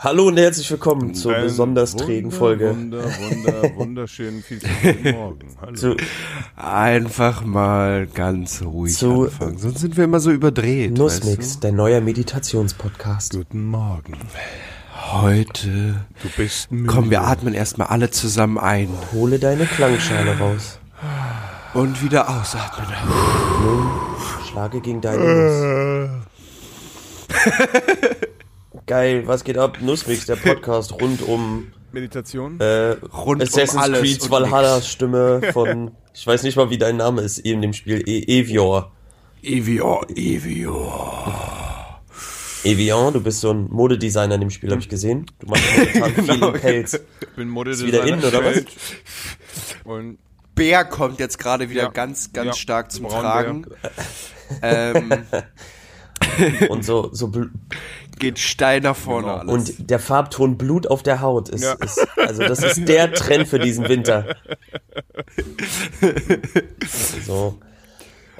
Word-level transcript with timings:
Hallo 0.00 0.28
und 0.28 0.36
herzlich 0.38 0.70
willkommen 0.70 1.12
zur 1.14 1.34
Einen 1.34 1.44
besonders 1.44 1.96
trägen 1.96 2.30
Folge. 2.30 2.70
Wunder, 2.70 3.02
wunder, 3.04 3.76
wunderschönen 3.76 4.42
viel 4.44 4.60
guten 4.60 5.10
Morgen. 5.10 5.48
Hallo. 5.60 5.74
Zu, 5.74 5.96
Einfach 6.54 7.44
mal 7.44 8.06
ganz 8.06 8.62
ruhig 8.62 8.94
Zu- 8.96 9.24
anfangen. 9.24 9.58
Sonst 9.58 9.80
sind 9.80 9.96
wir 9.96 10.04
immer 10.04 10.20
so 10.20 10.30
überdreht. 10.30 10.96
Nussmix, 10.96 11.38
Weißt 11.38 11.64
der 11.64 11.72
neue 11.72 12.00
Meditationspodcast. 12.00 13.32
Guten 13.34 13.64
Morgen. 13.66 14.12
du? 14.12 14.18
Heute. 15.20 16.06
Du 16.22 16.28
bist 16.36 16.70
müde. 16.70 16.86
Komm, 16.86 17.10
wir 17.10 17.22
atmen 17.22 17.54
erstmal 17.54 17.88
alle 17.88 18.10
zusammen 18.10 18.56
ein 18.58 18.88
Hole 19.12 19.40
deine 19.40 19.66
Klangschale 19.66 20.38
raus. 20.38 20.78
und 21.74 22.00
wieder 22.04 22.28
ausatmen. 22.28 22.86
Nun 23.64 23.88
schlage 24.48 24.80
gegen 24.80 25.00
deine 25.00 25.24
Nuss. 25.24 26.28
Geil, 28.88 29.26
was 29.26 29.44
geht 29.44 29.58
ab? 29.58 29.78
Nussmix, 29.82 30.24
der 30.26 30.36
Podcast 30.36 30.92
rund 31.00 31.20
um 31.22 31.70
Meditation? 31.92 32.58
äh, 32.58 32.96
Rund 33.14 33.42
Assassin's 33.42 33.74
um 33.74 33.78
alles 33.80 34.00
Creed 34.00 34.30
Valhalla. 34.30 34.80
Stimme 34.80 35.42
von, 35.52 35.90
ich 36.14 36.26
weiß 36.26 36.42
nicht 36.42 36.56
mal, 36.56 36.70
wie 36.70 36.78
dein 36.78 36.96
Name 36.96 37.20
ist 37.20 37.38
in 37.38 37.60
dem 37.60 37.74
Spiel, 37.74 38.02
e 38.08 38.22
Evior. 38.40 38.90
Evior, 39.42 40.06
Evior. 40.16 42.00
Evian, 42.64 43.12
du 43.12 43.20
bist 43.20 43.40
so 43.40 43.50
ein 43.52 43.68
Modedesigner 43.70 44.34
in 44.36 44.40
dem 44.40 44.50
Spiel, 44.50 44.70
habe 44.70 44.80
ich 44.80 44.88
gesehen. 44.88 45.26
Du 45.38 45.46
machst 45.48 45.62
momentan 45.76 46.14
viel 46.24 46.34
Genau. 46.34 46.48
im 46.48 46.60
Pelz. 46.60 46.94
Ich 47.20 47.28
bin 47.36 47.56
Ist 47.66 47.86
wieder 47.86 48.04
in, 48.04 48.24
oder 48.24 48.42
was? 48.44 48.64
Und 49.84 50.18
Bär 50.54 50.84
kommt 50.86 51.20
jetzt 51.20 51.38
gerade 51.38 51.68
wieder 51.70 51.82
Ja. 51.84 51.88
ganz, 51.90 52.32
ganz 52.32 52.46
Ja. 52.48 52.52
stark 52.54 52.90
zum 52.90 53.04
Braunbär. 53.04 53.22
Tragen. 53.22 53.66
ähm, 54.62 55.12
Und 56.68 56.84
so, 56.84 57.10
so 57.12 57.26
bl- 57.26 57.50
geht 58.18 58.38
steil 58.38 58.80
nach 58.80 58.96
vorne 58.96 59.26
Genau. 59.28 59.52
alles. 59.52 59.70
und 59.78 59.90
der 59.90 59.98
Farbton 59.98 60.56
Blut 60.58 60.86
auf 60.86 61.02
der 61.02 61.20
Haut 61.20 61.48
ist, 61.48 61.62
Ja. 61.64 61.72
ist 61.74 62.06
also 62.16 62.42
das 62.42 62.62
ist 62.62 62.86
der 62.88 63.12
Trend 63.14 63.48
für 63.48 63.58
diesen 63.58 63.88
Winter. 63.88 64.36
So. 67.24 67.58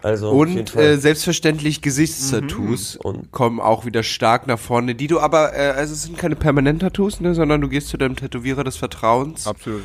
Also 0.01 0.31
Und 0.31 0.77
äh, 0.77 0.97
selbstverständlich 0.97 1.83
Gesichtstattoos 1.83 2.97
Und- 2.97 3.33
kommen 3.33 3.59
auch 3.59 3.85
wieder 3.85 4.05
stark 4.05 4.47
nach 4.47 4.59
vorne, 4.59 4.95
die 4.95 5.09
du 5.09 5.19
aber, 5.19 5.55
äh, 5.57 5.71
also 5.71 5.93
es 5.93 6.05
sind 6.05 6.17
keine 6.17 6.37
Permanent-Tattoos, 6.37 7.21
ne, 7.21 7.35
sondern 7.35 7.61
du 7.61 7.69
gehst 7.69 7.89
zu 7.89 7.97
deinem 7.97 8.15
Tätowierer 8.15 8.63
des 8.63 8.77
Vertrauens 8.77 9.47
absolut 9.49 9.83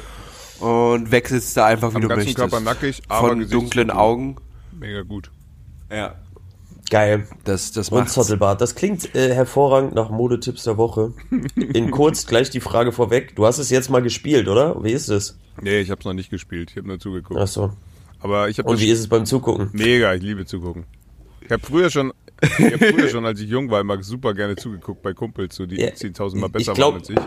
und 0.60 1.10
wechselst 1.12 1.58
da 1.58 1.66
einfach, 1.66 1.92
wie 1.94 1.96
Am 1.96 2.02
du 2.04 2.08
möchtest. 2.10 2.36
Körper 2.38 2.60
nackig, 2.60 3.02
aber 3.10 3.30
Von 3.30 3.50
dunklen 3.50 3.90
Augen. 3.90 4.36
mega 4.72 5.02
gut. 5.02 5.32
Ja. 5.92 6.16
Geil. 6.90 7.28
Das, 7.44 7.72
das. 7.72 7.88
Zottelbart. 7.90 8.62
Das 8.62 8.76
klingt 8.76 9.16
äh, 9.16 9.34
hervorragend 9.34 9.96
nach 9.96 10.10
Modetipps 10.10 10.64
der 10.64 10.78
Woche. 10.78 11.14
In 11.56 11.92
kurz 11.92 12.28
gleich 12.28 12.50
die 12.50 12.60
Frage 12.60 12.92
vorweg. 12.92 13.36
Du 13.36 13.46
hast 13.46 13.58
es 13.58 13.70
jetzt 13.70 13.90
mal 13.90 14.02
gespielt, 14.02 14.48
oder? 14.48 14.84
Wie 14.84 14.92
ist 14.92 15.10
es? 15.10 15.38
Nee, 15.62 15.80
ich 15.80 15.90
hab's 15.92 16.06
noch 16.06 16.14
nicht 16.14 16.30
gespielt. 16.30 16.72
Ich 16.72 16.78
habe 16.78 16.88
nur 16.88 17.00
zugeguckt. 17.00 17.40
Ach 17.42 17.48
so. 17.48 17.72
Aber 18.20 18.50
ich 18.50 18.58
habe 18.60 18.70
Und 18.70 18.80
wie 18.80 18.90
ist 18.90 19.00
es 19.00 19.08
beim 19.08 19.26
Zugucken? 19.26 19.70
mega, 19.74 20.14
ich 20.14 20.22
liebe 20.22 20.46
zugucken. 20.46 20.86
Ich 21.42 21.52
habe 21.52 21.62
früher 21.66 21.90
schon 21.90 22.14
ich 22.42 22.74
hab 22.74 22.80
früher 22.84 23.08
schon, 23.08 23.26
als 23.26 23.40
ich 23.40 23.50
jung 23.50 23.70
war, 23.72 23.80
immer 23.80 24.02
super 24.04 24.34
gerne 24.34 24.58
zugeguckt 24.58 25.02
bei 25.02 25.14
Kumpels, 25.14 25.56
so 25.56 25.66
die 25.66 25.80
Ja, 25.80 25.88
10.000 25.90 26.36
Mal 26.38 26.48
ich 26.48 26.52
besser 26.54 26.74
glaub- 26.74 26.94
waren 26.94 27.00
als 27.02 27.10
ich. 27.10 27.18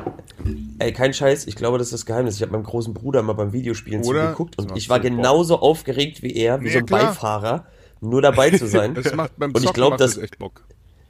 Ey, 0.79 0.93
kein 0.93 1.15
Scheiß, 1.15 1.47
ich 1.47 1.57
glaube, 1.57 1.79
das 1.79 1.87
ist 1.89 1.93
das 1.95 2.07
Geheimnis. 2.07 2.37
Ich 2.37 2.43
habe 2.43 2.53
meinem 2.53 2.65
großen 2.65 2.93
Bruder 2.93 3.23
mal 3.23 3.33
beim 3.33 3.53
Videospielen 3.55 4.05
Oder? 4.05 4.25
zugeguckt 4.25 4.59
und 4.59 4.77
ich 4.77 4.91
war 4.91 5.01
genauso 5.01 5.59
aufgeregt 5.61 6.23
wie 6.23 6.35
er, 6.35 6.61
wie 6.61 6.67
Ja, 6.67 6.73
so 6.75 6.79
ein 6.81 6.87
klar. 6.87 7.07
Beifahrer, 7.07 7.67
nur 8.01 8.23
dabei 8.23 8.51
zu 8.51 8.67
sein. 8.67 8.95
Das 9.03 9.15
macht 9.15 9.33
beim 9.39 9.51
Und 9.51 9.59
ich 9.59 9.65
Zocken 9.65 9.75
glaub, 9.75 9.91
macht 9.91 10.01
das- 10.01 10.19
echt 10.19 10.39
Bock. 10.39 10.63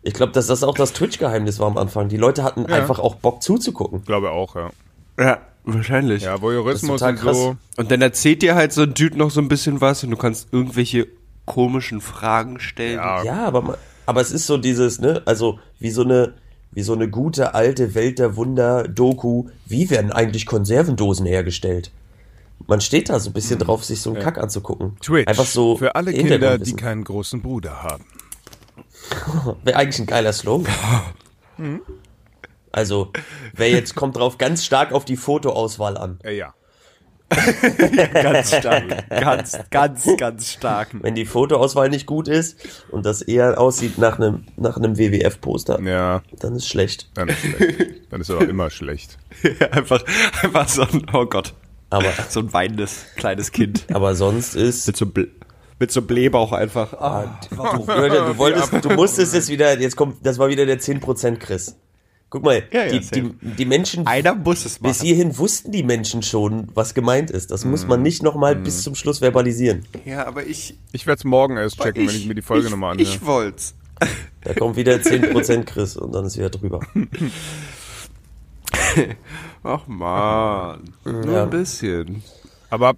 Ich 0.03 0.15
glaube, 0.15 0.33
dass 0.33 0.47
das 0.47 0.63
auch 0.63 0.75
das 0.77 0.93
Twitch-Geheimnis 0.93 1.59
war 1.59 1.67
am 1.67 1.77
Anfang. 1.79 2.09
Die 2.09 2.17
Leute 2.17 2.45
hatten 2.45 2.63
Ja. 2.69 2.77
einfach 2.77 3.01
auch 3.01 3.17
Bock 3.17 3.43
zuzugucken. 3.43 4.05
Glaube 4.05 4.31
auch, 4.31 4.55
ja. 4.55 4.71
Ja, 5.19 5.39
wahrscheinlich. 5.65 6.23
Ja, 6.23 6.41
Voyeurismus 6.41 7.03
und 7.03 7.17
total 7.17 7.35
so. 7.35 7.57
Und 7.77 7.91
dann 7.91 8.01
erzählt 8.03 8.43
dir 8.43 8.55
halt 8.55 8.73
so 8.73 8.83
ein 8.83 8.95
Dude 8.95 9.19
noch 9.19 9.31
so 9.33 9.41
ein 9.41 9.49
bisschen 9.49 9.81
was 9.81 10.05
und 10.05 10.11
du 10.13 10.17
kannst 10.17 10.53
irgendwelche 10.53 11.09
komischen 11.45 12.01
Fragen 12.01 12.61
stellen. 12.61 12.99
Ja, 12.99 13.25
Ja, 13.25 13.45
aber, 13.47 13.79
aber 14.07 14.21
es 14.21 14.31
ist 14.31 14.47
so 14.47 14.59
dieses, 14.59 15.01
ne, 15.01 15.23
also 15.27 15.59
wie 15.81 15.91
so 15.91 16.03
eine, 16.03 16.35
wie 16.71 16.83
so 16.83 16.93
eine 16.93 17.09
gute 17.09 17.55
alte 17.55 17.95
Welt 17.97 18.19
der 18.21 18.37
Wunder-Doku. 18.37 19.47
Wie 19.65 19.91
werden 19.91 20.13
eigentlich 20.13 20.47
Konservendosen 20.47 21.27
hergestellt? 21.27 21.91
Man 22.67 22.81
steht 22.81 23.09
da 23.11 23.21
so 23.21 23.31
ein 23.31 23.33
bisschen 23.33 23.59
drauf, 23.59 23.85
sich 23.85 24.01
so 24.01 24.13
einen 24.13 24.23
Kack 24.23 24.39
anzugucken. 24.39 24.97
Twitch. 25.01 25.29
Einfach 25.29 25.47
so 25.47 25.77
Für 25.77 25.95
alle 25.95 26.13
Kinder, 26.13 26.59
die 26.59 26.75
keinen 26.75 27.05
großen 27.05 27.43
Bruder 27.43 27.83
haben. 27.83 28.05
Wäre 29.65 29.77
eigentlich 29.79 29.99
ein 30.01 30.07
geiler 30.07 30.33
Slogan. 30.33 30.73
Hm. 31.57 31.81
Also, 32.71 33.13
wer 33.55 33.71
jetzt 33.71 33.95
kommt 33.95 34.19
drauf 34.19 34.37
ganz 34.37 34.63
stark 34.67 34.93
auf 34.93 35.07
die 35.07 35.17
Fotoauswahl 35.17 35.97
an. 35.97 36.19
Äh, 36.23 36.37
ja. 36.37 36.53
Ganz 38.13 38.55
stark. 38.55 39.09
ganz, 39.09 39.59
ganz, 39.71 40.07
ganz 40.19 40.53
stark. 40.53 40.89
Wenn 41.01 41.15
die 41.15 41.25
Fotoauswahl 41.25 41.89
nicht 41.89 42.05
gut 42.07 42.29
ist 42.29 42.59
und 42.91 43.07
das 43.07 43.23
eher 43.23 43.59
aussieht 43.59 43.97
nach 43.97 44.19
einem, 44.19 44.45
nach 44.57 44.77
einem 44.77 44.99
WWF-Poster, 44.99 45.81
Ja, 45.81 46.23
dann 46.39 46.55
ist 46.55 46.69
schlecht. 46.69 47.09
dann 47.15 47.29
ist 47.29 47.41
schlecht. 47.41 48.13
Dann 48.13 48.21
ist 48.21 48.31
aber 48.31 48.47
immer 48.47 48.69
schlecht. 48.69 49.19
einfach, 49.73 50.05
einfach 50.43 50.69
so 50.69 50.83
ein, 50.83 51.07
oh 51.15 51.25
Gott, 51.25 51.55
Aber, 51.91 52.13
so 52.29 52.41
ein 52.41 52.53
weinendes 52.53 53.07
kleines 53.17 53.53
Kind. 53.53 53.87
aber 53.93 54.15
sonst 54.15 54.55
ist. 54.55 54.87
mit 54.87 54.97
so, 54.97 55.07
Bl 55.07 55.29
mit 55.79 55.93
so 55.93 56.03
Blähbauch 56.03 56.53
einfach. 56.53 56.95
Ah, 56.95 57.39
Du, 57.51 57.57
du, 57.57 58.39
wolltest, 58.39 58.73
du 58.83 58.91
musstest 58.91 59.35
es 59.35 59.49
wieder, 59.49 59.79
jetzt 59.79 59.95
kommt, 59.97 60.25
das 60.25 60.39
war 60.39 60.49
wieder 60.49 60.65
der 60.65 60.81
10% 60.81 61.37
Chris. 61.37 61.77
Guck 62.29 62.43
mal, 62.43 62.65
Ja, 62.73 62.87
ja, 62.87 62.99
die, 62.99 63.01
die, 63.01 63.31
die 63.57 63.65
Menschen, 63.67 64.05
einer 64.07 64.35
muss 64.35 64.65
es 64.65 64.81
machen. 64.81 64.91
bis 64.91 65.01
hierhin 65.03 65.39
wussten 65.39 65.71
die 65.71 65.85
Menschen 65.85 66.23
schon, 66.23 66.69
was 66.75 66.93
gemeint 66.95 67.31
ist. 67.31 67.51
Das 67.53 67.65
muss 67.65 67.87
man 67.87 68.03
nicht 68.03 68.23
nochmal 68.23 68.57
bis 68.57 68.83
zum 68.83 68.95
Schluss 68.97 69.21
verbalisieren. 69.21 69.85
Ja, 70.05 70.27
aber 70.27 70.45
ich. 70.45 70.77
Ich 70.93 71.07
werde 71.07 71.19
es 71.19 71.25
morgen 71.25 71.57
erst 71.57 71.81
checken, 71.81 72.09
wenn 72.09 72.17
ich 72.17 72.27
mir 72.27 72.35
die 72.35 72.43
Folge 72.43 72.65
ich, 72.67 72.71
nochmal 72.73 72.93
anhöre. 72.93 73.09
Ich 73.09 73.25
wollt's. 73.25 73.75
Da 74.43 74.55
kommt 74.55 74.77
wieder 74.77 74.95
10% 74.97 75.65
Chris 75.65 75.97
und 75.97 76.13
dann 76.13 76.25
ist 76.27 76.37
wieder 76.37 76.51
drüber. 76.51 76.81
Ach 79.67 79.87
man, 79.87 80.81
nur 81.05 81.25
Ja. 81.33 81.43
ein 81.45 81.51
bisschen. 81.51 82.23
Aber 82.71 82.95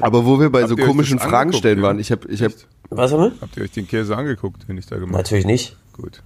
Aber 0.00 0.24
wo 0.24 0.38
wir 0.40 0.50
bei 0.50 0.60
Habt 0.62 0.70
so 0.70 0.76
ihr 0.76 0.86
komischen 0.86 1.18
Fragen 1.18 1.52
stellen 1.52 1.78
ja? 1.78 1.84
waren, 1.84 1.98
ich 1.98 2.10
habe, 2.10 2.28
ich 2.28 2.42
habe, 2.42 2.54
Was 2.90 3.12
haben 3.12 3.20
wir? 3.22 3.32
habt 3.40 3.56
ihr 3.56 3.62
euch 3.64 3.70
den 3.72 3.86
Käse 3.86 4.16
angeguckt, 4.16 4.68
den 4.68 4.78
ich 4.78 4.86
da 4.86 4.96
gemacht 4.96 5.12
habe? 5.14 5.22
Natürlich 5.22 5.46
nicht. 5.46 5.76
Gut. 5.92 6.22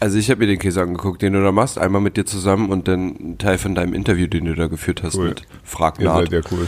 Also 0.00 0.18
ich 0.18 0.30
habe 0.30 0.40
mir 0.40 0.46
den 0.46 0.58
Käse 0.58 0.80
angeguckt, 0.82 1.20
den 1.22 1.32
du 1.34 1.42
da 1.42 1.52
machst, 1.52 1.78
einmal 1.78 2.00
mit 2.00 2.16
dir 2.16 2.24
zusammen 2.26 2.70
und 2.70 2.88
dann 2.88 3.08
ein 3.08 3.38
Teil 3.38 3.58
von 3.58 3.74
deinem 3.74 3.92
Interview, 3.94 4.26
den 4.26 4.44
du 4.46 4.54
da 4.54 4.66
geführt 4.66 5.02
hast 5.02 5.14
Cool. 5.16 5.28
mit 5.30 5.40
ihr 5.42 5.46
Fragnat. 5.62 6.30
seid 6.30 6.32
ja 6.32 6.40
cool. 6.50 6.66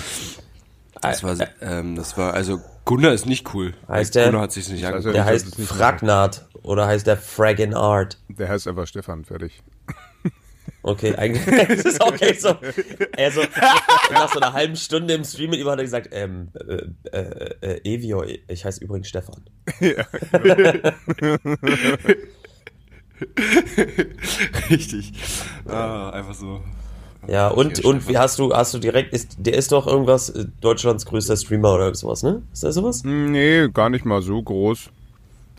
Das 1.01 1.23
war, 1.25 1.37
ähm, 1.61 1.97
das 1.97 2.17
war, 2.17 2.35
also 2.35 2.61
Gunnar 2.85 3.13
ist 3.13 3.27
nicht 3.27 3.55
cool. 3.55 3.75
Heißt 3.89 4.15
der- 4.15 4.27
Gunnar 4.27 4.43
hat 4.43 4.53
sich 4.53 4.69
nicht 4.69 4.85
angeguckt. 4.87 5.15
Der 5.15 5.25
heißt 5.25 5.45
sollte 5.47 5.63
es 5.63 5.71
nicht 5.71 5.79
Fragnat 5.79 6.47
oder 6.63 6.87
heißt 6.87 7.07
der 7.07 7.17
Fraggin 7.17 7.75
Art? 7.75 8.19
Der 8.29 8.49
heißt 8.49 8.69
einfach 8.69 8.87
Stefan, 8.87 9.25
fertig. 9.25 9.63
Okay, 10.83 11.15
eigentlich 11.17 11.45
das 11.45 11.85
ist 11.85 12.03
okay 12.05 12.35
so. 12.35 12.57
Also, 13.17 13.43
nach 14.13 14.33
so 14.33 14.41
einer 14.41 14.53
halben 14.53 14.77
Stunde 14.77 15.15
im 15.15 15.25
Stream 15.25 15.51
mit 15.51 15.61
ihm 15.61 15.69
hat 15.69 15.79
er 15.79 15.85
gesagt, 15.85 16.09
ähm, 16.13 16.49
äh, 16.55 17.17
äh, 17.17 17.55
äh, 17.61 17.95
Evio, 17.95 18.25
ich 18.25 18.65
heiße 18.65 18.83
übrigens 18.83 19.09
Stefan. 19.09 19.43
Richtig. 24.71 25.13
Ah, 25.67 26.11
einfach 26.11 26.35
so. 26.35 26.61
Ja, 27.29 27.49
und, 27.49 27.79
Okay, 27.79 27.87
und 27.87 28.09
wie 28.09 28.19
hast 28.19 28.39
du, 28.41 28.53
hast 28.53 28.75
du 28.75 28.79
direkt, 28.79 29.13
ist, 29.15 29.37
der 29.39 29.55
ist 29.55 29.71
doch 29.71 29.87
irgendwas, 29.87 30.31
äh, 30.31 30.47
Deutschlands 30.61 31.07
größter 31.07 31.37
Streamer 31.37 31.75
oder 31.75 31.95
sowas, 31.95 32.25
ne? 32.25 32.43
Ist 32.53 32.65
das 32.65 32.75
sowas? 32.75 33.05
Nee, 33.05 33.69
gar 33.69 33.91
nicht 33.91 34.05
mal 34.05 34.23
so 34.23 34.43
groß. 34.43 34.91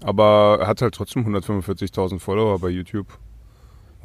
Aber 0.04 0.58
er 0.60 0.68
hat 0.68 0.82
halt 0.82 0.94
trotzdem 0.94 1.26
145.000 1.26 2.20
Follower 2.20 2.60
bei 2.60 2.68
YouTube. 2.68 3.08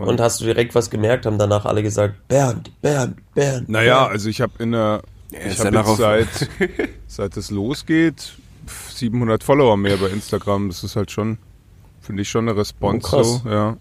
Und 0.07 0.21
hast 0.21 0.41
du 0.41 0.45
direkt 0.45 0.75
was 0.75 0.91
gemerkt? 0.91 1.27
Haben 1.27 1.39
danach 1.39 1.65
alle 1.65 1.83
gesagt, 1.83 2.15
Bernd, 2.29 2.71
Bernd, 2.81 3.17
Bernd. 3.35 3.69
Naja, 3.69 3.99
Bernd. 4.01 4.13
also 4.13 4.29
ich 4.29 4.41
habe 4.41 4.53
in 4.63 4.73
der, 4.73 5.03
ich 5.31 5.59
habe 5.59 5.75
ja 5.75 6.17
jetzt 6.19 6.39
seit, 6.49 6.49
seit 7.07 7.37
es 7.37 7.51
losgeht, 7.51 8.35
pf, 8.67 8.93
700 8.93 9.43
Follower 9.43 9.77
mehr 9.77 9.97
bei 9.97 10.07
Instagram. 10.09 10.69
Das 10.69 10.85
ist 10.85 10.95
halt 10.97 11.11
schon, 11.11 11.39
finde 12.01 12.23
ich 12.23 12.29
schon 12.29 12.49
eine 12.49 12.57
Response 12.59 13.07
Oh, 13.07 13.11
krass. 13.11 13.41
so, 13.43 13.49
ja. 13.51 13.77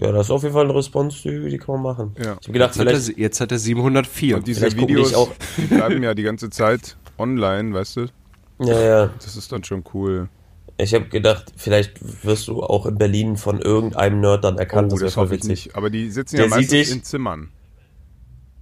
Ja, 0.00 0.12
das 0.12 0.26
ist 0.26 0.30
auf 0.30 0.42
jeden 0.42 0.54
Fall 0.54 0.64
eine 0.64 0.74
Response, 0.76 1.22
die, 1.22 1.50
die 1.50 1.58
kann 1.58 1.74
man 1.76 1.82
machen. 1.82 2.14
Ja. 2.18 2.36
Ich 2.40 2.46
habe 2.46 2.52
gedacht, 2.52 2.76
Jetzt 2.76 2.78
hat, 2.80 2.86
er, 2.86 3.00
vielleicht, 3.00 3.18
jetzt 3.18 3.40
hat 3.40 3.50
er 3.52 3.58
704. 3.58 4.36
Und 4.36 4.46
diese 4.46 4.60
Vielleicht 4.60 4.76
Videos, 4.80 5.12
auch- 5.14 5.30
die 5.56 5.62
bleiben 5.62 6.02
ja 6.04 6.14
die 6.14 6.22
ganze 6.22 6.50
Zeit 6.50 6.96
online, 7.18 7.74
weißt 7.74 7.96
du? 7.96 8.06
ja, 8.60 8.80
ja. 8.80 9.10
Das 9.22 9.36
ist 9.36 9.50
dann 9.52 9.64
schon 9.64 9.82
cool. 9.94 10.28
Ich 10.80 10.94
habe 10.94 11.06
gedacht, 11.08 11.52
vielleicht 11.56 12.24
wirst 12.24 12.46
du 12.48 12.62
auch 12.62 12.86
in 12.86 12.96
Berlin 12.96 13.36
von 13.36 13.60
irgendeinem 13.60 14.20
Nerd 14.20 14.44
dann 14.44 14.58
erkannt. 14.58 14.92
Oh, 14.92 14.96
das 14.96 15.02
das 15.06 15.16
hoffe 15.16 15.34
ich 15.34 15.42
witzig. 15.42 15.66
nicht. 15.66 15.76
Aber 15.76 15.90
die 15.90 16.08
sitzen 16.10 16.36
Der 16.36 16.44
ja 16.44 16.50
meistens 16.50 16.70
dich. 16.70 16.90
in 16.92 17.02
Zimmern. 17.02 17.48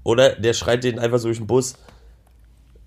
Oder 0.03 0.31
der 0.37 0.55
schreit 0.55 0.83
den 0.85 0.99
einfach 0.99 1.19
so 1.19 1.29
durch 1.29 1.39
den 1.39 1.47
Bus. 1.47 1.75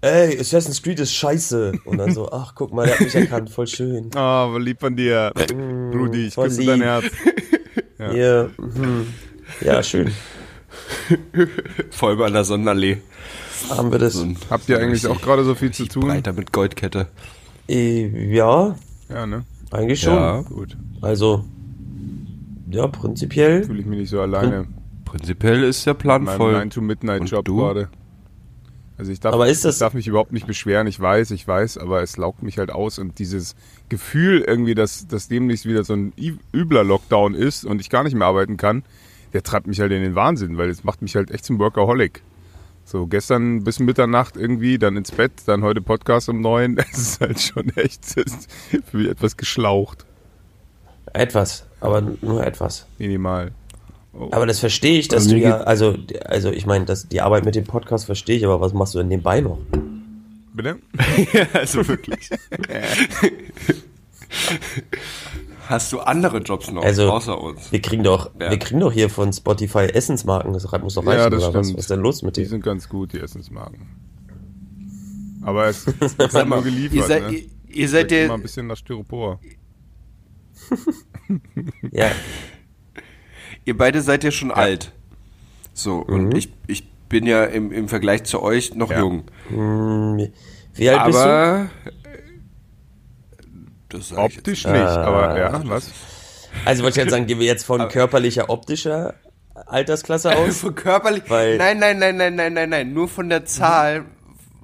Ey, 0.01 0.39
Assassin's 0.39 0.81
Creed 0.81 0.99
ist 0.99 1.13
scheiße. 1.13 1.73
Und 1.85 1.97
dann 1.97 2.13
so, 2.13 2.31
ach, 2.31 2.55
guck 2.55 2.73
mal, 2.73 2.85
der 2.85 2.95
hat 2.95 3.01
mich 3.01 3.13
erkannt, 3.15 3.49
voll 3.49 3.67
schön. 3.67 4.09
Ah, 4.15 4.47
oh, 4.47 4.57
lieb 4.57 4.79
von 4.79 4.95
dir. 4.95 5.31
Brudi, 5.35 6.27
ich 6.27 6.35
küsse 6.35 6.65
dein 6.65 6.81
Herz. 6.81 7.05
Ja, 7.99 8.13
ja, 8.13 8.49
mhm. 8.57 9.07
ja 9.59 9.83
schön. 9.83 10.09
Voll 11.89 12.15
bei 12.15 12.27
einer 12.27 12.45
Sonderallee. 12.45 13.01
Haben 13.69 13.91
wir 13.91 13.99
das? 13.99 14.13
So 14.13 14.25
Habt 14.49 14.69
ihr 14.69 14.79
eigentlich 14.79 15.05
auch 15.05 15.19
gerade 15.19 15.43
so 15.43 15.53
viel 15.53 15.71
zu 15.71 15.85
tun? 15.85 16.03
Breiter 16.03 16.31
mit 16.31 16.53
Goldkette. 16.53 17.07
Äh, 17.67 18.33
ja, 18.33 18.77
Ja, 19.09 19.25
ne? 19.25 19.43
eigentlich 19.71 19.99
schon. 20.01 20.13
Ja. 20.13 20.41
Gut. 20.41 20.77
Also, 21.01 21.45
ja, 22.69 22.87
prinzipiell. 22.87 23.63
Fühle 23.63 23.79
ich 23.79 23.85
mich 23.85 23.99
nicht 23.99 24.09
so 24.09 24.21
alleine. 24.21 24.67
Prinzipiell 25.05 25.63
ist 25.63 25.85
der 25.85 25.93
Plan 25.95 26.21
In 26.21 26.25
meinem 26.25 26.37
voll. 26.37 26.55
9-to-Midnight-Job 26.55 27.39
Und 27.39 27.47
du? 27.47 27.57
gerade. 27.57 27.89
Also 28.97 29.11
ich 29.13 29.19
darf, 29.21 29.33
Aber 29.33 29.47
ist 29.47 29.63
das- 29.63 29.75
ich 29.75 29.79
darf 29.79 29.93
mich 29.93 30.07
überhaupt 30.07 30.33
nicht 30.33 30.45
beschweren, 30.45 30.85
ich 30.85 30.99
weiß, 30.99 31.31
ich 31.31 31.47
weiß, 31.47 31.77
aber 31.77 32.03
es 32.03 32.17
laugt 32.17 32.43
mich 32.43 32.57
halt 32.57 32.69
aus 32.69 32.99
und 32.99 33.17
dieses 33.17 33.55
Gefühl 33.87 34.41
irgendwie, 34.45 34.75
dass, 34.75 35.07
dass 35.07 35.29
demnächst 35.29 35.65
wieder 35.65 35.85
so 35.85 35.93
ein 35.93 36.11
übler 36.53 36.83
Lockdown 36.83 37.33
ist 37.33 37.63
und 37.65 37.79
ich 37.79 37.89
gar 37.89 38.03
nicht 38.03 38.13
mehr 38.13 38.27
arbeiten 38.27 38.57
kann, 38.57 38.83
der 39.31 39.41
treibt 39.41 39.67
mich 39.67 39.79
halt 39.79 39.93
in 39.93 40.01
den 40.01 40.15
Wahnsinn, 40.15 40.57
weil 40.57 40.69
es 40.69 40.83
macht 40.83 41.01
mich 41.01 41.15
halt 41.15 41.31
echt 41.31 41.45
zum 41.45 41.59
Workaholic. 41.59 42.21
So, 42.89 43.05
gestern 43.05 43.63
bis 43.63 43.77
Mitternacht 43.77 44.35
irgendwie, 44.35 44.79
dann 44.79 44.97
ins 44.97 45.11
Bett, 45.11 45.31
dann 45.45 45.61
heute 45.61 45.79
Podcast 45.79 46.27
um 46.27 46.41
neun. 46.41 46.77
Es 46.91 46.97
ist 46.97 47.21
halt 47.21 47.39
schon 47.39 47.69
echt 47.75 48.03
für 48.03 48.97
mich 48.97 49.07
etwas 49.07 49.37
geschlaucht. 49.37 50.07
Etwas, 51.13 51.67
aber 51.81 52.01
nur 52.01 52.43
etwas. 52.43 52.87
Minimal. 52.97 53.51
Aber 54.31 54.47
das 54.47 54.57
verstehe 54.57 54.97
ich, 54.97 55.07
dass 55.07 55.25
Also 55.25 55.35
du 55.35 55.41
ja, 55.41 55.57
also, 55.57 55.95
also 56.25 56.49
ich 56.49 56.65
meine, 56.65 56.87
die 57.11 57.21
Arbeit 57.21 57.45
mit 57.45 57.53
dem 57.53 57.65
Podcast 57.65 58.07
verstehe 58.07 58.37
ich, 58.37 58.43
aber 58.43 58.59
was 58.59 58.73
machst 58.73 58.95
du 58.95 58.97
denn 58.97 59.09
nebenbei 59.09 59.41
noch? 59.41 59.59
Bitte? 60.55 60.79
ja, 61.33 61.45
also 61.53 61.87
wirklich. 61.87 62.31
Hast 65.69 65.91
du 65.93 65.99
andere 65.99 66.39
Jobs 66.39 66.71
noch 66.71 66.83
Also, 66.83 67.11
außer 67.11 67.39
uns? 67.39 67.71
Wir 67.71 67.79
kriegen 67.79 68.01
doch, 68.03 68.31
Ja. 68.39 68.49
wir 68.49 68.57
kriegen 68.57 68.79
doch 68.79 68.91
hier 68.91 69.07
von 69.07 69.31
Spotify 69.31 69.81
Essensmarken, 69.85 70.51
das 70.51 70.63
muss 70.81 70.95
doch 70.95 71.05
reichen, 71.05 71.19
Ja, 71.19 71.29
das 71.29 71.43
oder 71.43 71.53
was? 71.59 71.67
stimmt. 71.67 71.77
Was 71.77 71.83
ist 71.85 71.89
denn 71.91 71.99
los 71.99 72.23
mit 72.23 72.37
Die 72.37 72.41
dir? 72.41 72.49
sind 72.49 72.63
ganz 72.63 72.89
gut, 72.89 73.13
die 73.13 73.19
Essensmarken. 73.19 73.87
Aber 75.43 75.67
es 75.67 75.85
wird 76.17 76.33
halt 76.33 76.49
nur 76.49 76.63
geliefert. 76.63 76.95
ihr 76.97 77.03
seid, 77.03 77.21
ne? 77.29 77.37
ihr, 77.37 77.43
ihr 77.67 77.87
seid 77.89 78.11
Immer 78.11 78.19
der, 78.27 78.33
ein 78.33 78.41
bisschen 78.41 78.65
nach 78.67 78.77
Styropor. 78.77 79.39
Ja, 81.91 82.09
ihr 83.65 83.77
beide 83.77 84.01
seid 84.01 84.23
ja 84.23 84.31
schon 84.31 84.49
alt. 84.51 84.91
So, 85.73 85.99
Mhm. 86.07 86.13
und 86.13 86.37
ich, 86.37 86.51
ich 86.67 86.89
bin 87.09 87.25
ja 87.27 87.43
im, 87.45 87.71
im 87.71 87.87
Vergleich 87.87 88.23
zu 88.23 88.41
euch 88.41 88.73
noch 88.75 88.89
Ja. 88.89 88.99
jung. 88.99 89.23
hm, 89.49 90.27
wie 90.73 90.89
alt 90.89 91.05
bist 91.05 91.19
du? 91.19 91.69
Das 93.89 94.09
sag 94.09 94.17
Optisch 94.19 94.65
Ah. 94.65 94.71
nicht, 94.71 94.81
aber 94.83 95.37
ja, 95.39 95.61
was? 95.65 95.91
Also 96.65 96.83
wollte 96.83 96.99
ich 96.99 97.03
jetzt 97.05 97.11
sagen, 97.11 97.27
gehen 97.27 97.39
wir 97.39 97.45
jetzt 97.47 97.65
von 97.65 97.87
körperlicher, 97.89 98.49
optischer 98.49 99.15
Altersklasse 99.53 100.35
aus? 100.35 100.57
Von 100.61 100.73
körperlich. 100.75 101.23
Weil- 101.27 101.57
nein, 101.57 101.79
nein, 101.79 101.99
nein, 101.99 102.15
nein, 102.17 102.35
nein, 102.35 102.53
nein, 102.53 102.69
nein. 102.69 102.93
Nur 102.93 103.07
von 103.09 103.27
der 103.29 103.45
Zahl, 103.45 104.05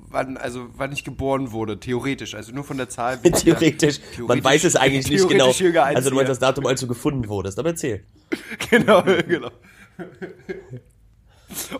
wann, 0.09 0.37
also 0.37 0.67
wann 0.77 0.91
ich 0.93 1.03
geboren 1.03 1.51
wurde, 1.51 1.79
theoretisch. 1.79 2.33
Also 2.33 2.53
nur 2.53 2.63
von 2.63 2.77
der 2.77 2.87
Zahl. 2.89 3.19
wie 3.21 3.27
ich 3.35 3.43
ja- 3.43 3.55
Theoretisch, 3.55 3.99
man 4.27 4.43
weiß 4.43 4.63
es 4.63 4.75
eigentlich 4.75 5.09
nicht 5.09 5.27
genau. 5.27 5.51
theoretisch 5.51 5.95
Also 5.95 6.09
du 6.11 6.15
meinst 6.15 6.29
das 6.29 6.39
Datum, 6.39 6.65
als 6.65 6.79
du 6.79 6.87
gefunden 6.87 7.27
wurdest, 7.27 7.59
aber 7.59 7.69
erzähl. 7.69 8.03
Genau, 8.69 9.03
genau. 9.03 9.51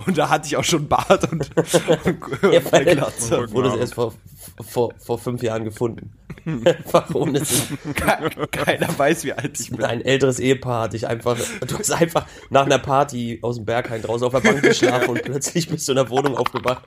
Und 0.06 0.18
da 0.18 0.30
hatte 0.30 0.48
ich 0.48 0.56
auch 0.58 0.64
schon 0.64 0.88
Bart 0.88 1.32
und, 1.32 1.50
und, 1.58 1.74
Ja, 1.74 2.60
und 2.60 2.86
Glatze. 2.86 3.30
du 3.48 3.52
wurdest 3.52 3.78
erst 3.78 3.94
vor, 3.96 4.14
vor, 4.62 4.94
vor 4.98 5.18
fünf 5.20 5.42
Jahren 5.44 5.64
gefunden. 5.66 6.14
Einfach 6.46 7.14
ohne 7.16 7.44
Sinn. 7.44 7.78
Ke- 7.94 8.48
Keiner 8.52 8.98
weiß, 8.98 9.24
wie 9.26 9.34
alt 9.34 9.60
ich 9.60 9.72
bin. 9.72 9.84
Ein 9.84 10.02
älteres 10.02 10.40
Ehepaar 10.40 10.84
hat 10.84 10.94
dich 10.94 11.08
einfach, 11.08 11.38
du 11.68 11.78
hast 11.78 11.92
einfach 11.92 12.26
nach 12.50 12.66
einer 12.66 12.80
Party 12.80 13.40
aus 13.42 13.56
dem 13.58 13.66
Berghain 13.66 14.02
draußen 14.02 14.26
auf 14.28 14.34
der 14.34 14.40
Bank 14.42 14.62
geschlafen 14.62 15.10
und 15.10 15.22
plötzlich 15.24 15.68
bist 15.68 15.88
du 15.88 15.92
in 15.94 15.98
der 15.98 16.10
Wohnung 16.10 16.36
aufgewacht 16.38 16.84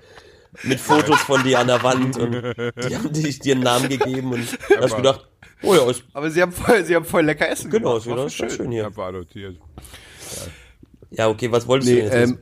mit 0.62 0.80
Fotos 0.80 1.20
von 1.20 1.42
dir 1.42 1.58
an 1.58 1.66
der 1.66 1.82
Wand 1.82 2.16
und 2.16 2.32
die 2.32 2.96
haben 2.96 3.12
dich, 3.12 3.38
dir 3.40 3.54
einen 3.54 3.64
Namen 3.64 3.88
gegeben 3.90 4.32
und 4.32 4.48
hast 4.80 4.96
gedacht, 4.96 5.28
oh 5.62 5.74
ja, 5.74 5.90
ist, 5.90 6.04
Aber 6.14 6.30
sie 6.30 6.40
haben 6.40 6.52
voll, 6.52 6.84
sie 6.84 6.94
haben 6.96 7.04
voll 7.04 7.22
lecker 7.24 7.48
Essen 7.50 7.70
genau, 7.70 7.98
gemacht. 8.00 8.32
voll 8.34 8.46
ist 8.48 8.54
schön 8.56 8.70
hier. 8.70 8.84
Ja, 8.84 8.96
war 8.96 9.08
adoptiert. 9.08 9.56
Ja, 11.10 11.28
okay, 11.28 11.50
was 11.52 11.66
wolltest 11.66 11.90
Nee, 11.90 12.02
du 12.02 12.08
denn 12.10 12.20
jetzt? 12.20 12.30
ähm, 12.30 12.38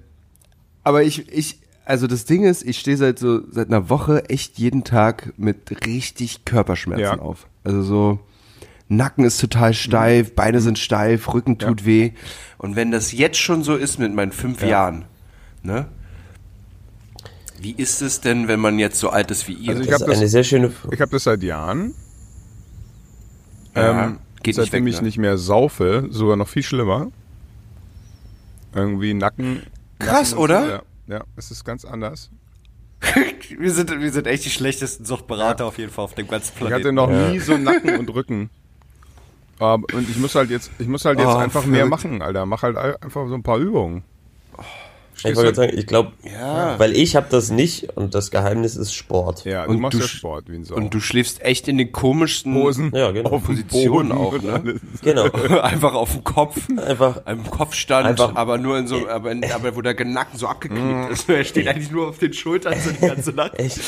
aber 0.83 1.03
ich, 1.03 1.29
ich, 1.33 1.61
also 1.87 2.07
das 2.07 2.25
Ding 2.27 2.45
ist, 2.45 2.63
ich 2.65 2.79
stehe 2.79 2.97
seit 2.97 3.19
so, 3.19 3.41
seit 3.51 3.69
einer 3.69 3.89
Woche 3.89 4.29
echt 4.29 4.59
jeden 4.59 4.85
Tag 4.85 5.33
mit 5.39 5.87
richtig 5.87 6.45
Körperschmerzen 6.45 7.03
Ja. 7.03 7.19
auf. 7.19 7.47
Also 7.65 7.83
so, 7.83 8.19
Nacken 8.89 9.25
ist 9.25 9.41
total 9.41 9.73
steif, 9.75 10.35
Beine 10.35 10.61
sind 10.61 10.79
steif, 10.79 11.33
Rücken 11.33 11.59
tut 11.59 11.85
weh. 11.87 12.13
Und 12.59 12.77
wenn 12.77 12.91
das 12.91 13.13
jetzt 13.13 13.39
schon 13.39 13.63
so 13.63 13.75
ist 13.77 13.99
mit 13.99 14.15
meinen 14.15 14.33
fünf 14.33 14.63
Jahren, 14.63 15.05
ne? 15.63 15.87
Wie 17.59 17.73
ist 17.73 18.03
es 18.03 18.21
denn, 18.21 18.49
wenn 18.49 18.61
man 18.61 18.79
jetzt 18.79 19.01
so 19.01 19.09
alt 19.09 19.31
ist 19.31 19.49
wie 19.49 19.55
ihr? 19.55 19.71
Also 19.71 19.83
ich 19.83 19.89
das 19.89 20.03
hab 20.03 20.09
ist 20.09 20.15
eine 20.15 20.23
das- 20.25 20.31
sehr 20.33 20.45
schöne, 20.45 20.73
Ich 20.93 21.01
habe 21.01 21.11
das 21.11 21.25
seit 21.25 21.43
Jahren. 21.43 21.95
Ja, 23.75 24.05
ähm, 24.07 24.19
geht 24.43 24.57
nicht 24.57 24.57
seitdem 24.57 24.85
weg, 24.85 24.93
ich 24.93 25.01
ne? 25.01 25.07
nicht 25.07 25.19
mehr 25.19 25.39
saufe, 25.39 26.07
sogar 26.11 26.37
noch 26.37 26.49
viel 26.49 26.63
schlimmer. 26.63 27.11
Irgendwie 28.75 29.15
Nacken. 29.15 29.63
Krass, 29.99 30.31
Nacken 30.33 30.43
oder? 30.45 30.69
Ja, 30.69 30.83
ja, 31.07 31.25
es 31.37 31.51
ist 31.51 31.65
ganz 31.65 31.85
anders. 31.85 32.31
wir, 33.59 33.73
sind, 33.73 34.01
wir 34.01 34.13
sind 34.13 34.27
echt 34.27 34.45
die 34.45 34.51
schlechtesten 34.51 35.05
Suchtberater 35.05 35.67
auf 35.67 35.79
jeden 35.79 35.93
Fall 35.93 36.05
auf 36.05 36.15
dem 36.15 36.29
ganzen 36.29 36.53
Ich 36.65 36.73
hatte 36.73 36.93
noch 36.93 37.11
nie 37.11 37.39
so 37.39 37.57
Nacken 37.57 37.99
und 37.99 38.09
Rücken. 38.15 38.51
Aber, 39.59 39.85
und 39.95 40.09
ich 40.09 40.17
muss 40.19 40.35
halt 40.35 40.51
jetzt, 40.51 40.71
ich 40.79 40.89
muss 40.89 41.05
halt 41.05 41.19
jetzt 41.19 41.29
Oh, 41.29 41.37
einfach 41.37 41.65
mehr 41.65 41.87
machen, 41.87 42.21
Alter. 42.23 42.47
Mach 42.47 42.63
halt 42.63 42.77
einfach 42.77 43.29
so 43.29 43.35
ein 43.35 43.43
paar 43.43 43.59
Übungen. 43.59 44.03
Ich 45.19 45.25
wollte 45.25 45.43
gerade 45.43 45.55
sagen, 45.57 45.73
ich 45.79 45.87
glaube, 45.87 46.13
Ja. 46.25 46.79
weil 46.79 46.95
ich 46.95 47.17
habe 47.17 47.27
das 47.31 47.51
nicht 47.51 47.97
und 47.97 48.15
das 48.15 48.31
Geheimnis 48.31 48.77
ist 48.77 48.93
Sport. 48.95 49.45
Ja, 49.45 49.65
du 49.65 49.71
Und 49.71 49.81
machst 49.81 49.99
du 49.99 50.03
ja 50.03 50.09
Sport 50.09 50.45
wie 50.49 50.57
ein 50.57 50.65
Sau. 50.65 50.75
Und 50.75 50.93
du 50.93 51.01
schläfst 51.01 51.43
echt 51.43 51.69
in 51.69 51.79
den 51.79 51.91
komischsten 51.93 52.55
Hosen 52.55 52.93
Ja, 52.95 53.11
genau. 53.11 53.39
Positionen 53.39 54.13
auch, 54.13 54.41
ne? 54.41 54.79
Genau. 55.03 55.25
einfach 55.63 55.95
auf 55.95 56.13
dem 56.13 56.25
Kopf. 56.25 56.57
Einfach, 56.77 57.27
Im 57.27 57.49
Kopfstand, 57.51 58.07
Einfach- 58.07 58.35
aber 58.37 58.59
nur 58.59 58.79
in 58.79 58.87
so, 58.87 59.09
aber, 59.09 59.33
in, 59.33 59.45
aber 59.51 59.75
wo 59.75 59.81
der 59.83 59.95
Nacken 60.05 60.39
so 60.39 60.47
abgeknickt 60.47 61.11
ist. 61.13 61.29
Er 61.37 61.45
steht 61.45 61.67
eigentlich 61.69 61.91
nur 61.91 62.09
auf 62.09 62.19
den 62.19 62.33
Schultern 62.33 62.75
so 62.81 62.91
die 62.91 63.07
ganze 63.07 63.31
Nacht. 63.33 63.55
echt. 63.59 63.81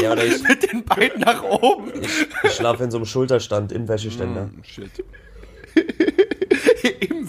Ja, 0.00 0.12
oder 0.12 0.24
ich, 0.24 0.42
Mit 0.42 0.70
den 0.70 0.84
Beinen 0.84 1.20
nach 1.20 1.42
oben. 1.42 1.90
ich 2.44 2.52
schlafe 2.52 2.84
in 2.84 2.90
so 2.90 2.98
einem 2.98 3.06
Schulterstand 3.06 3.72
im 3.72 3.88
Wäscheständer. 3.88 4.50
Shit. 4.62 4.90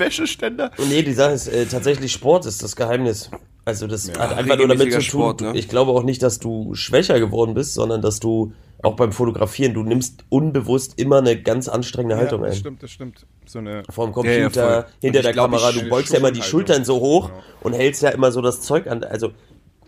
Wäscheständer. 0.06 0.72
Nee, 0.90 1.02
die 1.04 1.14
Sache 1.14 1.34
ist, 1.34 1.48
äh, 1.48 1.66
tatsächlich 1.66 2.12
Sport 2.12 2.46
ist 2.46 2.64
das 2.64 2.76
Geheimnis. 2.76 3.30
Also 3.66 3.88
das 3.88 4.10
hat 4.18 4.38
einfach 4.38 4.58
nur 4.58 4.68
damit 4.68 4.92
zu 4.92 4.98
tun, 5.00 5.02
Sport, 5.02 5.42
ne? 5.42 5.52
ich 5.56 5.70
glaube 5.70 5.92
auch 5.92 6.04
nicht, 6.04 6.22
dass 6.22 6.38
du 6.40 6.76
schwächer 6.76 7.20
geworden 7.22 7.54
bist, 7.54 7.74
sondern 7.76 8.02
dass 8.02 8.20
du 8.20 8.52
auch 8.82 8.98
beim 8.98 9.14
Fotografieren, 9.14 9.74
du 9.74 9.84
nimmst 9.84 10.26
unbewusst 10.28 11.00
immer 11.00 11.20
eine 11.20 11.42
ganz 11.42 11.70
anstrengende 11.70 12.18
Haltung 12.18 12.42
ja, 12.42 12.48
das 12.48 12.56
ein. 12.58 12.60
stimmt, 12.60 12.84
das 12.84 12.92
stimmt. 12.92 13.26
So 13.46 13.60
eine 13.60 13.84
Vor 13.90 14.08
dem 14.12 14.26
Ja, 14.26 14.32
ja, 14.32 14.42
Computer, 14.44 14.88
hinter 15.00 15.22
der 15.22 15.32
glaub, 15.32 15.46
Kamera, 15.52 15.72
du 15.72 15.88
beugst 15.88 16.12
ja 16.12 16.20
immer 16.20 16.32
die. 16.32 16.42
Schultern 16.42 16.84
so 16.84 17.00
hoch 17.00 17.30
Genau. 17.30 17.42
und 17.62 17.74
hältst 17.74 18.02
ja 18.02 18.10
immer 18.10 18.34
so 18.34 18.42
das 18.42 18.60
Zeug 18.60 18.88
an, 18.88 19.06
also 19.06 19.30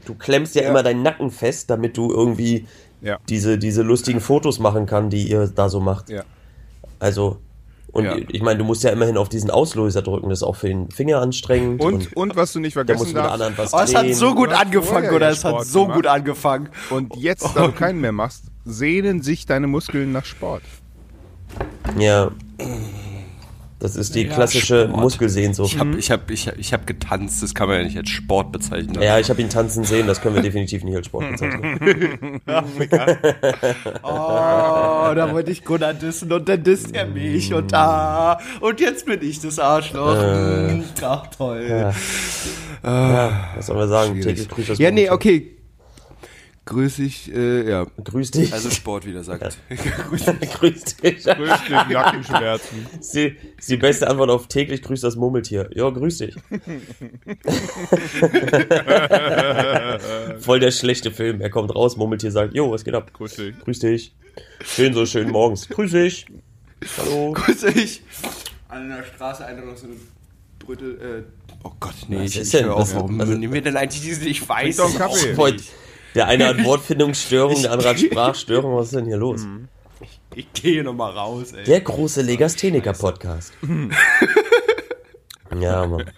du 0.05 0.15
klemmst 0.15 0.55
ja, 0.55 0.61
Ja. 0.63 0.69
immer 0.69 0.81
deinen 0.81 1.03
Nacken 1.03 1.29
fest, 1.29 1.69
damit 1.69 1.97
du 1.97 2.09
irgendwie 2.13 2.67
Ja. 3.01 3.19
diese, 3.27 3.57
diese 3.57 3.81
lustigen 3.81 4.21
Fotos 4.21 4.59
machen 4.59 4.85
kann, 4.85 5.09
die 5.09 5.29
ihr 5.29 5.47
da 5.47 5.67
so 5.67 5.81
macht. 5.81 6.09
Ja. 6.09 6.23
Also, 6.99 7.39
und 7.95 8.03
Ja. 8.03 8.17
ich 8.27 8.41
meine, 8.41 8.59
du 8.59 8.65
musst 8.65 8.83
ja 8.83 8.89
immerhin 8.91 9.15
auf 9.15 9.29
diesen 9.29 9.49
Auslöser 9.49 10.01
drücken, 10.01 10.29
das 10.29 10.39
ist 10.39 10.43
auch 10.43 10.57
für 10.57 10.67
den 10.67 10.91
Finger 10.91 11.21
anstrengend. 11.21 11.81
Und, 11.81 12.15
und 12.17 12.35
was 12.35 12.51
du 12.51 12.59
nicht 12.59 12.75
der 12.75 12.83
muss 12.83 12.87
vergessen 12.87 13.07
mit 13.07 13.15
der 13.15 13.23
darfst, 13.23 13.41
anderen 13.41 13.57
was 13.57 13.73
Oh, 13.73 13.79
es 13.79 13.95
hat 13.95 14.13
so 14.15 14.35
gut 14.35 14.49
angefangen, 14.51 15.15
oder? 15.15 15.29
Es 15.29 15.45
hat 15.45 15.65
so 15.65 15.83
gemacht. 15.83 15.95
gut 15.95 16.07
angefangen. 16.07 16.69
und 16.89 17.15
jetzt, 17.15 17.55
da 17.55 17.67
du 17.67 17.71
keinen 17.71 18.01
mehr 18.01 18.11
machst, 18.11 18.43
sehnen 18.65 19.21
sich 19.21 19.45
deine 19.45 19.67
Muskeln 19.67 20.11
nach 20.11 20.25
Sport. 20.25 20.61
Ja. 21.97 22.31
Das 23.85 23.95
ist 23.95 24.15
die 24.15 24.25
klassische 24.25 24.87
Sport. 24.87 24.99
Muskelsehnsucht. 24.99 25.73
Ich 25.73 25.79
habe 25.79 25.97
ich 25.97 26.09
hab, 26.09 26.31
ich 26.31 26.47
hab, 26.47 26.57
ich 26.57 26.73
hab 26.73 26.87
getanzt, 26.87 27.43
das 27.43 27.53
kann 27.53 27.67
man 27.67 27.77
ja 27.77 27.83
nicht 27.83 27.97
als 27.97 28.09
Sport 28.09 28.51
bezeichnen. 28.51 28.99
Ja, 28.99 29.19
ich 29.19 29.29
habe 29.29 29.39
ihn 29.41 29.49
tanzen 29.49 29.83
sehen, 29.83 30.07
das 30.07 30.21
können 30.21 30.33
wir 30.33 30.41
definitiv 30.41 30.83
nicht 30.83 30.95
als 30.95 31.05
Sport 31.05 31.29
bezeichnen. 31.31 32.41
Oh, 34.03 35.13
da 35.15 35.29
wollte 35.31 35.51
ich 35.51 35.63
Gunnar 35.63 35.93
dissen 35.93 36.31
und 36.31 36.49
dann 36.49 36.63
disst 36.63 36.95
er 36.95 37.05
mich 37.05 37.53
und 37.53 37.71
da. 37.71 38.39
Und 38.59 38.79
jetzt 38.79 39.05
bin 39.05 39.21
ich 39.21 39.39
das 39.39 39.59
Arschloch. 39.59 40.15
Hm, 40.15 40.83
Ach, 41.01 41.27
toll. 41.27 41.65
Ja. 41.69 41.93
Ja, 42.83 43.49
was 43.55 43.67
soll 43.67 43.75
man 43.75 43.89
sagen? 43.89 44.21
Täglich 44.21 44.49
grüßt 44.49 44.69
das 44.71 44.79
Ja, 44.79 44.91
nee, 44.91 45.09
okay. 45.09 45.51
Grüß 46.65 46.99
ich, 46.99 47.31
äh, 47.31 47.69
ja. 47.69 47.85
Grüß 48.03 48.31
dich. 48.31 48.51
Also 48.51 48.71
Sport, 48.71 49.05
wie 49.05 49.13
der 49.13 49.23
sagt. 49.23 49.57
grüß 49.69 50.25
dich. 50.25 50.51
Grüß 50.51 50.83
dich, 50.95 51.25
Nackenschmerzen. 51.25 52.87
Ist 52.99 53.13
die, 53.13 53.35
ist 53.57 53.69
die 53.69 53.77
beste 53.77 54.09
Antwort 54.09 54.31
auf 54.31 54.47
täglich 54.47 54.81
grüßt 54.81 55.03
das 55.03 55.15
Murmeltier. 55.15 55.69
Ja, 55.75 55.87
grüß 55.91 56.17
dich. 56.17 56.35
Voll 60.39 60.59
der 60.59 60.71
schlechte 60.71 61.11
Film. 61.11 61.39
Er 61.39 61.51
kommt 61.51 61.73
raus, 61.75 61.97
Murmeltier 61.97 62.31
sagt, 62.31 62.55
jo, 62.55 62.71
was 62.71 62.83
geht 62.83 62.95
ab? 62.95 63.13
Grüß 63.13 63.35
dich. 63.35 63.59
Grüß 63.59 63.79
dich. 63.79 64.15
Schön 64.63 64.95
so 64.95 65.05
schön 65.05 65.29
morgens. 65.29 65.69
Grüß 65.69 65.91
dich. 65.91 66.25
Hallo. 66.97 67.31
Grüß 67.33 67.61
ich. 67.63 68.01
An 68.69 68.89
der 68.89 69.03
Straße 69.03 69.45
einer 69.45 69.61
noch 69.63 69.77
so 69.77 69.85
eine 69.85 69.95
Brüttel, 70.57 70.99
äh, 70.99 71.23
oh 71.63 71.71
Gott, 71.79 71.93
nee, 72.07 72.17
Was 72.17 72.31
ich, 72.31 72.37
ist 72.41 72.53
ich 72.53 72.59
denn? 72.59 72.69
auf, 72.69 72.95
warum 72.95 73.21
also- 73.21 73.33
nehmen 73.33 73.53
wir 73.53 73.61
denn 73.61 73.77
eigentlich 73.77 74.01
diese, 74.01 74.27
ich 74.27 74.49
weiß 74.49 74.79
es 74.79 74.95
Kaffee. 74.97 75.35
auch 75.37 75.51
nicht. 75.51 75.71
Der 76.15 76.27
eine 76.27 76.47
hat 76.47 76.63
Wortfindungsstörung, 76.63 77.61
der 77.61 77.71
andere 77.73 77.89
hat 77.89 77.99
Sprachstörung. 77.99 78.75
Was 78.75 78.87
ist 78.87 78.95
denn 78.95 79.05
hier 79.05 79.17
los? 79.17 79.45
Ich 80.33 80.51
gehe 80.53 80.83
noch 80.83 80.93
mal 80.93 81.11
raus, 81.11 81.51
ey. 81.51 81.65
Der 81.65 81.81
große 81.81 82.21
Legastheniker-Podcast. 82.21 83.53
ja, 85.59 85.85
Mann. 85.85 86.09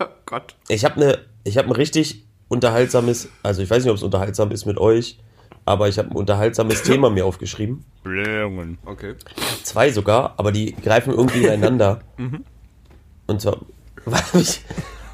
Oh 0.00 0.06
Gott. 0.26 0.56
Ich 0.66 0.84
habe 0.84 0.96
eine, 0.96 1.18
ich 1.44 1.56
habe 1.56 1.68
ein 1.68 1.72
richtig 1.72 2.24
unterhaltsames, 2.48 3.28
also 3.44 3.62
ich 3.62 3.70
weiß 3.70 3.84
nicht, 3.84 3.90
ob 3.92 3.96
es 3.96 4.02
unterhaltsam 4.02 4.50
ist 4.50 4.66
mit 4.66 4.76
euch, 4.76 5.20
aber 5.64 5.88
ich 5.88 5.98
habe 5.98 6.10
ein 6.10 6.16
unterhaltsames 6.16 6.82
Thema 6.82 7.10
mir 7.10 7.24
aufgeschrieben. 7.24 7.84
Blähungen. 8.02 8.78
Okay. 8.84 9.14
Zwei 9.62 9.92
sogar, 9.92 10.34
aber 10.36 10.50
die 10.50 10.74
greifen 10.74 11.14
irgendwie 11.14 11.44
ineinander. 11.44 12.00
Und 13.28 13.40
zwar 13.40 13.60
habe 14.04 14.40
ich, 14.40 14.62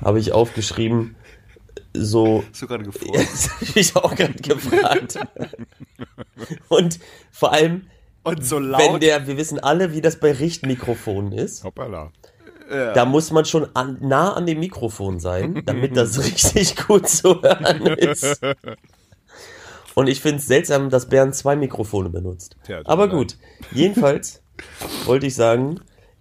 hab 0.03 0.17
ich 0.17 0.33
aufgeschrieben, 0.33 1.15
so 1.95 2.45
Hast 2.51 2.63
du 2.63 2.67
gerade 2.67 2.85
gefroren? 2.85 3.15
Jetzt 3.21 3.51
habe 3.51 3.81
ich 3.81 3.97
auch 3.97 4.15
gerade 4.15 4.35
gefragt. 4.35 5.19
Und 6.69 6.99
vor 7.31 7.53
allem, 7.53 7.87
Und 8.23 8.45
so 8.45 8.57
wenn 8.57 8.71
laut. 8.71 9.03
der, 9.03 9.27
wir 9.27 9.37
wissen 9.37 9.59
alle, 9.59 9.93
wie 9.93 10.01
das 10.01 10.21
bei 10.21 10.33
Richtmikrofonen 10.33 11.33
ist. 11.33 11.65
Hoppala. 11.65 12.13
Da 12.69 13.05
muss 13.05 13.33
man 13.33 13.45
schon 13.45 13.67
an, 13.75 13.99
nah 14.01 14.33
an 14.35 14.47
dem 14.47 14.61
Mikrofon 14.61 15.19
sein, 15.19 15.61
damit 15.67 15.97
das 15.97 16.19
richtig 16.25 16.77
gut 16.77 17.09
zu 17.09 17.43
hören 17.43 17.85
ist. 17.97 18.41
Und 19.97 20.07
ich 20.09 20.21
finde 20.21 20.39
es 20.39 20.47
seltsam, 20.47 20.89
dass 20.89 21.09
Bernd 21.09 21.35
zwei 21.35 21.57
Mikrofone 21.57 22.11
benutzt. 22.11 22.57
Tja, 22.65 22.81
Aber 22.85 23.09
gut, 23.09 23.37
jedenfalls 23.73 24.41
wollte 25.05 25.27
ich 25.27 25.35
sagen, 25.35 25.81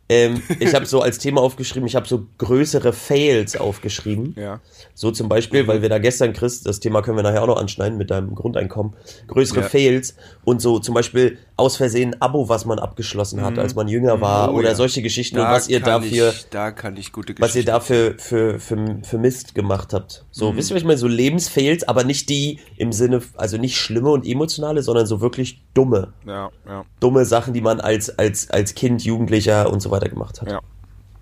ähm, 0.10 0.42
ich 0.60 0.74
habe 0.76 0.86
so 0.88 1.02
als 1.02 1.20
Thema 1.20 1.42
aufgeschrieben, 1.42 1.88
ich 1.88 1.96
habe 1.96 2.08
so 2.08 2.26
größere 2.38 2.92
Fails 2.92 3.56
aufgeschrieben. 3.56 4.36
Ja. 4.38 4.60
So 4.94 5.12
zum 5.12 5.30
Beispiel, 5.30 5.68
weil 5.68 5.82
wir 5.82 5.90
da 5.90 6.00
gestern, 6.00 6.34
Chris, 6.34 6.62
das 6.62 6.82
Thema 6.82 7.02
können 7.02 7.18
wir 7.18 7.24
nachher 7.24 7.44
auch 7.44 7.48
noch 7.48 7.58
anschneiden 7.58 7.98
mit 7.98 8.12
deinem 8.12 8.36
Grundeinkommen, 8.36 8.94
größere 9.28 9.62
Ja. 9.62 9.70
Fails 9.70 10.16
und 10.44 10.62
so 10.62 10.80
zum 10.80 10.96
Beispiel 10.96 11.38
aus 11.56 11.78
Versehen 11.78 12.10
ein 12.10 12.22
Abo, 12.22 12.50
was 12.50 12.66
man 12.66 12.80
abgeschlossen 12.80 13.42
hat, 13.42 13.58
als 13.58 13.76
man 13.76 13.88
jünger 13.88 14.22
war 14.22 14.52
Oh, 14.54 14.58
oder 14.58 14.70
ja. 14.70 14.76
solche 14.76 15.02
Geschichten 15.02 15.38
Da 15.38 15.48
und 15.48 15.52
was 15.56 15.68
ihr 15.68 15.80
dafür, 15.80 16.30
Ich, 16.30 16.48
da 16.50 16.72
kann 16.72 16.98
ich 16.98 17.12
gute 17.12 17.36
was 17.40 17.56
ihr 17.56 17.66
dafür 17.66 18.16
für, 18.18 18.60
für, 18.60 19.00
für 19.04 19.18
Mist 19.18 19.56
gemacht 19.56 19.94
habt. 19.94 20.26
So, 20.32 20.56
wisst 20.56 20.72
ihr, 20.72 20.76
was 20.76 20.82
ich 20.82 20.88
meine? 20.88 20.98
So 20.98 21.08
Lebensfails, 21.08 21.88
aber 21.88 22.04
nicht 22.04 22.30
die 22.30 22.60
im 22.78 22.92
Sinne, 22.92 23.22
also 23.36 23.58
nicht 23.58 23.78
schlimme 23.78 24.10
und 24.10 24.26
emotionale, 24.26 24.82
sondern 24.82 25.06
so 25.06 25.22
wirklich 25.22 25.62
dumme, 25.80 26.14
Ja, 26.26 26.50
ja, 26.68 26.84
dumme 27.00 27.24
Sachen, 27.26 27.54
die 27.54 27.62
man 27.62 27.80
als, 27.80 28.18
als, 28.20 28.50
als 28.52 28.76
Kind, 28.76 29.04
Jugendlicher 29.04 29.72
und 29.72 29.80
so 29.82 29.92
weiter 29.92 30.10
gemacht 30.10 30.42
hat. 30.42 30.50
ja. 30.52 30.60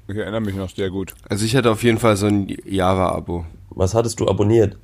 Ich 0.09 0.15
erinnere 0.15 0.39
mich 0.41 0.55
noch 0.55 0.69
sehr 0.69 0.89
gut. 0.89 1.13
Also 1.27 1.43
ich 1.43 1.53
hatte 1.55 1.69
auf 1.69 1.83
jeden 1.83 1.97
Fall 1.97 2.15
so 2.15 2.27
ein 2.27 2.47
Java-Abo. 2.65 3.45
Was 3.71 3.93
hattest 3.93 4.19
du 4.21 4.27
abonniert? 4.29 4.77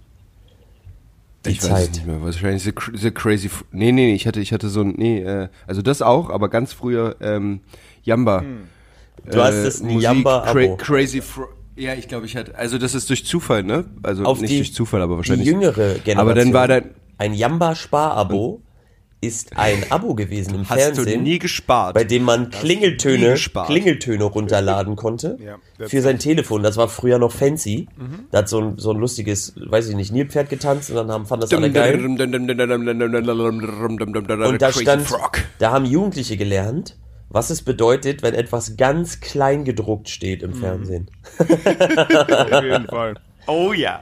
Die 1.45 1.51
ich 1.51 1.63
weiß 1.63 1.69
Zeit. 1.69 1.81
es 1.83 1.91
nicht 1.91 2.05
mehr. 2.07 2.21
Wahrscheinlich 2.21 2.61
The, 2.63 2.71
Cr- 2.71 2.97
the 2.97 3.11
Crazy. 3.11 3.47
Fr- 3.47 3.63
Nee, 3.71 3.91
nee, 3.93 4.07
nee, 4.07 4.15
ich 4.15 4.27
hatte, 4.27 4.41
ich 4.41 4.51
hatte 4.51 4.67
so 4.69 4.81
ein, 4.81 4.95
nee, 4.97 5.19
äh, 5.23 5.47
also 5.65 5.81
das 5.81 6.01
auch, 6.01 6.29
aber 6.29 6.49
ganz 6.49 6.73
früher, 6.73 7.15
ähm, 7.21 7.61
Yamba. 8.03 8.43
Du 9.31 9.41
hast 9.41 9.63
das 9.63 9.81
ein 9.81 9.97
Yamba-Abo. 9.99 10.75
Cra 10.77 10.83
Crazy 10.85 11.21
Fro 11.21 11.45
Ja, 11.77 11.93
ich 11.93 12.07
glaube, 12.09 12.25
ich 12.25 12.35
hatte, 12.35 12.55
also 12.57 12.77
das 12.77 12.93
ist 12.93 13.09
durch 13.09 13.25
Zufall, 13.25 13.63
ne? 13.63 13.85
Also 14.03 14.23
Auf 14.25 14.41
nicht 14.41 14.51
die- 14.51 14.57
durch 14.57 14.73
Zufall, 14.73 15.01
aber 15.01 15.13
Die 15.13 15.17
wahrscheinlich. 15.19 15.47
jüngere 15.47 15.73
Generation. 15.99 16.17
Aber 16.17 16.33
dann 16.33 16.51
war 16.53 16.67
dann, 16.67 16.89
Ein 17.17 17.33
Jamba-Spar-Abo 17.33 18.59
ist 19.25 19.57
ein 19.57 19.85
Abo 19.91 20.13
gewesen 20.15 20.55
im 20.55 20.69
hast 20.69 20.79
Fernsehen, 20.81 21.19
du 21.19 21.29
nie 21.29 21.39
gespart. 21.39 21.93
bei 21.93 22.03
dem 22.03 22.23
man 22.23 22.49
Klingeltöne. 22.49 23.35
Klingeltöne 23.35 24.23
runterladen 24.23 24.95
konnte 24.95 25.37
Ja, 25.43 25.57
für 25.87 26.01
sein 26.01 26.19
Telefon. 26.19 26.63
Das 26.63 26.77
war 26.77 26.87
früher 26.87 27.19
noch 27.19 27.31
fancy. 27.31 27.87
Mhm. 27.97 28.25
Da 28.31 28.39
hat 28.39 28.49
so 28.49 28.59
ein, 28.59 28.77
so 28.77 28.91
ein 28.91 28.97
lustiges, 28.97 29.53
weiß 29.55 29.89
ich 29.89 29.95
nicht, 29.95 30.11
Nilpferd 30.11 30.49
getanzt 30.49 30.89
und 30.89 30.95
dann 30.97 31.11
haben, 31.11 31.25
fanden 31.25 31.41
das 31.41 31.53
alle 31.53 31.71
geil. 31.71 32.03
Und 32.05 32.17
da 34.61 34.71
stand, 34.71 35.07
da 35.59 35.71
haben 35.71 35.85
Jugendliche 35.85 36.37
gelernt, 36.37 36.97
was 37.29 37.49
es 37.49 37.61
bedeutet, 37.63 38.21
wenn 38.21 38.33
etwas 38.35 38.77
ganz 38.77 39.19
klein 39.19 39.63
gedruckt 39.65 40.09
steht 40.09 40.41
Mhm. 40.41 40.49
im 40.49 40.53
Fernsehen. 40.55 41.09
Auf 41.39 42.63
jeden 42.63 42.87
Fall. 42.87 43.15
Oh 43.47 43.73
ja. 43.73 44.01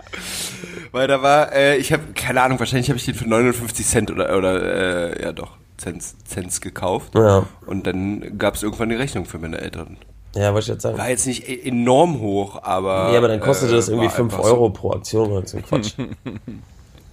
Weil 0.92 1.08
da 1.08 1.22
war, 1.22 1.54
äh, 1.54 1.78
ich 1.78 1.92
habe, 1.94 2.04
keine 2.14 2.42
Ahnung, 2.42 2.60
wahrscheinlich 2.60 2.90
habe 2.90 2.98
ich 2.98 3.06
den 3.06 3.16
für 3.16 3.28
59 3.28 3.86
Cent 3.86 4.12
oder, 4.12 4.38
oder 4.38 5.16
äh, 5.18 5.24
ja 5.24 5.32
doch, 5.32 5.58
Cents, 5.78 6.16
Cents 6.26 6.62
gekauft. 6.62 7.16
Ja. 7.16 7.46
Und 7.66 7.88
dann 7.88 8.38
gab 8.38 8.56
es 8.56 8.64
irgendwann 8.64 8.90
die 8.90 8.96
Rechnung 8.96 9.26
für 9.26 9.40
meine 9.40 9.60
Eltern. 9.60 9.98
Ja, 10.36 10.54
was 10.54 10.66
ich 10.66 10.70
jetzt 10.70 10.84
sagen. 10.84 10.98
War 10.98 11.10
jetzt 11.10 11.28
nicht 11.28 11.48
e- 11.50 11.68
enorm 11.68 12.20
hoch, 12.20 12.62
aber. 12.64 13.10
Nee, 13.12 13.18
aber 13.18 13.28
dann 13.28 13.40
kostete 13.40 13.74
äh, 13.74 13.76
das 13.76 13.90
irgendwie 13.90 14.08
war 14.08 14.14
5 14.16 14.34
einfach 14.34 14.46
Euro 14.46 14.70
pro 14.70 14.92
Aktion 14.92 15.32
oder 15.32 15.48
so 15.48 15.58
ein 15.58 15.66
Quatsch. 15.66 15.94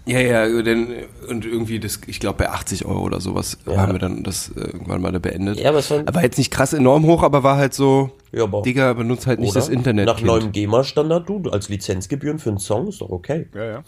Ja, 0.08 0.20
ja, 0.20 0.62
denn, 0.62 0.88
und 1.28 1.44
irgendwie, 1.44 1.78
das, 1.78 2.00
ich 2.06 2.18
glaube, 2.18 2.38
bei 2.38 2.48
80 2.48 2.86
Euro 2.86 3.00
oder 3.02 3.20
sowas 3.20 3.58
Ja. 3.66 3.76
haben 3.76 3.92
wir 3.92 3.98
dann 3.98 4.22
das 4.24 4.48
äh, 4.56 4.60
irgendwann 4.60 5.02
mal 5.02 5.12
beendet. 5.20 5.60
Ja, 5.60 5.68
aber 5.68 5.80
es 5.80 5.90
war- 5.90 6.02
war 6.14 6.22
jetzt 6.22 6.38
nicht 6.38 6.50
krass 6.50 6.72
enorm 6.72 7.04
hoch, 7.04 7.22
aber 7.22 7.42
war 7.42 7.56
halt 7.58 7.74
so, 7.74 8.10
Ja, 8.32 8.44
aber- 8.44 8.62
Digga, 8.62 8.94
benutzt 8.94 9.26
halt 9.26 9.38
nicht 9.38 9.54
das 9.54 9.68
Internet. 9.68 10.06
Nach 10.06 10.16
Kind. 10.16 10.26
neuem 10.26 10.50
GEMA-Standard, 10.52 11.28
du, 11.28 11.42
als 11.50 11.68
Lizenzgebühren 11.68 12.38
für 12.38 12.48
einen 12.48 12.58
Song 12.58 12.88
ist 12.88 13.00
doch 13.02 13.10
okay. 13.10 13.48
Ja, 13.54 13.64
ja. 13.64 13.82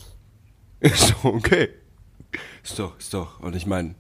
Ist 0.80 1.10
doch 1.12 1.24
okay. 1.24 1.68
Ist 2.62 2.78
doch, 2.78 2.98
ist 2.98 3.14
doch. 3.14 3.40
Und 3.40 3.56
ich 3.56 3.66
meine, 3.66 3.94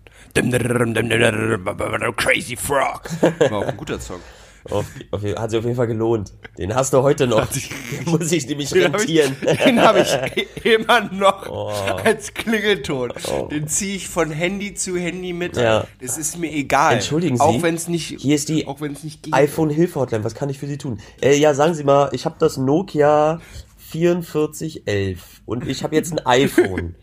Crazy 2.16 2.56
Frog. 2.56 3.02
War 3.50 3.52
auch 3.58 3.66
ein 3.66 3.76
guter 3.76 3.98
Song. 3.98 4.20
Auf, 4.68 4.84
auf, 5.10 5.22
hat 5.22 5.50
sich 5.50 5.58
auf 5.58 5.64
jeden 5.64 5.76
Fall 5.76 5.86
gelohnt. 5.86 6.32
Den 6.58 6.74
hast 6.74 6.92
du 6.92 7.02
heute 7.02 7.26
noch. 7.26 7.46
Den 7.50 8.04
muss 8.10 8.30
ich 8.30 8.46
nämlich 8.46 8.68
Den 8.70 8.84
hab 8.92 8.94
ich- 8.96 9.00
rentieren. 9.00 9.36
Den 9.64 9.80
habe 9.80 10.00
ich 10.00 10.64
immer 10.66 11.00
noch 11.12 11.48
Oh. 11.48 11.68
als 12.04 12.34
Klingelton. 12.34 13.12
Den 13.50 13.68
ziehe 13.68 13.96
ich 13.96 14.08
von 14.08 14.30
Handy 14.30 14.74
zu 14.74 14.96
Handy 14.98 15.32
mit. 15.32 15.56
Ja. 15.56 15.86
Das 16.00 16.18
ist 16.18 16.38
mir 16.38 16.52
egal. 16.52 16.94
Entschuldigen 16.94 17.36
Sie, 17.36 17.42
Auch 17.42 17.62
wenn 17.62 17.74
es 17.74 17.88
nicht. 17.88 18.20
hier 18.20 18.34
ist 18.34 18.48
die 18.50 18.66
Auch 18.66 18.80
wenn 18.80 18.92
es 18.92 19.02
nicht 19.02 19.22
geht. 19.22 19.32
iPhone-Hilfe-Hotline, 19.34 20.24
was 20.24 20.34
kann 20.34 20.50
ich 20.50 20.58
für 20.58 20.66
Sie 20.66 20.76
tun? 20.78 21.00
Äh, 21.22 21.36
ja, 21.36 21.54
sagen 21.54 21.74
Sie 21.74 21.84
mal, 21.84 22.10
ich 22.12 22.24
habe 22.26 22.36
das 22.38 22.56
Nokia 22.58 23.40
4411 23.78 25.18
und 25.46 25.66
ich 25.68 25.82
habe 25.82 25.94
jetzt 25.96 26.12
ein 26.12 26.18
iPhone. 26.26 26.94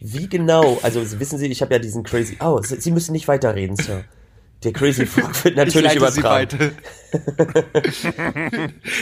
Wie 0.00 0.28
genau, 0.28 0.78
also 0.82 1.00
wissen 1.18 1.38
Sie, 1.38 1.46
ich 1.46 1.62
habe 1.62 1.72
ja 1.72 1.78
diesen 1.78 2.02
crazy, 2.02 2.36
oh, 2.40 2.60
Sie 2.62 2.90
müssen 2.90 3.12
nicht 3.12 3.28
weiterreden, 3.28 3.76
Sir. 3.76 4.04
Der 4.64 4.72
Crazy 4.72 5.06
Frog 5.06 5.44
wird 5.44 5.52
Ich 5.52 5.56
natürlich 5.56 5.94
leite 5.94 6.12
Sie 6.12 6.20
übertragen. 6.20 6.50
weiter. 6.52 6.70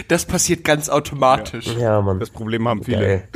das 0.08 0.24
passiert 0.26 0.64
ganz 0.64 0.88
automatisch. 0.88 1.66
Ja, 1.78 2.00
Mann. 2.00 2.20
Das 2.20 2.30
Problem 2.30 2.68
haben 2.68 2.82
viele. 2.82 2.98
Geil. 3.00 3.28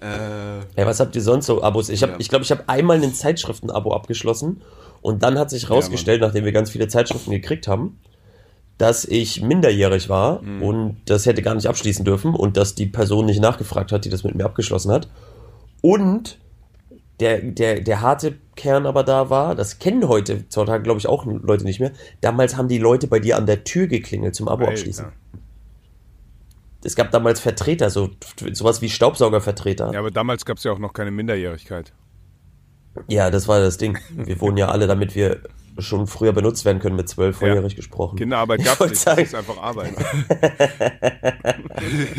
Äh, 0.00 0.80
Ja, 0.80 0.86
was 0.86 1.00
habt 1.00 1.14
ihr 1.14 1.22
sonst 1.22 1.46
so 1.46 1.62
Abos? 1.62 1.88
Ich 1.88 2.02
habe, 2.02 2.12
Ja. 2.12 2.18
ich 2.20 2.28
glaube, 2.28 2.44
ich 2.44 2.50
habe 2.50 2.64
einmal 2.68 3.00
ein 3.02 3.14
Zeitschriften-Abo 3.14 3.92
abgeschlossen 3.94 4.62
und 5.00 5.22
dann 5.22 5.38
hat 5.38 5.50
sich 5.50 5.70
rausgestellt, 5.70 6.20
nachdem 6.20 6.44
wir 6.44 6.52
ganz 6.52 6.70
viele 6.70 6.88
Zeitschriften 6.88 7.30
gekriegt 7.30 7.68
haben, 7.68 8.00
dass 8.78 9.04
ich 9.04 9.42
minderjährig 9.42 10.08
war 10.08 10.42
Mhm. 10.42 10.62
und 10.62 10.96
das 11.06 11.26
hätte 11.26 11.42
gar 11.42 11.54
nicht 11.54 11.66
abschließen 11.68 12.04
dürfen 12.04 12.34
und 12.34 12.56
dass 12.56 12.74
die 12.74 12.86
Person 12.86 13.26
nicht 13.26 13.40
nachgefragt 13.40 13.92
hat, 13.92 14.04
die 14.04 14.10
das 14.10 14.24
mit 14.24 14.34
mir 14.34 14.44
abgeschlossen 14.44 14.90
hat. 14.90 15.08
Und 15.82 16.38
der, 17.22 17.40
der, 17.40 17.80
der 17.80 18.00
harte 18.00 18.34
Kern 18.56 18.84
aber 18.84 19.04
da 19.04 19.30
war, 19.30 19.54
das 19.54 19.78
kennen 19.78 20.08
heute 20.08 20.34
heutzutage, 20.40 20.82
glaube 20.82 20.98
ich, 20.98 21.06
auch 21.06 21.24
Leute 21.24 21.64
nicht 21.64 21.80
mehr. 21.80 21.92
Damals 22.20 22.56
haben 22.56 22.68
die 22.68 22.78
Leute 22.78 23.06
bei 23.06 23.18
dir 23.20 23.36
an 23.36 23.46
der 23.46 23.64
Tür 23.64 23.86
geklingelt 23.86 24.34
zum 24.34 24.48
Abo 24.48 24.66
abschließen. 24.66 25.06
Alter. 25.06 25.16
Es 26.84 26.96
gab 26.96 27.12
damals 27.12 27.38
Vertreter, 27.38 27.90
so 27.90 28.10
sowas 28.52 28.82
wie 28.82 28.88
Staubsaugervertreter. 28.90 29.92
Ja, 29.92 30.00
aber 30.00 30.10
damals 30.10 30.44
gab 30.44 30.58
es 30.58 30.64
ja 30.64 30.72
auch 30.72 30.80
noch 30.80 30.92
keine 30.92 31.12
Minderjährigkeit. 31.12 31.92
Ja, 33.08 33.30
das 33.30 33.46
war 33.48 33.60
das 33.60 33.78
Ding. 33.78 33.96
Wir 34.14 34.40
wurden 34.40 34.56
ja 34.56 34.68
alle, 34.68 34.86
damit 34.86 35.14
wir 35.14 35.40
schon 35.78 36.06
früher 36.06 36.32
benutzt 36.32 36.64
werden 36.66 36.80
können 36.80 36.96
mit 36.96 37.08
zwölf, 37.08 37.38
vorjährig 37.38 37.76
gesprochen. 37.76 38.18
Kinderarbeit 38.18 38.64
gab 38.64 38.80
es 38.82 38.90
nicht, 38.90 38.92
das 38.92 39.02
sagen- 39.02 39.22
ist 39.22 39.34
einfach 39.34 39.56
Arbeit. 39.62 39.92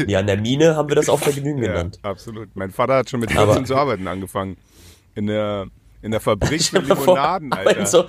Ja, 0.07 0.19
in 0.19 0.27
der 0.27 0.38
Mine 0.41 0.75
haben 0.75 0.89
wir 0.89 0.95
das 0.95 1.10
auch 1.10 1.19
Vergnügen 1.19 1.62
ja, 1.63 1.69
genannt. 1.72 2.00
absolut. 2.01 2.50
Mein 2.55 2.72
Vater 2.72 2.95
hat 2.95 3.10
schon 3.10 3.19
mit 3.19 3.36
Aber- 3.36 3.53
14 3.53 3.65
zu 3.67 3.75
arbeiten 3.75 4.07
angefangen. 4.07 4.57
In 5.15 5.27
der, 5.27 5.67
in 6.01 6.12
der 6.12 6.20
Fabrik 6.20 6.72
mit 6.74 6.88
vor, 6.88 6.98
Limonaden, 6.98 7.51
aber 7.53 7.62
in 7.62 7.67
Alter. 7.79 7.86
so, 7.86 8.05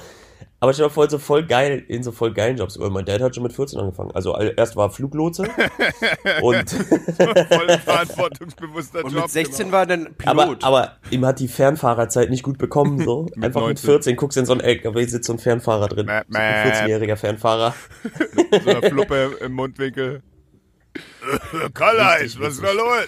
aber 0.60 0.72
mal 0.78 0.88
vor, 0.90 1.04
in 1.04 1.10
so 1.10 1.18
voll 1.18 1.44
geil, 1.46 1.84
in 1.88 2.02
so 2.02 2.10
voll 2.10 2.32
geilen 2.32 2.56
Jobs. 2.56 2.78
Weil 2.80 2.88
Mein 2.88 3.04
Dad 3.04 3.20
hat 3.20 3.34
schon 3.34 3.42
mit 3.42 3.52
14 3.52 3.78
angefangen. 3.78 4.12
Also 4.12 4.34
erst 4.38 4.76
war 4.76 4.86
er 4.86 4.90
Fluglotse 4.90 5.42
und 6.42 6.70
Voll 6.70 7.78
verantwortungsbewusster 7.84 9.04
Und 9.04 9.12
Job. 9.12 9.22
mit 9.24 9.30
16 9.30 9.66
genau. 9.66 9.72
war 9.74 9.80
er 9.82 9.86
dann 9.86 10.14
aber, 10.24 10.42
Pilot. 10.44 10.64
aber 10.64 10.96
ihm 11.10 11.26
hat 11.26 11.38
die 11.40 11.48
Fernfahrerzeit 11.48 12.30
nicht 12.30 12.42
gut 12.44 12.56
bekommen. 12.56 13.04
So. 13.04 13.24
Mit 13.34 13.44
Einfach 13.44 13.60
mit 13.60 13.76
19. 13.76 13.84
14 13.90 14.16
guckst 14.16 14.36
du 14.36 14.40
in 14.40 14.46
so 14.46 14.54
ein 14.54 14.60
LKW, 14.60 15.04
sitzt 15.04 15.26
so 15.26 15.34
ein 15.34 15.38
Fernfahrer 15.38 15.88
drin. 15.88 16.06
Mäh, 16.06 16.22
So 16.28 16.38
ein 16.38 16.62
mäh. 16.64 16.70
14-jähriger 16.70 17.16
Fernfahrer. 17.16 17.74
Mit 18.50 18.62
so 18.64 18.70
einer 18.70 18.82
Fluppe 18.88 19.36
im 19.42 19.52
Mundwinkel. 19.52 20.22
Karl-Heinz, 21.74 22.38
was 22.38 22.54
ist 22.54 22.62
da 22.64 22.72
los? 22.72 23.06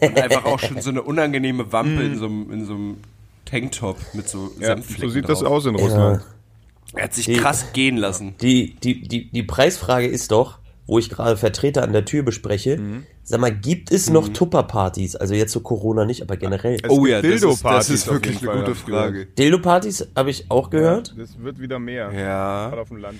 Und 0.00 0.20
einfach 0.22 0.44
auch 0.44 0.58
schon 0.58 0.80
so 0.80 0.90
eine 0.90 1.02
unangenehme 1.02 1.72
Wampe 1.72 2.02
in 2.02 2.18
so 2.18 2.26
einem, 2.26 2.50
in 2.52 2.64
so 2.66 2.74
einem 2.74 2.96
Tanktop 3.44 3.96
mit 4.14 4.28
so 4.28 4.50
Ja, 4.60 4.76
so 4.80 5.08
sieht 5.08 5.28
das 5.28 5.40
drauf. 5.40 5.50
aus 5.50 5.66
in 5.66 5.74
Russland. 5.76 6.22
Er 6.94 7.04
hat 7.04 7.14
sich 7.14 7.26
Die- 7.26 7.34
krass 7.34 7.72
gehen 7.72 7.96
lassen. 7.96 8.34
Die, 8.40 8.74
die, 8.76 9.02
die, 9.02 9.30
die 9.30 9.42
Preisfrage 9.42 10.06
ist 10.06 10.30
doch, 10.30 10.58
wo 10.86 10.98
ich 10.98 11.08
gerade 11.08 11.36
Vertreter 11.36 11.82
an 11.82 11.92
der 11.92 12.04
Tür 12.04 12.22
bespreche, 12.22 12.76
Mhm. 12.76 13.04
sag 13.22 13.40
mal, 13.40 13.50
gibt 13.54 13.90
es 13.90 14.10
noch 14.10 14.28
Tupperpartys? 14.28 15.16
Also 15.16 15.32
jetzt 15.34 15.52
so 15.52 15.60
Corona 15.60 16.04
nicht, 16.04 16.20
aber 16.22 16.36
generell. 16.36 16.76
Es 16.82 16.90
Oh 16.90 17.02
gibt 17.02 17.08
ja, 17.08 17.22
das 17.22 17.30
ist, 17.30 17.32
das 17.32 17.40
Dildo-Partys 17.40 17.88
ist 17.90 18.08
auf 18.08 18.14
wirklich 18.14 18.48
eine 18.48 18.60
gute 18.60 18.72
ich. 18.72 18.78
Frage. 18.78 19.26
Dildo-Partys 19.26 20.08
habe 20.14 20.30
ich 20.30 20.50
auch 20.50 20.68
gehört. 20.70 21.14
Das 21.18 21.38
wird 21.42 21.58
wieder 21.58 21.78
mehr. 21.78 22.12
Ja. 22.12 22.68
Gerade 22.68 22.82
auf 22.82 22.88
dem 22.88 22.98
Land. 22.98 23.18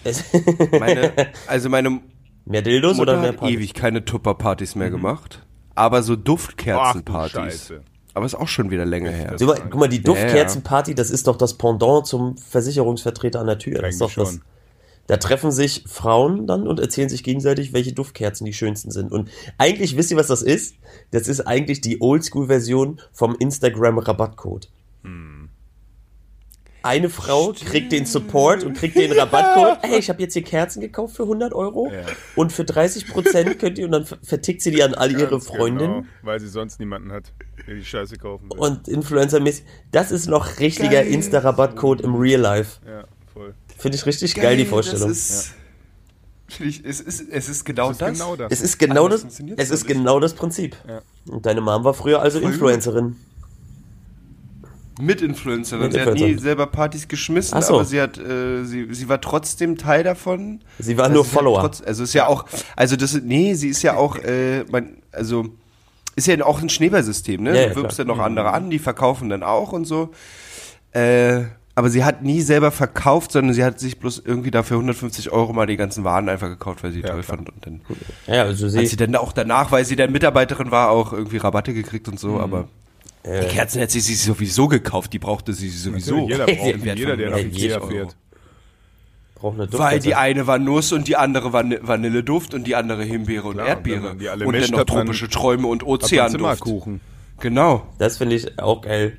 Meine, 0.79 1.13
also 1.47 1.69
meine 1.71 2.01
mehr 2.45 2.61
Dildos 2.63 2.99
Mutter 2.99 3.13
oder 3.13 3.21
mehr 3.23 3.33
Partys? 3.33 3.57
ewig 3.57 3.73
keine 3.75 4.05
Tupperpartys 4.05 4.75
mehr 4.75 4.91
gemacht. 4.91 5.44
Aber 5.75 6.02
so 6.02 6.16
Duftkerzenpartys. 6.16 7.73
Aber 8.14 8.26
ist 8.26 8.35
auch 8.37 8.49
schon 8.49 8.71
wieder 8.71 8.85
länger 8.85 9.11
her. 9.11 9.35
So, 9.37 9.47
guck 9.47 9.75
mal, 9.75 9.88
die 9.88 10.02
Duftkerzenparty, 10.02 10.95
das 10.95 11.11
ist 11.11 11.26
doch 11.26 11.37
das 11.37 11.54
Pendant 11.54 12.07
zum 12.07 12.37
Versicherungsvertreter 12.37 13.40
an 13.40 13.47
der 13.49 13.59
Tür. 13.59 13.83
Das 13.83 13.95
ist 13.95 14.00
doch 14.00 14.12
das. 14.12 14.40
Da 15.07 15.19
treffen 15.19 15.52
sich 15.52 15.85
Frauen 15.87 16.47
dann 16.47 16.66
und 16.66 16.81
erzählen 16.81 17.11
sich 17.11 17.23
gegenseitig, 17.23 17.75
welche 17.75 17.93
Duftkerzen 17.93 18.47
die 18.47 18.54
schönsten 18.54 18.90
sind. 18.90 19.12
Und 19.12 19.28
eigentlich, 19.59 19.99
wisst 19.99 20.11
ihr, 20.11 20.16
was 20.16 20.28
das 20.28 20.40
ist? 20.40 20.76
Das 21.11 21.28
ist 21.28 21.43
eigentlich 21.43 21.83
die 21.83 22.00
Oldschool-Version 22.00 23.00
vom 23.12 23.37
Instagram-Rabattcode. 23.38 24.71
Eine 26.85 27.09
Frau 27.09 27.53
kriegt 27.53 27.93
den 27.93 28.05
Support 28.07 28.62
und 28.62 28.75
kriegt 28.75 28.97
den 28.97 29.11
Rabattcode. 29.12 29.79
Hey, 29.83 29.99
ich 29.99 30.09
habe 30.11 30.21
jetzt 30.21 30.35
hier 30.35 30.43
Kerzen 30.45 30.81
gekauft 30.83 31.17
für 31.17 31.23
100 31.23 31.55
Euro 31.55 31.91
Ja. 31.91 32.03
und 32.37 32.53
für 32.53 32.64
30 32.64 33.09
Prozent 33.09 33.59
könnt 33.59 33.79
ihr 33.79 33.87
und 33.87 33.93
dann 33.93 34.05
ver- 34.05 34.19
vertickt 34.23 34.61
sie 34.61 34.71
die 34.71 34.83
an 34.83 34.95
all 34.95 35.11
ihre 35.11 35.41
Freundinnen. 35.41 36.03
Genau, 36.03 36.07
weil 36.23 36.38
sie 36.41 36.49
sonst 36.49 36.79
niemanden 36.81 37.11
hat, 37.11 37.33
der 37.67 37.75
die 37.76 37.85
Scheiße 37.85 38.19
kaufen 38.19 38.50
will. 38.50 38.59
Und 38.59 38.87
Influencer-mäßig. 38.87 39.64
Das 39.93 40.12
ist 40.12 40.26
noch 40.29 40.61
richtiger 40.61 40.91
Geil. 40.91 41.07
Insta-Rabattcode 41.09 42.03
im 42.03 42.14
Real 42.17 42.41
Life. 42.41 42.81
ja, 42.87 43.05
voll. 43.33 43.55
Finde 43.79 43.97
ich 43.97 44.05
richtig 44.07 44.35
geil, 44.35 44.57
die 44.57 44.67
Vorstellung. 44.67 45.09
Das 45.09 45.19
ist, 45.19 45.55
Finde 46.47 46.71
ich, 46.71 46.85
es, 46.85 47.00
ist, 47.00 47.25
es 47.31 47.49
ist 47.49 47.64
genau 47.64 47.88
Das 47.88 47.97
ist 47.97 48.00
das. 48.03 48.12
genau 48.19 48.37
das. 48.37 48.53
Es 48.53 48.61
ist 48.61 48.79
genau 48.79 49.09
das, 49.09 49.25
es 49.57 49.71
ist 49.71 49.87
genau 49.87 50.21
das 50.21 50.35
Prinzip. 50.35 50.76
Ja. 50.87 51.00
Und 51.33 51.47
deine 51.47 51.61
Mom 51.62 51.83
war 51.83 51.95
früher 51.95 52.21
also. 52.21 52.38
Influencerin. 52.41 53.17
Mit 55.01 55.21
Influencerin. 55.23 55.83
Mit 55.85 55.93
sie 55.95 56.01
hat 56.01 56.15
nie 56.15 56.35
selber 56.39 56.67
Partys 56.67 57.09
geschmissen, 57.09 57.61
so. 57.63 57.75
aber 57.75 57.85
sie 57.85 58.01
hat, 58.01 58.17
äh, 58.19 58.65
sie, 58.65 58.87
sie 58.95 59.09
war 59.09 59.21
trotzdem 59.21 59.77
Teil 59.77 60.05
davon. 60.05 60.61
Sie 60.79 60.97
war 60.97 61.05
Also 61.07 61.15
nur 61.17 61.25
sie 61.25 61.31
hat 61.31 61.35
Follower. 61.35 61.61
Trotz, 61.63 61.83
also 61.85 62.05
ist 62.05 62.15
ja 62.15 62.27
auch, 62.29 62.45
also 62.77 62.95
das, 62.97 63.15
ist- 63.15 63.25
nee, 63.25 63.55
sie 63.55 63.69
ist 63.69 63.83
ja 63.83 63.97
auch, 63.97 64.17
äh, 64.19 64.65
man, 64.71 64.99
also 65.13 65.47
ist 66.17 66.29
ja 66.29 66.45
auch 66.45 66.63
ein 66.63 66.69
Schneeballsystem, 66.69 67.43
ne? 67.43 67.51
Ja, 67.57 67.63
ja, 67.63 67.69
du 67.71 67.77
wirbst 67.77 67.97
klar. 67.97 68.07
dann 68.07 68.17
noch 68.17 68.23
andere 68.25 68.53
an, 68.53 68.71
die 68.71 68.79
verkaufen 68.79 69.29
dann 69.31 69.43
auch 69.43 69.73
und 69.73 69.85
so. 69.85 70.11
Äh, 70.93 71.43
aber 71.77 71.91
sie 71.91 72.05
hat 72.05 72.23
nie 72.23 72.41
selber 72.41 72.71
verkauft, 72.71 73.33
sondern 73.33 73.53
sie 73.53 73.65
hat 73.65 73.81
sich 73.81 73.99
bloß 73.99 74.23
irgendwie 74.25 74.53
dafür 74.53 74.77
150 74.77 75.33
Euro 75.33 75.53
mal 75.53 75.67
die 75.67 75.77
ganzen 75.77 76.05
Waren 76.05 76.29
einfach 76.29 76.49
gekauft, 76.49 76.85
weil 76.85 76.93
sie 76.93 77.01
Ja, 77.01 77.09
toll 77.09 77.23
klar. 77.23 77.39
fand. 77.39 77.49
Und 77.51 77.67
dann 77.67 77.81
Ja, 78.29 78.43
also 78.45 78.67
hat 78.67 78.73
sie, 78.73 78.87
sie 78.87 78.97
dann 78.97 79.17
auch 79.17 79.33
danach, 79.33 79.73
weil 79.73 79.85
sie 79.85 79.97
dann 79.97 80.13
Mitarbeiterin 80.13 80.71
war, 80.71 80.91
auch 80.91 81.13
irgendwie 81.13 81.39
Rabatte 81.39 81.75
gekriegt 81.75 82.07
und 82.07 82.21
so, 82.21 82.29
Mhm. 82.35 82.41
aber 82.41 82.69
die 83.25 83.47
Kerzen 83.49 83.78
hätte 83.78 83.93
sie 83.93 84.00
sich 84.00 84.21
sowieso 84.23 84.69
gekauft, 84.69 85.12
die 85.12 85.19
brauchte 85.19 85.52
sie 85.52 85.69
sowieso. 85.71 86.28
Jeder 86.28 86.47
braucht 86.47 86.85
jeder, 86.97 87.16
der 87.16 87.31
nach 87.31 87.37
150 87.38 87.64
Ikea 87.64 87.81
fährt. 87.81 88.16
braucht 89.35 89.61
eine 89.61 89.72
Weil 89.72 90.01
die 90.01 90.14
eine 90.14 90.46
war 90.46 90.59
Nuss 90.59 90.92
und 90.92 91.09
die 91.09 91.16
andere 91.16 91.53
war 91.53 91.62
Vanille- 91.62 91.81
Vanilleduft 91.87 92.55
und 92.55 92.66
die 92.66 92.75
andere 92.77 93.03
Himbeere 93.05 93.49
und 93.49 93.55
Klar, 93.55 93.66
Erdbeere. 93.68 94.16
die 94.16 94.29
alle 94.29 94.46
und 94.46 94.55
dann 94.55 94.70
noch 94.70 94.85
tropische 94.85 95.29
Träume 95.29 95.66
und 95.68 95.83
Ozeanduft. 95.87 96.64
Genau. 97.40 97.87
Das 97.99 98.18
finde 98.18 98.37
ich 98.37 98.59
auch 98.59 98.83
geil. 98.83 99.16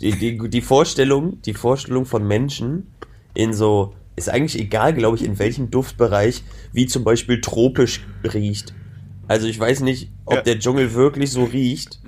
Die, 0.00 0.12
die, 0.12 0.38
die 0.48 0.60
Vorstellung, 0.60 1.42
die 1.42 1.54
Vorstellung 1.54 2.06
von 2.06 2.26
Menschen 2.26 2.92
in 3.34 3.52
so, 3.52 3.94
ist 4.14 4.28
eigentlich 4.30 4.58
egal, 4.60 4.94
glaube 4.94 5.16
ich, 5.16 5.24
in 5.24 5.38
welchem 5.40 5.70
Duftbereich, 5.70 6.44
wie 6.72 6.86
zum 6.86 7.02
Beispiel 7.04 7.40
tropisch 7.40 8.06
riecht. 8.22 8.72
Also 9.26 9.46
ich 9.48 9.58
weiß 9.58 9.80
nicht, 9.80 10.10
ob 10.24 10.36
Ja. 10.36 10.42
der 10.42 10.58
Dschungel 10.60 10.94
wirklich 10.94 11.30
so 11.32 11.42
riecht 11.44 12.00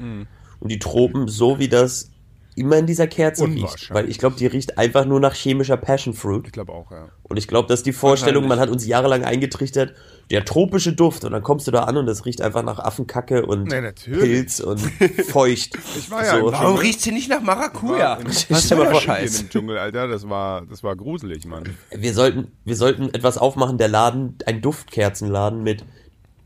und 0.60 0.70
die 0.70 0.78
Tropen 0.78 1.26
so 1.28 1.58
wie 1.58 1.68
das 1.68 2.10
immer 2.56 2.76
in 2.76 2.84
dieser 2.86 3.06
Kerze 3.06 3.46
riecht. 3.46 3.90
Weil 3.94 4.10
ich 4.10 4.18
glaube, 4.18 4.36
die 4.36 4.46
riecht 4.46 4.76
einfach 4.76 5.06
nur 5.06 5.18
nach 5.20 5.34
chemischer 5.34 5.76
Passion 5.78 6.12
Fruit. 6.12 6.44
Ich 6.46 6.52
glaube 6.52 6.72
auch, 6.72 6.90
ja. 6.90 7.08
Und 7.22 7.36
ich 7.38 7.48
glaube, 7.48 7.68
dass 7.68 7.82
die 7.82 7.92
Vorstellung, 7.92 8.46
man 8.48 8.58
hat 8.58 8.68
uns 8.68 8.84
jahrelang 8.86 9.24
eingetrichtert, 9.24 9.94
der 10.30 10.44
tropische 10.44 10.92
Duft 10.92 11.24
und 11.24 11.32
dann 11.32 11.42
kommst 11.42 11.66
du 11.68 11.70
da 11.70 11.84
an 11.84 11.96
und 11.96 12.08
es 12.08 12.26
riecht 12.26 12.42
einfach 12.42 12.62
nach 12.62 12.78
Affenkacke 12.78 13.46
und 13.46 13.68
Nee. 13.68 13.92
Pilz 14.04 14.60
und 14.60 14.78
feucht. 15.28 15.78
Ich 15.96 16.10
war 16.10 16.24
ja 16.24 16.38
im 16.38 16.46
Warum 16.52 16.76
riecht 16.76 17.00
sie 17.00 17.12
nicht 17.12 17.30
nach 17.30 17.40
Maracuja? 17.40 18.14
In- 18.16 18.26
Was 18.26 18.44
ist 18.50 18.72
vor, 18.74 18.94
Scheiß? 19.00 19.42
im 19.42 19.48
Dschungel, 19.48 19.78
Alter, 19.78 20.08
das 20.08 20.28
war, 20.28 20.66
das 20.66 20.82
war 20.82 20.96
gruselig, 20.96 21.46
Mann. 21.46 21.64
Wir 21.96 22.12
sollten, 22.12 22.48
wir 22.64 22.76
sollten 22.76 23.14
etwas 23.14 23.38
aufmachen, 23.38 23.78
der 23.78 23.88
Laden, 23.88 24.36
ein 24.44 24.60
Duftkerzenladen 24.60 25.62
mit 25.62 25.84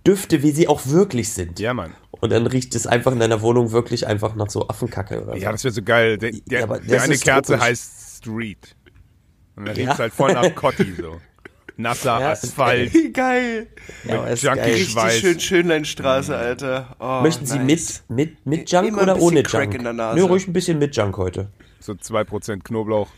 Düfte, 0.07 0.42
wie 0.42 0.50
sie 0.53 0.68
auch 0.68 0.87
wirklich 0.87 1.33
sind. 1.33 1.59
Ja, 1.61 1.72
Mann. 1.74 1.92
Und 2.24 2.30
dann 2.30 2.46
riecht 2.46 2.74
es 2.74 2.87
einfach 2.87 3.12
in 3.12 3.18
deiner 3.20 3.42
Wohnung 3.42 3.70
wirklich 3.72 4.06
einfach 4.06 4.34
nach 4.34 4.48
so 4.48 4.66
Affenkacke 4.66 5.22
oder 5.22 5.34
so. 5.34 5.38
Ja, 5.38 5.52
das 5.52 5.62
wäre 5.62 5.74
so 5.74 5.82
geil. 5.82 6.16
Der, 6.16 6.30
der, 6.32 6.58
Ja, 6.60 6.64
aber 6.64 6.78
der 6.80 7.02
eine 7.02 7.18
Kerze 7.18 7.52
tropisch. 7.52 7.60
heißt 7.68 8.16
Street. 8.18 8.74
Und 9.56 9.66
dann 9.66 9.76
Ja. 9.76 9.82
riecht's 9.84 9.98
halt 9.98 10.14
voll 10.14 10.32
nach 10.32 10.54
Cotti 10.54 10.94
so. 10.98 11.20
Nasser 11.76 12.20
Ja, 12.20 12.30
Asphalt, 12.30 12.94
Wie 12.94 13.12
geil. 13.12 13.66
Ja, 14.04 14.20
aber 14.20 14.30
ist 14.30 14.42
Junkie 14.42 14.58
geil. 14.58 14.74
Ich 14.76 14.96
Richtig 14.96 15.20
schön 15.20 15.40
Schönleinstraße, 15.40 16.34
Alter. 16.34 16.96
Oh, 16.98 17.20
Möchten 17.22 17.44
Sie 17.44 17.58
nice. 17.58 18.04
mit, 18.08 18.37
mit, 18.40 18.46
mit 18.46 18.70
Junk 18.72 18.88
Immer 18.88 19.02
oder 19.02 19.20
ohne 19.20 19.42
Crack 19.42 19.64
Junk? 19.64 19.74
in 19.74 19.84
der 19.84 19.92
Nase. 19.92 20.18
Nö, 20.18 20.24
ruhig 20.24 20.46
ein 20.48 20.54
bisschen 20.54 20.78
mit 20.78 20.96
Junk 20.96 21.18
heute. 21.18 21.50
so 21.80 21.92
2% 21.92 22.62
Knoblauch. 22.62 23.08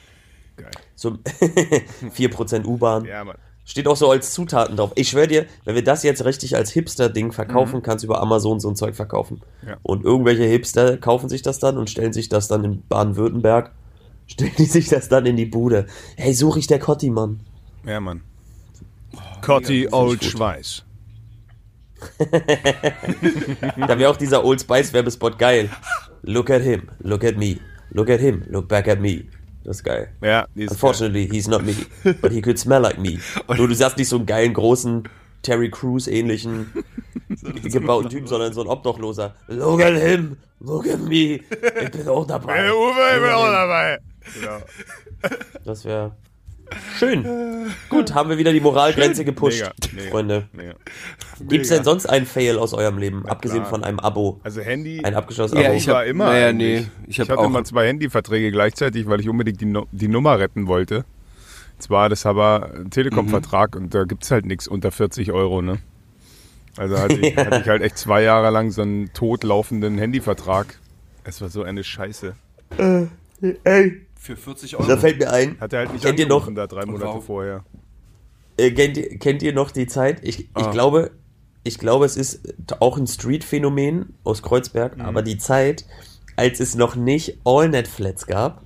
Geil. 0.56 0.70
So 0.96 1.10
4% 2.16 2.64
U-Bahn. 2.64 3.04
Ja, 3.04 3.22
Mann. 3.24 3.36
Steht 3.68 3.88
auch 3.88 3.96
so 3.96 4.09
als 4.11 4.33
Zutaten 4.33 4.76
drauf. 4.76 4.92
Ich 4.94 5.09
schwöre 5.09 5.26
dir, 5.26 5.46
wenn 5.64 5.74
wir 5.74 5.83
das 5.83 6.05
jetzt 6.05 6.24
richtig 6.24 6.55
als 6.57 6.70
Hipster-Ding 6.70 7.26
Mhm. 7.26 7.33
verkaufen, 7.33 7.83
kannst 7.83 8.05
du 8.05 8.07
über 8.07 8.20
Amazon 8.22 8.61
so 8.61 8.68
ein 8.70 8.76
Zeug 8.76 8.94
verkaufen. 8.94 9.40
Ja. 9.66 9.76
Und 9.83 10.05
irgendwelche 10.05 10.44
Hipster 10.44 10.96
kaufen 10.98 11.29
sich 11.29 11.42
das 11.42 11.59
dann 11.59 11.76
und 11.76 11.90
stellen 11.90 12.12
sich 12.12 12.29
das 12.29 12.46
dann 12.46 12.64
in 12.64 12.83
Baden-Württemberg, 12.88 13.72
stellen 14.29 14.52
die 14.57 14.66
sich 14.66 14.88
das 14.88 15.09
dann 15.09 15.26
in 15.26 15.37
die 15.37 15.46
Bude. 15.46 15.87
Hey, 16.16 16.33
such 16.33 16.57
ich 16.59 16.68
der 16.68 16.79
Cotti, 16.79 17.11
Mann. 17.11 17.40
Ja, 17.85 17.98
Mann. 18.00 18.22
Cotti 19.42 19.85
mega, 19.85 19.96
Old. 19.96 20.24
Schweiß. 20.24 20.85
Da 23.88 23.98
wäre 23.98 24.11
auch 24.11 24.16
dieser 24.16 24.44
Old 24.44 24.61
Spice 24.61 24.92
Werbespot 24.92 25.38
geil. 25.38 25.70
Look 26.22 26.50
at 26.50 26.62
him, 26.62 26.88
look 27.00 27.24
at 27.24 27.37
me, 27.37 27.57
look 27.90 28.11
at 28.11 28.20
him, 28.20 28.42
look 28.48 28.68
back 28.68 28.88
at 28.88 29.00
me. 29.00 29.24
Das 29.66 29.79
ist 29.79 29.83
geil. 29.83 30.12
Ja, 30.20 30.46
die 30.55 30.62
ist 30.62 30.70
Unfortunately, 30.70 31.29
he's 31.29 31.48
not 31.48 31.64
me, 31.64 31.74
but 32.22 32.31
he 32.31 32.40
could 32.40 32.57
smell 32.57 32.81
like 32.81 32.98
me. 32.98 33.18
Nur 33.48 33.66
du 33.66 33.74
sagst 33.74 33.98
nicht 33.98 34.09
so 34.09 34.14
einen 34.14 34.24
geilen, 34.24 34.55
großen 34.55 35.09
Terry 35.42 35.70
Crews 35.70 36.07
ähnlichen 36.07 36.72
gebauten 37.64 38.09
Typen, 38.09 38.29
sondern 38.29 38.52
so 38.52 38.61
ein 38.61 38.68
Obdachloser. 38.68 39.35
Look 39.48 39.83
at 39.83 39.94
him, 39.94 40.37
look 40.61 40.87
at 40.87 41.00
me. 41.00 41.40
Ich 41.83 41.90
bin 41.90 42.07
auch 42.07 42.24
dabei. 42.24 42.62
Hey, 42.62 42.70
Uwe, 42.70 43.16
ich 43.16 43.22
bin 43.22 43.33
auch 43.33 43.46
dabei. 43.46 43.98
Genau. 44.35 44.59
Das 45.64 45.85
wäre 45.85 46.12
schön. 46.98 47.24
Gut, 47.88 48.14
haben 48.14 48.29
wir 48.31 48.38
wieder 48.38 48.52
die 48.52 48.61
Moralgrenze 48.61 49.24
gepusht, 49.24 49.61
Mega, 49.61 49.72
mega, 49.94 50.11
Freunde. 50.11 50.48
mega. 50.52 50.74
Gibt's 51.40 51.68
denn 51.68 51.85
sonst 51.85 52.07
einen 52.07 52.26
Fail 52.26 52.59
aus 52.59 52.72
eurem 52.74 52.98
Leben, 52.98 53.26
abgesehen 53.26 53.61
klar. 53.61 53.70
von 53.70 53.85
einem 53.85 53.98
Abo? 54.00 54.40
Also 54.42 54.61
Handy. 54.61 55.00
Ein 55.05 55.14
abgeschlossenes 55.14 55.62
Ja, 55.62 55.68
Abo. 55.70 55.76
ich 55.79 55.88
hab- 55.88 55.94
war 55.96 56.07
immer 56.07 56.26
naja, 56.26 56.52
nee, 56.52 56.79
ich 56.79 57.09
Ich, 57.09 57.20
hab 57.20 57.29
hatte 57.29 57.40
auch- 57.40 57.48
mal 57.50 57.64
zwei 57.64 57.87
Handyverträge 57.88 58.50
gleichzeitig, 58.52 59.07
weil 59.09 59.20
ich 59.20 59.29
unbedingt 59.29 59.61
die, 59.61 59.72
die 59.92 60.09
Nummer 60.09 60.38
retten 60.38 60.66
wollte. 60.66 61.05
Zwar, 61.79 62.09
das 62.09 62.24
aber 62.24 62.70
ein 62.74 62.90
Telekom-Vertrag 62.90 63.76
und 63.76 63.92
da 63.94 64.05
gibt's 64.05 64.31
halt 64.31 64.46
nichts 64.46 64.66
unter 64.66 64.90
40 64.90 65.33
Euro, 65.33 65.61
ne? 65.62 65.79
Also 66.79 66.98
hatte 66.98 67.14
ich, 67.20 67.37
hatte 67.37 67.61
ich 67.62 67.68
halt 67.68 67.83
echt 67.83 67.98
zwei 67.98 68.22
Jahre 68.22 68.50
lang 68.50 68.70
so 68.70 68.83
einen 68.83 69.12
totlaufenden 69.12 69.98
Handyvertrag. 69.98 70.79
Es 71.24 71.40
war 71.42 71.48
so 71.50 71.62
eine 71.64 71.85
Scheiße. 71.85 72.35
Ey, 73.64 74.05
Für 74.26 74.36
40 74.36 74.72
da 74.72 74.78
Euro. 74.78 74.96
fällt 74.98 75.18
mir 75.18 75.32
ein. 75.32 75.58
Hat 75.60 75.72
er 75.72 75.80
halt 75.80 75.92
nicht 75.92 76.04
Kennt 76.04 76.18
ihr 76.18 76.26
noch, 76.26 76.52
da 76.52 76.66
drei 76.66 76.84
Monate 76.84 77.20
vorher. 77.20 77.64
äh, 78.58 78.70
kennt, 78.72 78.96
ihr, 78.96 79.18
kennt 79.18 79.42
ihr 79.42 79.52
noch 79.52 79.70
die 79.70 79.86
Zeit? 79.86 80.18
Ich, 80.22 80.40
ich 80.40 80.48
Ah. 80.54 80.70
glaube, 80.70 81.10
ich 81.64 81.78
glaube, 81.78 82.04
es 82.06 82.16
ist 82.16 82.40
auch 82.80 82.96
ein 82.98 83.06
Street-Phänomen 83.06 84.14
aus 84.24 84.42
Kreuzberg, 84.42 84.98
aber 84.98 85.22
die 85.22 85.38
Zeit, 85.38 85.84
als 86.36 86.60
es 86.60 86.74
noch 86.74 86.96
nicht 86.96 87.38
AllNet-Flats 87.44 88.26
gab 88.26 88.62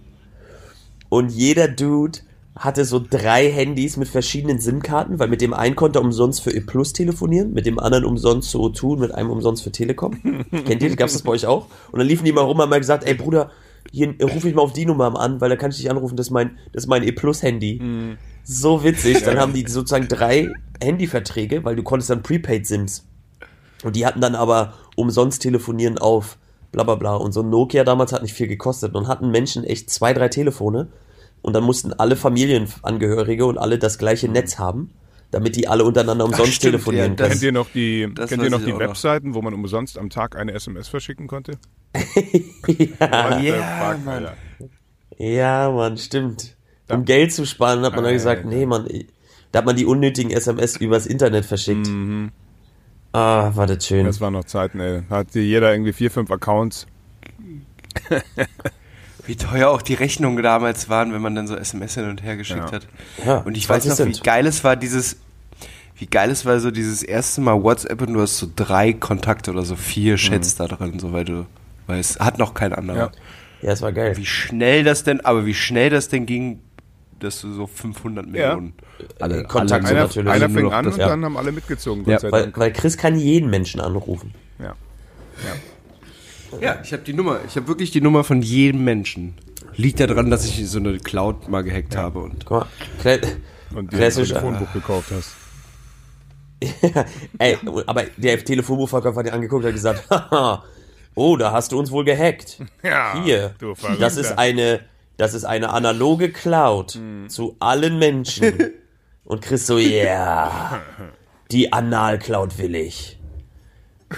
und 1.09 1.31
jeder 1.31 1.69
Dude 1.69 2.19
hatte 2.57 2.85
so 2.85 3.01
drei 3.09 3.51
Handys 3.51 3.97
mit 3.97 4.09
verschiedenen 4.09 4.59
SIM-Karten, 4.61 5.19
weil 5.19 5.29
mit 5.29 5.41
dem 5.41 5.55
einen 5.55 5.77
konnte 5.77 5.99
er 5.99 6.03
umsonst 6.03 6.43
für 6.43 6.51
E 6.51 6.61
Plus 6.61 6.93
telefonieren, 6.93 7.53
mit 7.55 7.65
dem 7.65 7.79
anderen 7.79 8.05
umsonst 8.05 8.51
für 8.53 8.59
O2 8.59 8.83
und 8.93 9.01
mit 9.01 9.15
einem 9.15 9.31
umsonst 9.31 9.63
für 9.63 9.73
Telekom. 9.73 10.21
Kennt 10.67 10.83
ihr? 10.83 10.95
Gab's 10.97 11.15
das 11.15 11.23
bei 11.23 11.31
euch 11.33 11.47
auch? 11.47 11.69
Und 11.91 12.01
dann 12.01 12.07
liefen 12.09 12.25
die 12.27 12.33
mal 12.33 12.43
rum 12.43 12.57
und 12.57 12.63
haben 12.63 12.71
mal 12.71 12.81
gesagt, 12.81 13.05
ey 13.07 13.15
Bruder, 13.15 13.51
hier 13.91 14.15
ruf 14.23 14.45
ich 14.45 14.55
mal 14.55 14.63
auf 14.63 14.73
die 14.73 14.87
Nummer 14.87 15.19
an, 15.19 15.41
weil 15.41 15.49
da 15.51 15.57
kann 15.57 15.71
ich 15.71 15.77
dich 15.79 15.91
anrufen, 15.91 16.17
das 16.17 16.27
ist 16.29 16.31
mein, 16.31 16.59
das 16.73 16.85
ist 16.85 16.89
mein 16.89 17.03
E 17.03 17.13
Plus 17.13 17.43
Handy. 17.43 18.17
So 18.45 18.83
witzig. 18.85 19.23
Dann 19.25 19.39
haben 19.39 19.53
die 19.53 19.67
sozusagen 19.69 20.09
drei 20.09 20.49
Handyverträge, 20.83 21.65
weil 21.65 21.77
du 21.77 21.83
konntest 21.83 22.11
dann 22.11 22.23
Prepaid-Sims. 22.23 23.07
Und 23.85 23.97
die 23.97 24.07
hatten 24.07 24.21
dann 24.21 24.35
aber 24.35 24.75
umsonst 24.97 25.43
telefonieren 25.43 25.99
auf 25.99 26.37
bla 26.73 26.85
bla 26.85 26.95
bla. 26.95 27.15
Und 27.17 27.33
so 27.33 27.43
ein 27.43 27.51
Nokia 27.51 27.85
damals 27.85 28.13
hat 28.13 28.23
nicht 28.23 28.35
viel 28.35 28.47
gekostet 28.47 28.95
und 28.95 29.09
hatten 29.09 29.31
Menschen 29.31 29.65
echt 29.65 29.91
zwei, 29.91 30.13
drei 30.13 30.29
Telefone. 30.29 30.89
Und 31.43 31.55
dann 31.55 31.65
mussten 31.65 31.93
alle 31.95 32.17
Familienangehörige 32.17 33.47
und 33.47 33.59
alle 33.59 33.79
das 33.79 33.97
gleiche 33.99 34.29
Netz 34.29 34.59
haben, 34.59 34.91
damit 35.31 35.57
die 35.57 35.69
alle 35.69 35.85
untereinander 35.85 36.25
umsonst 36.27 36.53
stimmt, 36.55 36.73
telefonieren 36.75 37.13
ja, 37.13 37.17
das- 37.17 37.29
Kennt 37.29 37.41
können. 37.41 37.47
ihr 37.47 37.53
noch 37.53 37.69
die, 37.71 38.09
das 38.15 38.29
kennt 38.31 38.43
ihr 38.43 38.51
noch 38.51 38.59
die 38.65 38.73
auch 38.73 38.79
noch. 38.79 38.89
Webseiten, 38.89 39.35
wo 39.35 39.41
man 39.43 39.55
umsonst 39.55 39.97
am 39.99 40.11
Tag 40.11 40.37
eine 40.37 40.53
SMS 40.53 40.89
verschicken 40.89 41.27
konnte? 41.27 41.53
Ja. 42.67 43.39
Ja, 43.41 43.93
Fuck, 43.95 44.05
Mann. 44.05 44.09
Alter. 44.27 44.37
ja, 45.19 45.71
Mann, 45.71 45.97
stimmt. 45.99 46.57
Um 46.89 47.05
Geld 47.05 47.33
zu 47.33 47.47
sparen, 47.47 47.83
hat 47.83 47.95
man 47.95 48.05
dann 48.05 48.13
gesagt, 48.15 48.45
nee, 48.45 48.67
Mann, 48.67 48.89
da 49.53 49.59
hat 49.59 49.67
man 49.67 49.77
die 49.77 49.87
unnötigen 49.87 50.31
SMS 50.31 50.77
übers 50.77 51.07
Internet 51.07 51.45
verschickt. 51.45 51.89
Ah, 53.13 53.51
war 53.55 53.67
das 53.67 53.87
schön. 53.87 54.07
Das 54.07 54.21
waren 54.21 54.33
noch 54.33 54.45
Zeiten, 54.45 54.79
ey. 54.81 55.03
Hatte 55.11 55.41
jeder 55.41 55.73
irgendwie 55.73 55.93
vier, 55.93 56.11
fünf 56.11 56.31
Accounts. 56.31 56.87
Wie 59.27 59.37
teuer 59.37 59.69
auch 59.69 59.83
die 59.83 59.95
Rechnungen 59.95 60.43
damals 60.43 60.89
waren, 60.89 61.13
wenn 61.13 61.21
man 61.23 61.35
dann 61.35 61.47
so 61.47 61.55
SMS 61.55 61.95
hin 61.95 62.09
und 62.09 62.23
her 62.23 62.37
geschickt 62.37 62.71
Ja. 62.71 62.73
hat. 62.73 62.87
Ja, 63.25 63.37
und 63.39 63.57
ich 63.57 63.67
20 63.67 63.91
weiß 63.91 63.99
noch, 63.99 64.07
wie 64.07 64.21
geil 64.21 64.47
es 64.47 64.65
war, 64.65 64.77
dieses, 64.77 65.17
wie 65.97 66.07
geil 66.07 66.31
es 66.31 66.47
war, 66.47 66.59
so 66.59 66.71
dieses 66.71 67.03
erste 67.03 67.41
Mal 67.41 67.63
WhatsApp 67.63 68.01
und 68.03 68.15
du 68.15 68.21
hast 68.21 68.39
so 68.39 68.49
drei 68.57 68.93
Kontakte 68.93 69.51
oder 69.51 69.63
so 69.65 69.77
vier 69.77 70.17
Chats 70.17 70.57
da 70.57 70.67
drin, 70.67 70.99
so 70.99 71.13
weil 71.13 71.25
du 71.25 71.47
weißt, 71.91 72.21
hat 72.21 72.39
noch 72.39 72.55
kein 72.55 72.73
anderer. 72.73 72.97
Ja. 72.99 73.13
Ja, 73.63 73.73
es 73.73 73.83
war 73.83 73.93
geil. 73.93 74.17
Wie 74.17 74.27
schnell 74.27 74.85
das 74.85 75.05
denn, 75.05 75.21
aber 75.21 75.45
wie 75.45 75.55
schnell 75.55 75.91
das 75.91 76.09
denn 76.09 76.25
ging, 76.25 76.61
dass 77.19 77.43
du 77.43 77.53
so 77.53 77.67
500 77.67 78.27
Millionen 78.27 78.73
alle, 79.19 79.45
Kontakt 79.45 79.85
alle 79.85 79.89
so 79.89 79.95
Einer, 79.95 80.03
natürlich. 80.07 80.33
einer 80.33 80.49
fing 80.51 80.73
an 80.73 80.85
das- 80.87 80.95
und 80.95 81.01
ja. 81.01 81.09
dann 81.09 81.25
haben 81.25 81.37
alle 81.37 81.53
mitgezogen. 81.53 82.05
Ja, 82.09 82.19
Weil, 82.31 82.53
weil 82.57 82.73
Chris 82.73 82.97
kann 82.97 83.19
jeden 83.19 83.51
Menschen 83.51 83.81
anrufen. 83.81 84.35
Ja. 84.59 84.75
Ja, 86.61 86.79
ich 86.83 86.93
habe 86.93 87.03
die 87.03 87.13
Nummer. 87.13 87.41
Ich 87.47 87.57
habe 87.57 87.69
wirklich 87.69 87.91
die 87.91 88.01
Nummer 88.01 88.25
von 88.25 88.43
jedem 88.43 88.85
Menschen. 88.85 89.35
Liegt 89.77 90.01
daran, 90.01 90.31
dass 90.31 90.45
ich 90.45 90.69
so 90.69 90.79
eine 90.79 90.99
Cloud 90.99 91.49
mal 91.49 91.63
gehackt 91.63 91.97
habe 91.97 92.21
und 92.21 92.45
Guck 92.45 92.67
mal, 93.05 93.21
Und 93.75 93.93
dir 93.93 94.05
ein. 94.05 94.13
Telefonbuch 94.13 94.73
gekauft 94.73 95.13
hast. 95.15 95.37
Ey, 97.39 97.57
aber 97.87 98.03
der 98.17 98.45
Telefonbuchverkäufer 98.45 99.21
hat 99.21 99.27
dir 99.27 99.33
angeguckt 99.33 99.63
und 99.63 99.69
hat 99.69 99.75
gesagt, 99.75 100.11
haha, 100.11 100.65
oh, 101.15 101.37
da 101.37 101.53
hast 101.53 101.73
du 101.73 101.79
uns 101.79 101.91
wohl 101.91 102.05
gehackt. 102.05 102.59
Ja, 102.83 103.23
Hier, 103.23 103.55
das 103.99 104.17
ist 104.17 104.39
eine, 104.39 104.81
das 105.17 105.35
ist 105.35 105.45
eine 105.45 105.71
analoge 105.71 106.31
Cloud 106.31 106.99
zu 107.29 107.57
allen 107.61 107.99
Menschen. 107.99 108.55
Und 109.25 109.43
Chris 109.43 109.67
so, 109.67 109.79
ja, 109.79 110.83
die 111.53 111.73
Anal-Cloud 111.73 112.59
will 112.59 112.75
ich. 112.75 113.21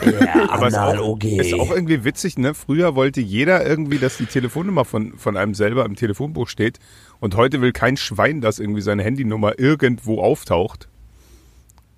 Ja, 0.00 0.48
Aber 0.48 0.66
Anal-OG. 0.66 1.24
auch, 1.24 1.38
ist 1.38 1.54
auch 1.54 1.70
irgendwie 1.70 2.04
witzig, 2.04 2.38
ne? 2.38 2.54
Früher 2.54 2.94
wollte 2.94 3.20
jeder 3.20 3.66
irgendwie, 3.66 3.98
dass 3.98 4.16
die 4.16 4.26
Telefonnummer 4.26 4.84
von, 4.84 5.18
von 5.18 5.36
einem 5.36 5.54
selber 5.54 5.84
im 5.84 5.96
Telefonbuch 5.96 6.48
steht. 6.48 6.78
Und 7.20 7.36
heute 7.36 7.60
will 7.60 7.72
kein 7.72 7.96
Schwein, 7.96 8.40
dass 8.40 8.58
irgendwie 8.58 8.80
seine 8.80 9.02
Handynummer 9.02 9.58
irgendwo 9.58 10.22
auftaucht. 10.22 10.88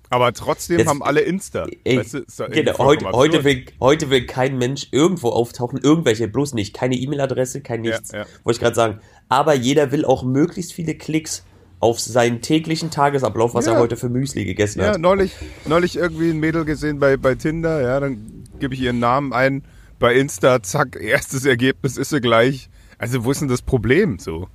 Aber 0.09 0.31
trotzdem 0.33 0.79
Jetzt- 0.79 0.87
haben 0.87 1.01
alle 1.03 1.21
Insta. 1.21 1.65
Ey, 1.83 1.97
Weißt 1.99 2.13
du, 2.13 2.23
genau, 2.49 2.77
heute, 2.77 3.11
heute, 3.11 3.43
will, 3.43 3.65
heute 3.79 4.09
will 4.09 4.25
kein 4.25 4.57
Mensch 4.57 4.87
irgendwo 4.91 5.29
auftauchen, 5.29 5.79
irgendwelche, 5.81 6.27
bloß 6.27 6.53
nicht, 6.53 6.73
keine 6.75 6.95
E-Mail-Adresse, 6.95 7.61
kein 7.61 7.83
Ja, 7.83 7.91
nichts, 7.93 8.11
ja. 8.11 8.25
wollte 8.43 8.57
ich 8.57 8.61
gerade 8.61 8.75
sagen. 8.75 8.99
Aber 9.29 9.53
jeder 9.55 9.91
will 9.91 10.05
auch 10.05 10.23
möglichst 10.23 10.73
viele 10.73 10.95
Klicks 10.95 11.43
auf 11.79 11.99
seinen 11.99 12.41
täglichen 12.41 12.89
Tagesablauf, 12.91 13.53
was 13.53 13.65
Ja. 13.65 13.73
er 13.73 13.79
heute 13.79 13.97
für 13.97 14.09
Müsli 14.09 14.45
gegessen 14.45 14.79
Ja, 14.79 14.93
hat. 14.93 15.01
neulich, 15.01 15.33
neulich 15.65 15.97
irgendwie 15.97 16.29
ein 16.29 16.39
Mädel 16.39 16.65
gesehen 16.65 16.99
bei, 16.99 17.17
bei 17.17 17.35
Tinder, 17.35 17.81
ja, 17.81 17.99
dann 17.99 18.43
gebe 18.59 18.73
ich 18.73 18.81
ihren 18.81 18.99
Namen 18.99 19.33
ein, 19.33 19.63
bei 19.99 20.15
Insta, 20.15 20.61
zack, 20.63 20.97
erstes 21.01 21.45
Ergebnis 21.45 21.97
ist 21.97 22.09
sie 22.09 22.21
gleich. 22.21 22.69
Also 22.97 23.23
wo 23.25 23.31
ist 23.31 23.41
denn 23.41 23.49
das 23.49 23.61
Problem 23.61 24.19
so? 24.19 24.47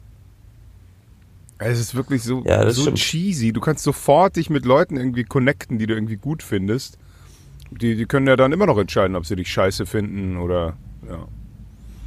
Es 1.62 1.78
ist 1.78 1.94
wirklich 1.94 2.22
so, 2.22 2.42
Ja, 2.46 2.68
so 2.70 2.82
stimmt. 2.82 2.98
cheesy. 2.98 3.52
Du 3.52 3.60
kannst 3.60 3.84
sofort 3.84 4.36
dich 4.36 4.48
mit 4.50 4.64
Leuten 4.64 4.96
irgendwie 4.96 5.24
connecten, 5.24 5.78
die 5.78 5.86
du 5.86 5.94
irgendwie 5.94 6.16
gut 6.16 6.42
findest. 6.42 6.96
Die, 7.70 7.94
die 7.96 8.06
können 8.06 8.26
ja 8.26 8.34
dann 8.36 8.52
immer 8.52 8.66
noch 8.66 8.78
entscheiden, 8.78 9.14
ob 9.14 9.26
sie 9.26 9.36
dich 9.36 9.48
scheiße 9.52 9.86
finden 9.86 10.38
oder 10.38 10.76
ja. 11.08 11.26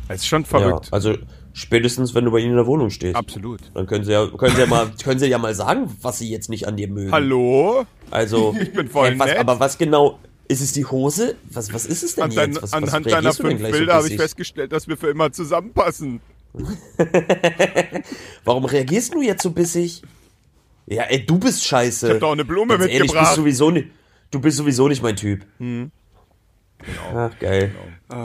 Es 0.09 0.21
ist 0.21 0.27
schon 0.27 0.41
Ja, 0.41 0.47
verrückt. 0.47 0.87
also 0.91 1.15
spätestens, 1.53 2.13
wenn 2.15 2.25
du 2.25 2.31
bei 2.31 2.39
ihnen 2.39 2.51
in 2.51 2.55
der 2.57 2.65
Wohnung 2.65 2.89
stehst. 2.89 3.15
Absolut. 3.15 3.61
Dann 3.73 3.85
können 3.85 4.03
sie 4.03 4.11
ja, 4.11 4.27
können 4.27 4.55
sie 4.55 4.61
ja 4.61 4.67
mal, 4.67 4.91
können 5.01 5.19
sie 5.19 5.27
ja 5.27 5.37
mal 5.37 5.53
sagen, 5.55 5.89
was 6.01 6.17
sie 6.19 6.29
jetzt 6.29 6.49
nicht 6.49 6.67
an 6.67 6.75
dir 6.75 6.89
mögen. 6.89 7.11
Hallo? 7.11 7.85
Also, 8.11 8.55
Ich 8.61 8.73
bin 8.73 8.89
voll 8.89 9.09
ey, 9.09 9.19
was, 9.19 9.27
nett. 9.27 9.37
aber 9.37 9.59
was 9.59 9.77
genau, 9.77 10.19
ist 10.49 10.61
es 10.61 10.73
die 10.73 10.85
Hose? 10.85 11.35
Was, 11.51 11.71
was 11.73 11.85
ist 11.85 12.03
es 12.03 12.15
denn 12.15 12.25
An 12.25 12.31
jetzt? 12.31 12.37
dein, 12.39 12.55
Was, 12.55 12.63
was 12.63 12.73
anhand 12.73 13.05
deiner 13.09 13.33
fünf 13.33 13.61
Bilder 13.61 13.93
habe 13.93 14.07
ich 14.09 14.17
festgestellt, 14.17 14.71
dass 14.73 14.87
wir 14.87 14.97
für 14.97 15.07
immer 15.09 15.31
zusammenpassen. 15.31 16.19
Warum 18.43 18.65
reagierst 18.65 19.13
du 19.13 19.21
jetzt 19.21 19.41
so 19.43 19.51
bissig? 19.51 20.01
Ja, 20.85 21.03
ey, 21.03 21.25
du 21.25 21.39
bist 21.39 21.65
scheiße. 21.65 22.07
Ich 22.07 22.13
hab 22.13 22.19
doch 22.19 22.31
eine 22.33 22.45
Blume 22.45 22.77
Ganz 22.77 22.83
ehrlich, 22.91 23.01
mitgebracht. 23.11 23.37
Hm. 23.37 23.43
bist 23.43 23.57
sowieso 23.57 23.71
nicht, 23.71 23.87
du 24.31 24.39
bist 24.39 24.57
sowieso 24.57 24.87
nicht 24.87 25.01
mein 25.01 25.15
Typ. 25.15 25.45
Genau. 25.59 25.91
Ach, 27.15 27.39
geil. 27.39 27.73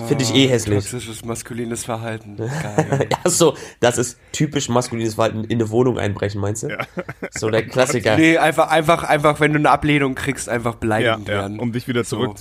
Finde 0.09 0.25
ich 0.25 0.35
eh 0.35 0.49
hässlich. 0.49 0.81
Toxisches 0.91 1.25
maskulines 1.25 1.85
Verhalten. 1.85 2.37
Geil. 2.37 3.09
Ja, 3.25 3.31
so, 3.31 3.57
das 3.81 3.97
ist 3.99 4.19
typisch 4.33 4.69
maskulines 4.69 5.14
Verhalten. 5.14 5.45
In 5.45 5.61
eine 5.61 5.71
Wohnung 5.71 5.99
einbrechen, 5.99 6.41
meinst 6.41 6.64
du? 6.64 6.77
So 7.31 7.49
der 7.51 7.64
Klassiker. 7.67 8.17
nee, 8.17 8.37
einfach, 8.37 8.69
einfach, 8.69 9.05
einfach, 9.05 9.38
wenn 9.41 9.53
du 9.53 9.59
eine 9.61 9.71
Ablehnung 9.71 10.14
kriegst, 10.17 10.49
einfach 10.49 10.75
Ja, 10.75 10.79
beleidigend 10.81 11.29
ja, 11.29 11.35
werden. 11.35 11.61
um 11.61 11.73
dich 11.73 11.87
wieder 11.88 12.03
So. 12.05 12.35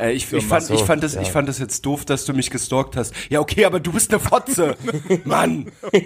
Äh, 0.00 0.12
ich, 0.12 0.26
So, 0.26 0.36
ich, 0.38 0.46
fand, 0.46 0.64
so, 0.64 0.74
ich, 0.74 0.80
fand 0.80 1.02
das, 1.02 1.14
ja. 1.14 1.22
ich 1.22 1.30
fand 1.30 1.48
das 1.48 1.58
jetzt 1.58 1.84
doof, 1.86 2.04
dass 2.04 2.24
du 2.24 2.32
mich 2.32 2.50
gestalkt 2.50 2.96
hast. 2.96 3.12
Ja, 3.28 3.40
okay, 3.40 3.64
aber 3.64 3.80
du 3.80 3.92
bist 3.92 4.10
eine 4.12 4.20
Fotze. 4.20 4.76
Mann. 5.24 5.70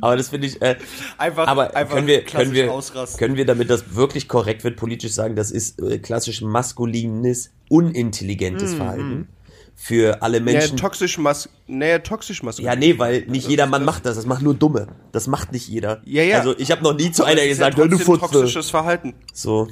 Aber 0.00 0.16
das 0.16 0.28
finde 0.28 0.46
ich, 0.48 0.60
äh, 0.60 0.76
Einfach, 1.16 1.46
aber 1.48 1.74
einfach 1.74 1.94
können 1.94 2.06
wir, 2.06 2.22
können 2.24 2.52
wir, 2.52 2.70
ausrasten. 2.70 3.18
können 3.18 3.36
wir, 3.36 3.46
damit 3.46 3.70
das 3.70 3.94
wirklich 3.94 4.28
korrekt 4.28 4.64
wird, 4.64 4.76
politisch 4.76 5.12
sagen, 5.12 5.34
das 5.34 5.50
ist 5.50 5.80
äh, 5.80 5.98
klassisch 5.98 6.42
maskulines, 6.42 7.50
unintelligentes 7.70 8.74
Verhalten 8.74 9.28
für 9.74 10.22
alle 10.22 10.40
Menschen. 10.40 10.76
toxisch 10.76 11.18
mas 11.18 11.48
naja, 11.66 11.98
toxisch 11.98 12.42
maskulin. 12.42 12.66
Ja, 12.70 12.76
nee, 12.76 12.98
weil 12.98 13.24
nicht 13.26 13.48
jeder 13.48 13.66
Mann 13.66 13.84
macht 13.84 14.06
das. 14.06 14.16
Das 14.16 14.26
macht 14.26 14.42
nur 14.42 14.54
Dumme. 14.54 14.88
Das 15.12 15.26
macht 15.26 15.52
nicht 15.52 15.68
jeder. 15.68 16.00
Ja, 16.04 16.22
ja. 16.22 16.38
Also 16.38 16.54
ich 16.58 16.70
habe 16.70 16.82
noch 16.82 16.94
nie 16.94 17.10
zu 17.10 17.22
Aber 17.22 17.32
einer 17.32 17.46
gesagt, 17.46 17.78
ja 17.78 17.84
ja, 17.84 17.90
du 17.90 17.98
Futze. 17.98 18.20
toxisches 18.30 18.70
Verhalten. 18.70 19.14
So. 19.32 19.68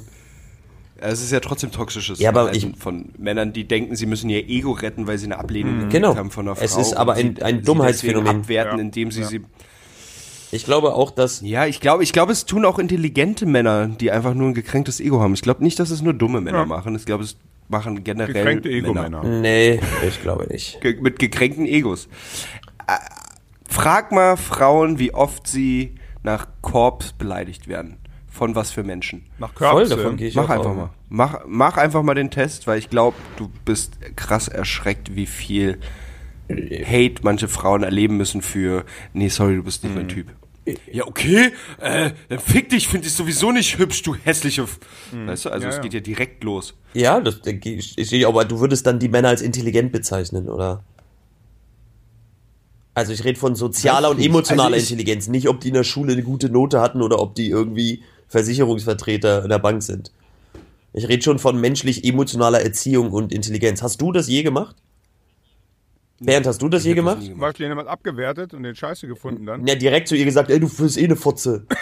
Es 0.97 1.21
ist 1.21 1.31
ja 1.31 1.39
trotzdem 1.39 1.71
toxisches 1.71 2.19
Ja, 2.19 2.29
aber 2.29 2.53
ich- 2.55 2.67
von 2.77 3.09
Männern, 3.17 3.51
die 3.51 3.67
denken, 3.67 3.95
sie 3.95 4.05
müssen 4.05 4.29
ihr 4.29 4.47
Ego 4.47 4.71
retten, 4.71 5.07
weil 5.07 5.17
sie 5.17 5.25
eine 5.25 5.39
Ablehnung 5.39 5.73
gekriegt 5.75 5.93
Genau. 5.93 6.15
haben 6.15 6.31
von 6.31 6.47
einer 6.47 6.55
Frau. 6.55 6.63
Es 6.63 6.77
ist 6.77 6.93
aber 6.93 7.13
ein- 7.13 7.35
sie- 7.35 7.41
ein 7.43 7.57
sie 7.57 7.61
Dummheitsphänomen. 7.63 8.25
deswegen 8.25 8.39
abwerten, 8.43 8.77
Ja. 8.77 8.83
indem 8.83 9.11
sie 9.11 9.21
Ja. 9.21 9.27
sie 9.27 9.41
Ich 10.51 10.65
glaube 10.65 10.93
auch, 10.93 11.09
dass. 11.09 11.41
Ja, 11.41 11.65
ich 11.65 11.79
glaube, 11.79 12.03
ich 12.03 12.13
glaube, 12.13 12.31
es 12.31 12.45
tun 12.45 12.63
auch 12.63 12.77
intelligente 12.77 13.47
Männer, 13.47 13.87
die 13.87 14.11
einfach 14.11 14.35
nur 14.35 14.49
ein 14.49 14.53
gekränktes 14.53 14.99
Ego 14.99 15.19
haben. 15.19 15.33
Ich 15.33 15.41
glaube 15.41 15.63
nicht, 15.63 15.79
dass 15.79 15.89
es 15.89 16.03
nur 16.03 16.13
dumme 16.13 16.41
Männer 16.41 16.59
Ja. 16.59 16.65
machen. 16.67 16.95
Ich 16.95 17.05
glaube, 17.05 17.23
es 17.23 17.37
machen 17.69 18.03
generell 18.03 18.33
Gekränkte 18.33 18.69
Männer. 18.69 19.05
Ego-Männer. 19.07 19.23
Nee, 19.41 19.79
ich 20.07 20.21
glaube 20.21 20.45
nicht. 20.51 20.79
Ge 20.81 20.99
mit 21.01 21.17
gekränkten 21.17 21.65
Egos. 21.65 22.07
Äh, 22.87 22.93
frag 23.67 24.11
mal 24.11 24.37
Frauen, 24.37 24.99
wie 24.99 25.11
oft 25.11 25.47
sie 25.47 25.95
nach 26.21 26.47
Korps 26.61 27.13
beleidigt 27.13 27.67
werden. 27.67 27.97
Von 28.33 28.55
was 28.55 28.71
für 28.71 28.83
Menschen. 28.83 29.27
Nach 29.37 29.53
Voll 29.53 29.67
Körbse. 29.85 29.95
davon 29.95 30.17
gehe 30.17 30.27
ich 30.27 30.33
Mach 30.35 30.45
auch 30.45 30.49
einfach 30.49 30.69
aus. 30.71 30.75
mal. 30.75 30.89
Mach, 31.09 31.39
mach 31.45 31.77
einfach 31.77 32.01
mal 32.01 32.15
den 32.15 32.31
Test, 32.31 32.65
weil 32.65 32.79
ich 32.79 32.89
glaube, 32.89 33.15
du 33.37 33.47
bist 33.63 33.93
krass 34.15 34.47
erschreckt, 34.47 35.15
wie 35.15 35.27
viel 35.27 35.77
Hate 36.49 37.21
manche 37.21 37.47
Frauen 37.47 37.83
erleben 37.83 38.17
müssen 38.17 38.41
für, 38.41 38.85
nee, 39.13 39.27
sorry, 39.29 39.55
du 39.57 39.63
bist 39.63 39.83
nicht 39.83 39.91
Mhm. 39.93 39.97
mein 40.01 40.07
Typ. 40.07 40.27
Ja, 40.91 41.05
okay, 41.05 41.51
äh, 41.79 42.11
dann 42.29 42.39
fick 42.39 42.69
dich, 42.69 42.87
finde 42.87 43.05
ich 43.07 43.13
sowieso 43.13 43.51
nicht 43.51 43.77
hübsch, 43.77 44.01
du 44.01 44.15
hässliche. 44.15 44.63
F 44.63 44.79
Weißt 45.11 45.45
du, 45.45 45.49
also 45.49 45.63
Ja, 45.65 45.69
es 45.69 45.75
ja. 45.75 45.81
geht 45.83 45.93
ja 45.93 45.99
direkt 45.99 46.43
los. 46.43 46.73
Ja, 46.93 47.19
das 47.19 47.41
denke 47.41 47.69
ich. 47.71 48.25
aber 48.25 48.45
du 48.45 48.59
würdest 48.61 48.87
dann 48.87 48.97
die 48.97 49.09
Männer 49.09 49.27
als 49.27 49.41
intelligent 49.43 49.91
bezeichnen, 49.91 50.49
oder? 50.49 50.83
Also 52.95 53.11
ich 53.11 53.23
rede 53.23 53.39
von 53.39 53.55
sozialer 53.55 54.09
und 54.11 54.19
emotionaler 54.19 54.75
Also 54.75 54.85
ich- 54.85 54.91
Intelligenz, 54.91 55.27
nicht 55.27 55.47
ob 55.49 55.59
die 55.59 55.69
in 55.69 55.73
der 55.73 55.83
Schule 55.83 56.13
eine 56.13 56.23
gute 56.23 56.49
Note 56.49 56.79
hatten 56.79 57.01
oder 57.01 57.19
ob 57.19 57.35
die 57.35 57.49
irgendwie 57.49 58.03
Versicherungsvertreter 58.33 59.43
in 59.43 59.49
der 59.49 59.59
Bank 59.59 59.83
sind. 59.83 60.11
Ich 60.91 61.07
rede 61.07 61.21
schon 61.23 61.39
von 61.39 61.59
menschlich-emotionaler 61.61 62.61
Erziehung 62.61 63.11
und 63.11 63.31
Intelligenz. 63.31 63.81
Hast 63.81 64.01
du 64.01 64.11
das 64.11 64.27
je 64.27 64.43
gemacht? 64.43 64.75
Bernd, 66.19 66.47
hast 66.47 66.61
du 66.61 66.69
das 66.69 66.83
je 66.83 66.91
hab 66.91 66.95
das 66.97 67.15
gemacht? 67.15 67.29
gemacht. 67.29 67.59
War 67.59 67.67
jemand 67.67 67.87
abgewertet 67.89 68.53
und 68.53 68.63
den 68.63 68.75
Scheiße 68.75 69.07
gefunden 69.07 69.45
dann? 69.45 69.65
Ja, 69.67 69.75
direkt 69.75 70.07
zu 70.07 70.15
ihr 70.15 70.25
gesagt, 70.25 70.49
ey, 70.49 70.59
du 70.59 70.67
bist 70.69 70.97
eh 70.97 71.05
eine 71.05 71.15
Fotze. 71.15 71.65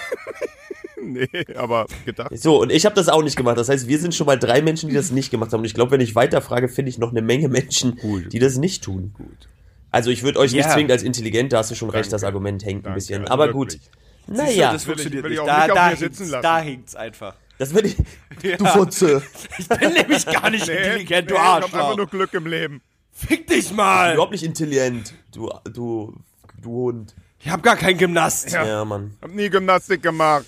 Nee, 1.04 1.28
aber 1.56 1.88
gedacht. 2.06 2.30
So, 2.38 2.62
und 2.62 2.72
ich 2.72 2.86
habe 2.86 2.94
das 2.94 3.10
auch 3.10 3.24
nicht 3.24 3.36
gemacht. 3.36 3.58
Das 3.58 3.70
heißt, 3.70 3.88
wir 3.88 3.98
sind 3.98 4.14
schon 4.14 4.28
mal 4.28 4.38
drei 4.38 4.62
Menschen, 4.62 4.88
die 4.88 4.94
das 4.96 5.12
nicht 5.12 5.32
gemacht 5.32 5.52
haben. 5.52 5.62
Und 5.62 5.66
ich 5.66 5.74
glaube, 5.74 5.90
wenn 5.92 6.00
ich 6.00 6.14
weiterfrage, 6.16 6.70
finde 6.70 6.90
ich 6.90 7.00
noch 7.00 7.10
eine 7.10 7.24
Menge 7.24 7.50
Menschen, 7.50 7.96
Gut. 7.98 8.32
die 8.32 8.38
das 8.38 8.58
nicht 8.58 8.84
tun. 8.84 9.12
Gut. 9.18 9.50
Also 9.90 10.12
ich 10.12 10.22
würde 10.22 10.38
euch 10.40 10.54
nicht 10.54 10.66
Ja. 10.66 10.72
zwingend 10.74 10.92
als 10.92 11.02
intelligent, 11.02 11.54
da 11.54 11.58
hast 11.58 11.72
du 11.72 11.76
schon 11.76 11.90
recht, 11.90 12.06
Danke. 12.06 12.12
das 12.12 12.24
Argument 12.24 12.64
hängt 12.64 12.82
ein 12.82 12.84
Danke, 12.84 12.98
bisschen. 12.98 13.22
also 13.24 13.34
Aber 13.34 13.48
wirklich. 13.48 13.80
gut. 13.82 13.90
Naja, 14.28 14.72
das 14.74 14.86
Will 14.88 14.94
ich- 14.96 15.02
funktioniert 15.02 15.24
will 15.24 15.32
ich 15.34 15.40
nicht. 15.40 15.50
auch 15.50 15.68
Da, 15.76 15.90
sitzen 15.96 16.00
hinkt's, 16.04 16.20
lassen. 16.32 16.44
da 16.44 16.60
hinkt's 16.60 16.96
einfach. 16.96 17.36
das 17.58 17.74
würde 17.74 17.88
ich. 17.90 17.96
Ja. 18.44 18.58
Du 18.58 18.66
Fotze. 18.66 19.22
Ich 19.60 19.68
bin 19.70 19.94
nämlich 19.94 20.26
gar 20.26 20.50
nicht 20.50 20.68
intelligent, 20.68 21.30
du 21.30 21.36
nee, 21.36 21.40
Ich 21.40 21.46
hab 21.46 21.64
einfach 21.66 21.96
nur 21.98 22.08
Glück 22.08 22.34
im 22.34 22.48
Leben. 22.48 22.82
Fick 23.12 23.46
dich 23.48 23.72
mal. 23.72 24.14
Überhaupt 24.14 24.32
nicht 24.32 24.44
intelligent. 24.44 25.14
Du, 25.32 25.48
du, 25.72 26.16
du 26.60 26.70
Hund. 26.72 27.14
Ich 27.40 27.50
hab 27.50 27.62
gar 27.62 27.76
keinen 27.76 27.98
Gymnast. 28.00 28.52
Ja. 28.52 28.66
Ja, 28.66 28.86
Mann. 28.86 29.16
Hab 29.22 29.30
nie 29.32 29.50
Gymnastik 29.50 30.02
gemacht. 30.02 30.46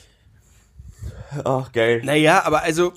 Ach, 1.44 1.72
geil. 1.72 2.02
Naja, 2.04 2.44
aber 2.46 2.64
also, 2.64 2.94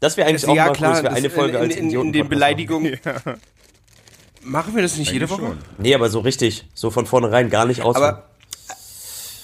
Das 0.00 0.16
wäre 0.16 0.28
eigentlich 0.28 0.42
also 0.42 0.52
auch 0.52 0.56
ja 0.56 0.66
mal 0.66 0.72
klar, 0.72 0.90
cool, 0.90 0.94
dass 0.94 1.02
wir 1.04 1.10
das- 1.10 1.18
eine 1.18 1.30
Folge 1.30 1.56
in, 1.58 1.62
als 1.64 1.76
in, 1.76 1.90
in, 1.90 2.00
in 2.00 2.12
den 2.12 2.28
Beleidigungen. 2.28 2.98
Machen 4.42 4.74
wir 4.74 4.82
das 4.82 4.96
nicht 4.96 5.12
jede 5.12 5.28
Woche? 5.28 5.42
Schon. 5.42 5.58
Nee, 5.78 5.94
aber 5.94 6.08
so 6.08 6.20
richtig. 6.20 6.66
So 6.74 6.90
von 6.90 7.06
vornherein 7.06 7.50
gar 7.50 7.66
nicht 7.66 7.82
aus. 7.82 7.94
Aber, 7.96 8.29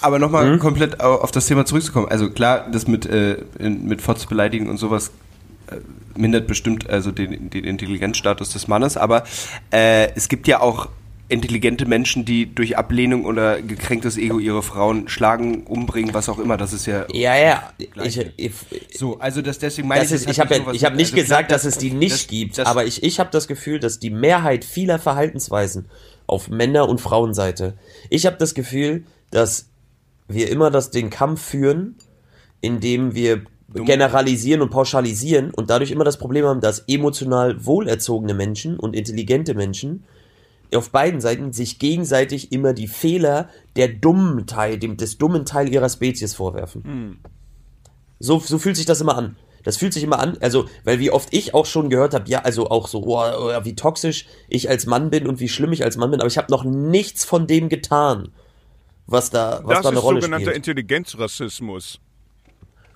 aber 0.07 0.19
nochmal 0.19 0.51
Hm? 0.53 0.59
komplett 0.59 1.01
au- 1.01 1.16
auf 1.21 1.31
das 1.33 1.47
Thema 1.47 1.64
zurückzukommen. 1.66 2.09
Also 2.09 2.31
klar, 2.31 2.66
das 2.71 2.87
mit, 2.87 3.05
äh, 3.07 3.37
in, 3.59 3.87
mit 3.87 4.01
Fotz 4.01 4.27
beleidigen 4.27 4.69
und 4.71 4.79
sowas 4.79 5.11
äh, 5.71 5.77
mindert 6.19 6.47
bestimmt 6.47 6.88
also 6.88 7.11
den, 7.11 7.51
den 7.51 7.64
Intelligenzstatus 7.64 8.51
des 8.53 8.69
Mannes, 8.69 8.97
aber 8.97 9.25
äh, 9.73 10.09
es 10.14 10.29
gibt 10.29 10.49
ja 10.49 10.61
auch 10.61 10.88
intelligente 11.29 11.87
Menschen, 11.87 12.25
die 12.25 12.55
durch 12.55 12.79
Ablehnung 12.79 13.25
oder 13.25 13.61
gekränktes 13.61 14.16
Ego 14.16 14.38
ihre 14.38 14.62
Frauen 14.62 15.09
schlagen, 15.09 15.64
umbringen, 15.64 16.14
was 16.14 16.29
auch 16.29 16.38
immer. 16.38 16.57
Das 16.57 16.73
ist 16.73 16.87
ja 16.87 17.05
ja, 17.12 17.37
ja. 17.37 17.73
Ich, 18.05 18.16
ich, 18.37 18.53
so. 18.97 19.19
Also 19.19 19.42
das 19.42 19.59
deswegen 19.59 19.88
meine 19.88 20.03
das 20.03 20.12
ich, 20.12 20.21
ist, 20.21 20.31
ich 20.31 20.38
habe 20.38 20.55
ja 20.55 20.73
ich 20.73 20.85
hab 20.85 20.95
nicht 20.95 21.12
also 21.14 21.21
gesagt, 21.23 21.51
dass 21.51 21.64
das- 21.64 21.73
es 21.75 21.79
die 21.79 21.90
nicht 21.90 22.12
das- 22.14 22.27
gibt, 22.29 22.59
das- 22.59 22.69
aber 22.69 22.85
ich, 22.85 23.03
ich 23.03 23.19
habe 23.19 23.31
das 23.33 23.49
Gefühl, 23.49 23.81
dass 23.81 23.99
die 23.99 24.11
Mehrheit 24.11 24.64
vieler 24.64 25.01
Verhaltensweisen 25.01 25.87
auf 26.29 26.49
Männer- 26.49 26.88
und 26.88 27.01
Frauenseite, 27.01 27.75
ich 28.09 28.25
habe 28.27 28.37
das 28.38 28.55
Gefühl, 28.55 29.05
dass 29.33 29.66
wir 30.29 30.51
immer 30.51 30.71
das, 30.71 30.91
den 30.91 31.11
Kampf 31.11 31.43
führen, 31.43 31.97
indem 32.61 33.15
wir 33.15 33.43
generalisieren 33.75 34.62
und 34.62 34.71
pauschalisieren 34.71 35.51
und 35.51 35.71
dadurch 35.71 35.91
immer 35.91 36.05
das 36.05 36.19
Problem 36.19 36.47
haben, 36.47 36.61
dass 36.61 36.85
emotional 36.87 37.65
wohlerzogene 37.65 38.35
Menschen 38.35 38.79
und 38.79 38.95
intelligente 38.95 39.55
Menschen 39.55 40.05
auf 40.75 40.91
beiden 40.91 41.21
Seiten 41.21 41.53
sich 41.53 41.79
gegenseitig 41.79 42.53
immer 42.53 42.73
die 42.73 42.89
Fehler 42.89 43.49
der 43.77 43.89
dummen 43.89 44.47
Teil, 44.47 44.79
dem, 44.79 44.97
des 44.97 45.19
dummen 45.19 45.45
Teil 45.45 45.73
ihrer 45.73 45.89
Spezies 45.89 46.35
vorwerfen. 46.35 46.83
So, 48.19 48.41
so 48.41 48.59
fühlt 48.59 48.77
sich 48.77 48.87
das 48.87 49.01
immer 49.01 49.17
an. 49.17 49.37
Das 49.62 49.77
fühlt 49.77 49.93
sich 49.93 50.05
immer 50.05 50.21
an, 50.21 50.39
also, 50.41 50.67
weil 50.85 51.01
wie 51.01 51.11
oft 51.11 51.35
ich 51.35 51.53
auch 51.53 51.67
schon 51.67 51.91
gehört 51.91 52.15
habe, 52.15 52.29
ja, 52.31 52.43
also 52.43 52.71
auch 52.71 52.87
so, 52.87 53.03
oh, 53.05 53.19
oh, 53.19 53.65
wie 53.65 53.75
toxisch 53.75 54.27
ich 54.49 54.69
als 54.71 54.87
Mann 54.87 55.11
bin 55.11 55.27
und 55.27 55.41
wie 55.41 55.49
schlimm 55.49 55.73
ich 55.73 55.83
als 55.83 55.97
Mann 55.97 56.12
bin, 56.12 56.21
aber 56.21 56.29
ich 56.29 56.39
habe 56.39 56.53
noch 56.53 56.62
nichts 56.62 57.25
von 57.25 57.49
dem 57.49 57.69
getan, 57.69 58.29
was 59.07 59.31
da, 59.31 59.61
was 59.64 59.77
Das 59.77 59.83
da 59.83 59.88
eine 59.90 59.99
ist 59.99 60.05
Rolle 60.05 60.21
sogenannter 60.21 60.51
spielt. 60.51 60.57
Intelligenzrassismus. 60.57 62.01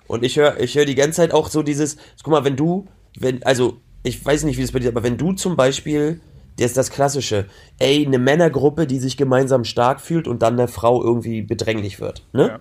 Und 0.07 0.23
ich 0.23 0.37
höre 0.37 0.59
ich 0.59 0.75
hör 0.75 0.85
die 0.85 0.95
ganze 0.95 1.17
Zeit 1.17 1.33
auch 1.33 1.49
so 1.49 1.63
dieses, 1.63 1.97
guck 2.23 2.31
mal, 2.31 2.43
wenn 2.43 2.55
du, 2.55 2.87
wenn, 3.17 3.43
also, 3.43 3.77
ich 4.03 4.23
weiß 4.23 4.43
nicht, 4.43 4.57
wie 4.57 4.61
das 4.61 4.71
bei 4.71 4.79
dir 4.79 4.89
ist, 4.89 4.95
aber 4.95 5.03
wenn 5.03 5.17
du 5.17 5.33
zum 5.33 5.55
Beispiel, 5.55 6.19
das 6.57 6.67
ist 6.67 6.77
das 6.77 6.89
Klassische, 6.89 7.45
ey, 7.79 8.05
eine 8.05 8.19
Männergruppe, 8.19 8.87
die 8.87 8.99
sich 8.99 9.15
gemeinsam 9.15 9.63
stark 9.63 10.01
fühlt 10.01 10.27
und 10.27 10.41
dann 10.41 10.57
der 10.57 10.67
Frau 10.67 11.01
irgendwie 11.01 11.43
bedränglich 11.43 12.01
wird, 12.01 12.25
ne? 12.33 12.47
Ja. 12.47 12.59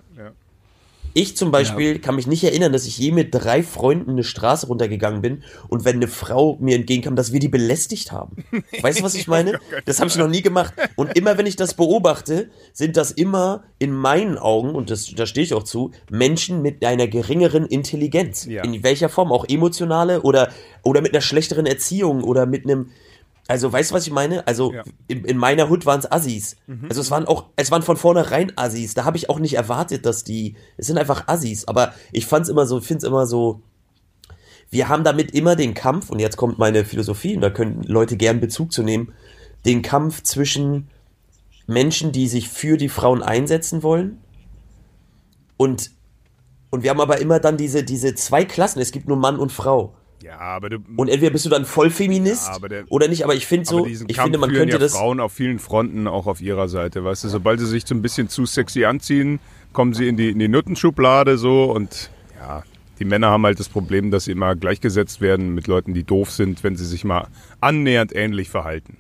Ich 1.13 1.37
zum 1.37 1.51
Beispiel 1.51 1.99
kann 1.99 2.15
mich 2.15 2.27
nicht 2.27 2.45
erinnern, 2.45 2.73
dass 2.73 2.87
ich 2.87 2.99
je 2.99 3.11
mit 3.11 3.35
drei 3.35 3.63
Freunden 3.63 4.11
eine 4.11 4.25
Straße 4.25 4.67
runtergegangen 4.67 5.23
bin 5.23 5.43
und 5.69 5.85
wenn 5.85 5.97
eine 5.97 6.09
Frau 6.09 6.57
mir 6.61 6.77
entgegenkam, 6.77 7.17
dass 7.17 7.33
wir 7.33 7.41
die 7.41 7.49
belästigt 7.49 8.13
haben. 8.13 8.45
Weißt 8.81 9.01
du, 9.01 9.05
was 9.05 9.15
ich 9.15 9.27
meine? 9.27 9.59
Das 9.87 9.99
habe 9.99 10.09
ich 10.09 10.17
noch 10.17 10.29
nie 10.29 10.43
gemacht. 10.43 10.75
Und 10.95 11.17
immer 11.17 11.39
wenn 11.39 11.47
ich 11.47 11.57
das 11.57 11.75
beobachte, 11.75 12.51
sind 12.73 12.97
das 12.97 13.11
immer 13.11 13.65
in 13.79 13.93
meinen 13.93 14.37
Augen, 14.39 14.75
und 14.75 14.91
das, 14.91 15.13
da 15.15 15.27
stehe 15.27 15.45
ich 15.45 15.55
auch 15.55 15.63
zu, 15.63 15.91
Menschen 16.11 16.63
mit 16.63 16.85
einer 16.85 17.09
geringeren 17.09 17.67
Intelligenz. 17.67 18.45
Ja. 18.45 18.63
In 18.63 18.83
welcher 18.83 19.09
Form, 19.09 19.33
auch 19.33 19.49
emotionale 19.49 20.23
oder, 20.23 20.51
oder 20.83 21.01
mit 21.01 21.13
einer 21.13 21.23
schlechteren 21.23 21.67
Erziehung 21.67 22.23
oder 22.23 22.47
mit 22.47 22.65
einem, 22.65 22.91
also 23.51 23.73
weißt 23.73 23.91
du, 23.91 23.95
was 23.95 24.07
ich 24.07 24.13
meine? 24.13 24.47
Also 24.47 24.73
Ja. 24.73 24.85
in, 25.09 25.25
in 25.25 25.37
meiner 25.37 25.69
Hut 25.69 25.85
waren 25.87 26.01
es 26.01 26.11
Assis. 26.11 26.57
Also 26.89 27.01
es 27.01 27.11
waren 27.11 27.27
auch, 27.27 27.47
es 27.57 27.71
waren 27.71 27.83
von 27.83 27.97
vornherein 27.97 28.53
Assis. 28.57 28.95
Da 28.95 29.05
habe 29.05 29.17
ich 29.17 29.29
auch 29.29 29.39
nicht 29.39 29.55
erwartet, 29.55 30.07
dass 30.07 30.25
die, 30.25 30.57
es 30.77 30.87
sind 30.87 30.99
einfach 30.99 31.29
Assis. 31.29 31.67
Aber 31.67 31.93
ich 32.13 32.27
fand's 32.27 32.49
immer 32.49 32.67
so, 32.67 32.81
find's 32.81 33.05
immer 33.05 33.27
so, 33.27 33.63
wir 34.71 34.89
haben 34.89 35.03
damit 35.05 35.33
immer 35.35 35.57
den 35.57 35.75
Kampf, 35.75 36.11
und 36.11 36.21
jetzt 36.21 36.37
kommt 36.37 36.59
meine 36.59 36.85
Philosophie, 36.85 37.35
und 37.35 37.41
da 37.41 37.51
können 37.51 37.83
Leute 37.83 38.17
gern 38.17 38.39
Bezug 38.41 38.73
zu 38.73 38.83
nehmen, 38.83 39.13
den 39.67 39.83
Kampf 39.83 40.23
zwischen 40.23 40.89
Menschen, 41.67 42.13
die 42.13 42.29
sich 42.29 42.49
für 42.49 42.77
die 42.77 42.89
Frauen 42.89 43.23
einsetzen 43.23 43.83
wollen 43.83 44.19
und, 45.57 45.91
und 46.71 46.83
wir 46.83 46.91
haben 46.91 47.01
aber 47.01 47.21
immer 47.21 47.39
dann 47.39 47.57
diese, 47.57 47.85
diese 47.85 48.15
zwei 48.15 48.45
Klassen. 48.47 48.81
Es 48.81 48.93
gibt 48.93 49.09
nur 49.09 49.17
Mann 49.19 49.39
und 49.39 49.53
Frau. 49.53 49.95
Ja, 50.23 50.39
aber 50.39 50.69
du, 50.69 50.79
Und 50.97 51.09
entweder 51.09 51.33
bist 51.33 51.47
du 51.47 51.51
dann 51.51 51.65
Vollfeminist 51.65 52.49
Ja, 52.49 52.55
aber 52.55 52.69
der- 52.69 52.85
oder 52.89 53.09
nicht, 53.09 53.25
aber 53.25 53.35
ich 53.35 53.47
finde 53.47 53.67
so, 53.67 53.87
ich 53.87 53.99
Kampf 54.09 54.23
finde, 54.25 54.39
man 54.39 54.53
könnte 54.53 54.75
ja 54.75 54.79
das. 54.79 54.93
Frauen 54.93 55.19
auf 55.21 55.33
vielen 55.33 55.59
Fronten 55.59 56.07
auch 56.07 56.27
auf 56.27 56.41
ihrer 56.41 56.69
Seite, 56.69 57.05
weißt 57.05 57.25
du, 57.25 57.29
sobald 57.29 57.59
sie 57.61 57.67
sich 57.67 57.87
so 57.87 57.95
ein 57.95 58.03
bisschen 58.03 58.29
zu 58.29 58.45
sexy 58.47 58.85
anziehen, 58.85 59.41
kommen 59.73 59.95
sie 59.95 60.09
in 60.09 60.17
die, 60.17 60.31
in 60.31 60.39
die 60.39 60.49
Nuttenschublade 60.49 61.39
so 61.39 61.65
und 61.73 62.11
ja, 62.39 62.63
die 62.99 63.05
Männer 63.07 63.31
haben 63.31 63.45
halt 63.47 63.59
das 63.59 63.69
Problem, 63.71 64.11
dass 64.11 64.25
sie 64.25 64.33
immer 64.33 64.55
gleichgesetzt 64.57 65.21
werden 65.23 65.55
mit 65.55 65.67
Leuten, 65.67 65.95
die 65.95 66.05
doof 66.05 66.31
sind, 66.31 66.63
wenn 66.65 66.77
sie 66.77 66.85
sich 66.85 67.05
mal 67.05 67.29
annähernd 67.61 68.15
ähnlich 68.15 68.51
verhalten. 68.51 68.99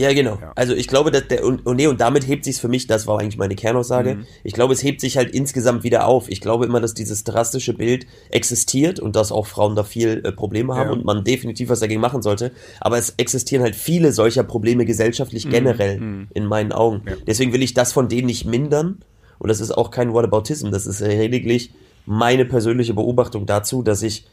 Ja, 0.00 0.12
genau. 0.14 0.38
Ja. 0.40 0.52
Also 0.56 0.74
ich 0.74 0.88
glaube, 0.88 1.10
dass 1.10 1.28
der 1.28 1.44
und, 1.44 1.66
und 1.66 1.76
nee, 1.76 1.86
und 1.86 2.00
damit 2.00 2.26
hebt 2.26 2.44
sich's 2.44 2.58
für 2.58 2.68
mich, 2.68 2.86
das 2.86 3.06
war 3.06 3.20
eigentlich 3.20 3.36
meine 3.36 3.54
Kernaussage. 3.54 4.16
Mhm. 4.16 4.26
Ich 4.42 4.54
glaube, 4.54 4.72
es 4.72 4.82
hebt 4.82 5.00
sich 5.00 5.16
halt 5.16 5.30
insgesamt 5.34 5.84
wieder 5.84 6.06
auf. 6.06 6.28
Ich 6.30 6.40
glaube 6.40 6.64
immer, 6.64 6.80
dass 6.80 6.94
dieses 6.94 7.24
drastische 7.24 7.74
Bild 7.74 8.06
existiert 8.30 8.98
und 9.00 9.16
dass 9.16 9.30
auch 9.30 9.46
Frauen 9.46 9.76
da 9.76 9.84
viel 9.84 10.22
äh, 10.24 10.32
Probleme 10.32 10.74
haben 10.74 10.86
Ja. 10.88 10.92
und 10.92 11.04
man 11.04 11.24
definitiv 11.24 11.68
was 11.68 11.80
dagegen 11.80 12.00
machen 12.00 12.22
sollte. 12.22 12.52
Aber 12.80 12.98
es 12.98 13.14
existieren 13.18 13.62
halt 13.62 13.76
viele 13.76 14.12
solcher 14.12 14.44
Probleme 14.44 14.86
gesellschaftlich 14.86 15.48
generell 15.48 16.26
in 16.32 16.46
meinen 16.46 16.72
Augen. 16.72 17.02
Mhm. 17.04 17.08
Ja. 17.08 17.14
Deswegen 17.26 17.52
will 17.52 17.62
ich 17.62 17.74
das 17.74 17.92
von 17.92 18.08
denen 18.08 18.26
nicht 18.26 18.46
mindern. 18.46 19.02
Und 19.38 19.48
das 19.48 19.60
ist 19.60 19.72
auch 19.72 19.90
kein 19.90 20.12
Whataboutism. 20.14 20.70
Das 20.70 20.86
ist 20.86 21.00
lediglich 21.00 21.70
meine 22.06 22.44
persönliche 22.44 22.94
Beobachtung 22.94 23.46
dazu, 23.46 23.82
dass 23.82 24.02
ich 24.02 24.26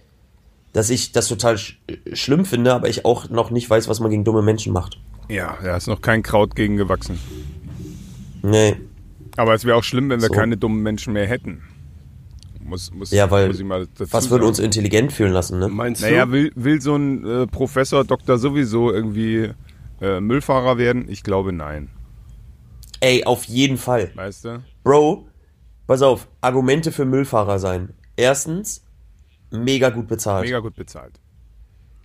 dass 0.72 0.90
ich 0.92 1.12
das 1.12 1.28
total 1.28 1.58
sch 1.58 1.80
schlimm 2.14 2.46
finde, 2.46 2.74
aber 2.74 2.90
ich 2.90 3.04
auch 3.04 3.30
noch 3.30 3.50
nicht 3.50 3.68
weiß, 3.70 3.90
was 3.90 4.00
man 4.00 4.12
gegen 4.12 4.24
dumme 4.24 4.44
Menschen 4.44 4.72
macht. 4.72 5.00
Ja, 5.30 5.58
da 5.64 5.78
ist 5.78 5.88
noch 5.88 6.02
kein 6.02 6.24
Kraut 6.24 6.56
gegen 6.56 6.76
gewachsen. 6.78 7.20
Nee. 8.42 8.76
Aber 9.38 9.54
es 9.54 9.64
wäre 9.66 9.78
auch 9.78 9.84
schlimm, 9.84 10.10
wenn 10.10 10.22
wir 10.22 10.28
So. 10.28 10.34
keine 10.34 10.58
dummen 10.58 10.82
Menschen 10.82 11.14
mehr 11.14 11.28
hätten. 11.28 11.62
Muss, 12.62 12.92
muss, 12.94 13.12
Ja, 13.12 13.30
weil 13.32 13.48
muss 13.48 13.60
ich 13.60 13.66
mal 13.66 13.88
dazu 13.96 14.12
was 14.14 14.30
würde 14.30 14.46
uns 14.46 14.60
intelligent 14.60 15.12
fühlen 15.12 15.32
lassen, 15.34 15.60
ne? 15.60 15.70
Meinst 15.70 16.02
Naja, 16.02 16.26
du? 16.26 16.32
will, 16.34 16.52
will 16.56 16.82
so 16.82 16.96
ein 16.96 17.26
äh, 17.26 17.48
Professor, 17.48 18.04
Doktor 18.04 18.38
sowieso 18.38 18.92
irgendwie 18.92 19.50
äh, 20.02 20.20
Müllfahrer 20.20 20.78
werden? 20.78 21.06
Ich 21.10 21.24
glaube 21.24 21.52
nein. 21.52 21.90
Ey, 23.00 23.24
auf 23.24 23.46
jeden 23.46 23.78
Fall. 23.78 24.12
Weißt 24.14 24.46
du? 24.46 24.64
Bro, 24.84 25.28
pass 25.88 26.02
auf, 26.02 26.28
Argumente 26.42 26.92
für 26.92 27.06
Müllfahrer 27.06 27.58
sein. 27.60 27.94
Erstens, 28.18 28.84
mega 29.52 29.90
gut 29.90 30.08
bezahlt. 30.08 30.46
Mega 30.46 30.60
gut 30.60 30.76
bezahlt. 30.76 31.20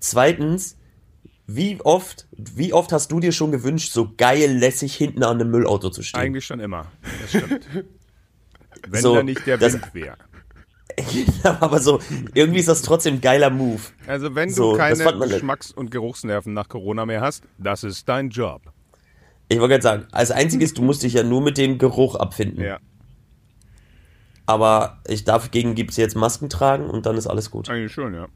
Zweitens, 0.00 0.76
wie 1.46 1.80
oft, 1.82 2.26
wie 2.32 2.72
oft 2.72 2.92
hast 2.92 3.12
du 3.12 3.20
dir 3.20 3.32
schon 3.32 3.52
gewünscht, 3.52 3.92
so 3.92 4.12
geil 4.16 4.50
lässig 4.56 4.94
hinten 4.96 5.22
an 5.24 5.40
einem 5.40 5.50
Müllauto 5.50 5.90
zu 5.90 6.02
stehen? 6.02 6.20
Eigentlich 6.20 6.46
schon 6.46 6.60
immer. 6.60 6.86
Das 7.20 7.30
stimmt. 7.42 7.68
Wenn 8.88 9.02
So, 9.02 9.14
da 9.16 9.22
nicht 9.22 9.46
der 9.46 9.60
Wind 9.60 9.94
wäre. 9.94 10.16
Aber 11.60 11.80
so, 11.80 12.00
irgendwie 12.34 12.60
ist 12.60 12.68
das 12.68 12.82
trotzdem 12.82 13.14
ein 13.14 13.20
geiler 13.20 13.50
Move. 13.50 13.80
Also 14.06 14.34
wenn 14.34 14.50
So, 14.50 14.72
du 14.72 14.78
keine 14.78 14.96
Geschmacks- 14.96 15.72
und 15.72 15.90
Geruchsnerven 15.90 16.52
nach 16.52 16.68
Corona 16.68 17.04
mehr 17.06 17.20
hast, 17.20 17.42
das 17.58 17.84
ist 17.84 18.08
dein 18.08 18.30
Job. 18.30 18.62
Ich 19.48 19.58
wollte 19.58 19.72
gerade 19.72 19.82
sagen, 19.82 20.06
als 20.12 20.30
einziges, 20.30 20.72
du 20.74 20.82
musst 20.82 21.02
dich 21.02 21.14
ja 21.14 21.22
nur 21.22 21.42
mit 21.42 21.58
dem 21.58 21.78
Geruch 21.78 22.14
abfinden. 22.14 22.62
Ja, 22.64 22.78
Aber 24.46 25.00
ich 25.06 25.24
dagegen 25.24 25.74
gibt's 25.74 25.96
jetzt 25.96 26.16
Masken 26.16 26.48
tragen 26.48 26.88
und 26.88 27.06
dann 27.06 27.16
ist 27.16 27.26
alles 27.26 27.50
gut. 27.50 27.68
eigentlich 27.68 27.92
schon, 27.92 28.14
ja. 28.14 28.28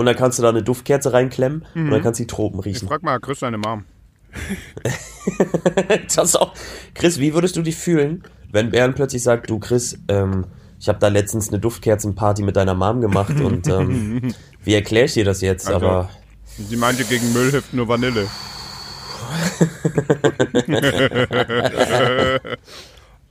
Und 0.00 0.06
dann 0.06 0.16
kannst 0.16 0.38
du 0.38 0.42
da 0.42 0.48
eine 0.48 0.62
Duftkerze 0.62 1.12
reinklemmen 1.12 1.66
und 1.74 1.90
dann 1.90 2.02
kannst 2.02 2.18
du 2.18 2.22
die 2.22 2.26
Tropen 2.26 2.60
Ich 2.60 2.64
riechen. 2.64 2.88
frag 2.88 3.02
mal, 3.02 3.20
Chris 3.20 3.40
seine 3.40 3.58
Mom. 3.58 3.84
das 6.16 6.36
auch, 6.36 6.54
Chris, 6.94 7.18
wie 7.18 7.34
würdest 7.34 7.54
du 7.56 7.60
dich 7.62 7.76
fühlen, 7.76 8.22
wenn 8.50 8.70
Bernd 8.70 8.96
plötzlich 8.96 9.22
sagt, 9.22 9.50
du 9.50 9.58
Chris, 9.58 9.98
ähm, 10.08 10.46
ich 10.78 10.88
habe 10.88 10.98
da 11.00 11.08
letztens 11.08 11.48
eine 11.50 11.58
Duftkerzenparty 11.58 12.42
mit 12.44 12.56
deiner 12.56 12.72
Mom 12.72 13.02
gemacht 13.02 13.38
und 13.42 13.68
ähm, 13.68 14.32
wie 14.64 14.72
erkläre 14.72 15.04
ich 15.04 15.12
dir 15.12 15.26
das 15.26 15.42
jetzt? 15.42 15.68
Also, 15.68 15.86
Aber 15.86 16.08
Sie 16.46 16.76
meinte, 16.76 17.04
gegen 17.04 17.30
Müll 17.34 17.50
hilft 17.50 17.74
nur 17.74 17.86
Vanille. 17.86 18.26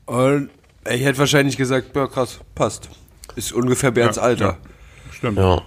Und 0.05 0.49
ich 0.89 1.03
hätte 1.03 1.17
wahrscheinlich 1.17 1.57
gesagt, 1.57 1.95
ja 1.95 2.05
krass, 2.05 2.39
passt. 2.53 2.89
Ist 3.35 3.53
ungefähr 3.53 3.89
Bernds 3.89 4.17
Ja, 4.17 4.23
Alter. 4.23 4.57
Stimmt. 5.11 5.39
ja. 5.39 5.63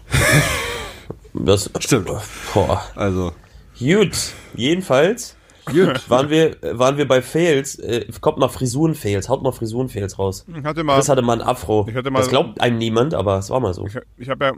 Das, 1.34 1.70
Stimmt. 1.78 2.10
Boah. 2.54 2.82
Also. 2.94 3.32
Gut, 3.78 4.10
jedenfalls 4.54 5.34
Gut. 5.66 6.08
waren 6.10 6.28
wir, 6.30 6.56
waren 6.62 6.96
wir 6.98 7.08
bei 7.08 7.22
Fails. 7.22 7.76
Äh, 7.78 8.06
kommt 8.20 8.38
mal 8.38 8.48
Frisuren-Fails, 8.48 9.28
haut 9.28 9.42
mal 9.42 9.52
Frisuren-Fails 9.52 10.18
raus. 10.18 10.44
Ich 10.56 10.64
hatte 10.64 10.84
mal, 10.84 10.96
Chris 10.96 11.08
hatte 11.08 11.22
mal 11.22 11.40
ein 11.40 11.46
Afro. 11.46 11.86
Ich 11.88 11.94
hatte 11.96 12.10
mal- 12.10 12.20
das 12.20 12.28
glaubt 12.28 12.60
einem 12.60 12.78
niemand, 12.78 13.14
aber 13.14 13.38
es 13.38 13.48
war 13.50 13.60
mal 13.60 13.72
so. 13.74 13.86
ich, 13.86 13.96
ich 14.18 14.28
habe 14.28 14.44
ja, 14.46 14.52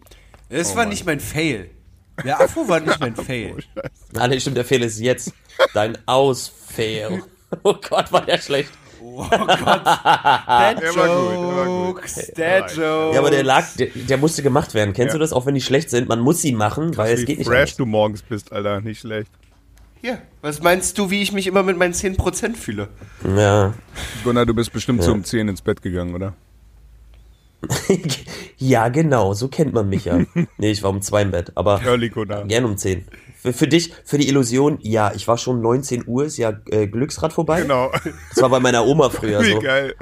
Es 0.48 0.72
Oh 0.72 0.76
war 0.76 0.82
Mann. 0.82 0.88
nicht 0.90 1.06
mein 1.06 1.20
Fail. 1.20 1.70
Der 2.24 2.40
Afro 2.40 2.68
war 2.68 2.80
nicht 2.80 2.98
mein 3.00 3.14
Fail. 3.26 3.56
Ah, 4.16 4.26
nee, 4.28 4.40
stimmt, 4.40 4.56
der 4.56 4.64
Fail 4.64 4.82
ist 4.82 4.98
jetzt. 5.00 5.32
Dein 5.74 5.96
Ausfail. 6.06 7.22
Oh 7.62 7.74
Gott, 7.88 8.10
war 8.10 8.22
der 8.26 8.38
schlecht. 8.38 8.68
Oh 9.16 9.28
Gott. 9.28 9.86
Dad 9.86 10.80
Der 10.80 10.94
war 10.96 11.08
gut, 11.08 11.32
der 11.32 11.56
war 11.56 11.66
gut. 11.66 11.96
Jokes, 11.98 12.32
Dad 12.34 12.62
Jokes. 12.76 12.76
Ja, 13.14 13.18
aber 13.18 13.30
der 13.30 13.42
lag, 13.44 13.64
der, 13.78 13.88
der 13.94 14.16
musste 14.18 14.42
gemacht 14.42 14.74
werden. 14.74 14.92
Kennst 14.94 15.12
Ja. 15.12 15.18
du 15.18 15.20
das? 15.20 15.32
Auch 15.32 15.46
wenn 15.46 15.54
die 15.54 15.60
schlecht 15.60 15.90
sind, 15.90 16.08
man 16.08 16.20
muss 16.20 16.40
sie 16.42 16.52
machen, 16.52 16.96
weil 16.96 17.14
es 17.14 17.20
wie 17.20 17.24
geht 17.26 17.38
nicht 17.38 17.46
fresh 17.46 17.58
anders. 17.60 17.76
du 17.76 17.86
morgens 17.86 18.22
bist, 18.22 18.52
Alter. 18.52 18.80
Nicht 18.80 19.00
schlecht. 19.00 19.30
Ja, 20.02 20.18
was 20.42 20.60
meinst 20.62 20.98
du, 20.98 21.10
wie 21.10 21.22
ich 21.22 21.32
mich 21.32 21.46
immer 21.46 21.62
mit 21.62 21.78
meinen 21.78 21.94
10% 21.94 22.56
fühle? 22.56 22.88
Ja. 23.36 23.72
Gunnar, 24.22 24.44
du 24.44 24.52
bist 24.52 24.72
bestimmt 24.72 25.02
so 25.02 25.12
um 25.12 25.24
10 25.24 25.48
ins 25.48 25.62
Bett 25.62 25.80
gegangen, 25.80 26.14
oder? 26.14 26.34
ja, 28.58 28.88
genau, 28.88 29.32
so 29.32 29.48
kennt 29.48 29.72
man 29.72 29.88
mich 29.88 30.04
ja. 30.04 30.18
Nee, 30.58 30.70
ich 30.70 30.82
war 30.82 30.90
um 30.90 31.00
zwei 31.00 31.22
im 31.22 31.30
Bett, 31.30 31.52
aber 31.54 31.80
Early 31.82 32.10
Gunnar. 32.10 32.44
gern 32.44 32.64
um 32.66 32.76
zehn. 32.76 33.06
Für, 33.44 33.52
für 33.52 33.68
dich, 33.68 33.92
für 34.04 34.16
die 34.16 34.26
Illusion, 34.28 34.78
ja, 34.80 35.12
ich 35.14 35.28
war 35.28 35.36
schon 35.36 35.60
19 35.60 36.04
Uhr, 36.06 36.24
ist 36.24 36.38
ja 36.38 36.54
äh, 36.70 36.86
Glücksrad 36.86 37.30
vorbei. 37.34 37.60
Genau. 37.60 37.90
Das 38.30 38.40
war 38.40 38.48
bei 38.48 38.58
meiner 38.58 38.86
Oma 38.86 39.10
früher 39.10 39.42
Wie 39.42 39.52
so. 39.52 39.58
geil. 39.58 39.94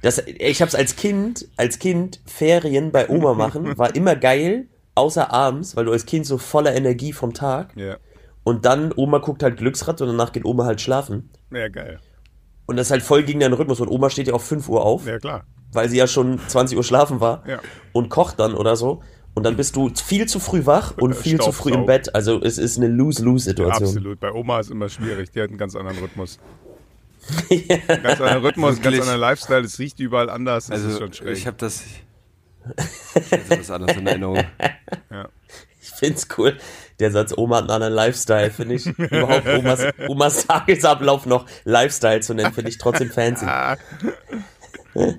Das, 0.00 0.18
ich 0.26 0.62
hab's 0.62 0.76
als 0.76 0.94
Kind, 0.94 1.48
als 1.56 1.80
Kind 1.80 2.20
Ferien 2.24 2.92
bei 2.92 3.08
Oma 3.08 3.34
machen, 3.34 3.76
war 3.78 3.96
immer 3.96 4.14
geil, 4.14 4.68
außer 4.94 5.32
abends, 5.32 5.74
weil 5.74 5.86
du 5.86 5.92
als 5.92 6.06
Kind 6.06 6.24
so 6.24 6.38
voller 6.38 6.74
Energie 6.76 7.12
vom 7.12 7.34
Tag 7.34 7.74
Ja. 7.74 7.96
und 8.44 8.64
dann 8.64 8.92
Oma 8.94 9.18
guckt 9.18 9.42
halt 9.42 9.56
Glücksrad 9.56 10.00
und 10.00 10.06
danach 10.06 10.30
geht 10.30 10.44
Oma 10.44 10.66
halt 10.66 10.80
schlafen. 10.80 11.30
Ja, 11.50 11.68
geil. 11.68 11.98
Und 12.66 12.76
das 12.76 12.86
ist 12.86 12.90
halt 12.92 13.02
voll 13.02 13.24
gegen 13.24 13.40
deinen 13.40 13.54
Rhythmus 13.54 13.80
und 13.80 13.88
Oma 13.88 14.08
steht 14.08 14.28
ja 14.28 14.34
auf 14.34 14.44
5 14.44 14.68
Uhr 14.68 14.84
auf, 14.84 15.04
Ja, 15.06 15.18
klar. 15.18 15.46
weil 15.72 15.88
sie 15.88 15.96
ja 15.96 16.06
schon 16.06 16.38
20 16.46 16.76
Uhr 16.76 16.84
schlafen 16.84 17.20
war 17.20 17.42
Ja. 17.48 17.58
und 17.92 18.08
kocht 18.08 18.38
dann 18.38 18.54
oder 18.54 18.76
so. 18.76 19.02
Und 19.34 19.42
dann 19.42 19.56
bist 19.56 19.74
du 19.76 19.90
viel 19.94 20.26
zu 20.26 20.38
früh 20.38 20.64
wach 20.64 20.96
und 20.98 21.14
viel 21.16 21.40
zu 21.40 21.50
früh 21.52 21.72
im. 21.72 21.86
Bett. 21.86 22.14
Also 22.14 22.40
es 22.40 22.56
ist 22.58 22.76
eine 22.78 22.86
Lose-Lose-Situation. 22.88 23.88
Absolut. 23.88 24.20
Bei 24.20 24.32
Oma 24.32 24.60
ist 24.60 24.70
immer 24.70 24.88
schwierig. 24.88 25.30
Die 25.32 25.40
hat 25.42 25.48
einen 25.48 25.58
ganz 25.58 25.74
anderen 25.74 25.98
Rhythmus. 25.98 26.38
Ganz 27.88 28.20
anderen 28.20 28.42
Rhythmus, 28.44 28.82
ganz 28.82 29.00
anderen 29.00 29.18
Lifestyle. 29.20 29.62
Es 29.64 29.78
riecht 29.78 29.98
überall 29.98 30.28
anders. 30.28 30.66
Das 30.66 30.80
ist 30.80 30.86
Also, 30.86 30.98
schon 30.98 31.12
schräg. 31.14 31.36
ich 31.38 31.46
habe 31.46 31.56
das. 31.58 31.82
Ich 33.14 33.32
hatte 33.32 33.56
das 33.56 33.70
anders 33.70 33.96
in 33.96 34.06
Erinnerung. 34.06 34.44
Ich 35.80 35.88
find's 35.90 36.28
cool. 36.36 36.58
Der 37.00 37.10
Satz, 37.10 37.32
Oma 37.36 37.56
hat 37.56 37.62
einen 37.62 37.70
anderen 37.70 37.94
Lifestyle, 37.94 38.50
finde 38.50 38.74
ich. 38.74 38.86
Überhaupt 38.86 39.46
Omas, 39.48 39.80
Omas 40.08 40.46
Tagesablauf 40.46 41.24
noch 41.24 41.46
Lifestyle 41.64 42.20
zu 42.20 42.34
nennen, 42.34 42.52
finde 42.52 42.68
ich 42.70 42.76
trotzdem 42.78 43.10
fancy. 43.10 43.46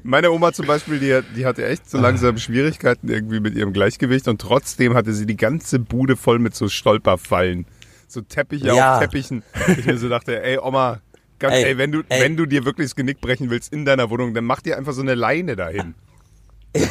Meine 0.03 0.31
Oma 0.31 0.53
zum 0.53 0.67
Beispiel, 0.67 0.99
die, 0.99 1.19
die 1.35 1.45
hatte 1.45 1.65
echt 1.65 1.89
so 1.89 1.97
langsam 1.97 2.37
Schwierigkeiten 2.37 3.09
irgendwie 3.09 3.39
mit 3.39 3.55
ihrem 3.55 3.73
Gleichgewicht 3.73 4.27
und 4.27 4.39
trotzdem 4.39 4.93
hatte 4.93 5.13
sie 5.13 5.25
die 5.25 5.35
ganze 5.37 5.79
Bude 5.79 6.15
voll 6.15 6.39
mit 6.39 6.55
so 6.55 6.69
Stolperfallen. 6.69 7.65
So 8.07 8.21
Teppiche 8.21 8.67
Ja. 8.67 8.95
auf 8.95 9.01
Teppichen. 9.01 9.43
Ich 9.77 9.85
mir 9.85 9.97
so 9.97 10.07
dachte, 10.09 10.41
ey 10.43 10.57
Oma, 10.59 11.01
ganz, 11.39 11.55
Ey, 11.55 11.63
ey, 11.65 11.77
wenn 11.77 11.91
du, 11.91 12.03
ey. 12.07 12.21
wenn 12.21 12.37
du 12.37 12.45
dir 12.45 12.63
wirklich 12.63 12.87
das 12.87 12.95
Genick 12.95 13.19
brechen 13.19 13.49
willst 13.49 13.73
in 13.73 13.83
deiner 13.83 14.09
Wohnung, 14.09 14.33
dann 14.33 14.45
mach 14.45 14.61
dir 14.61 14.77
einfach 14.77 14.93
so 14.93 15.01
eine 15.01 15.15
Leine 15.15 15.55
dahin. 15.55 15.93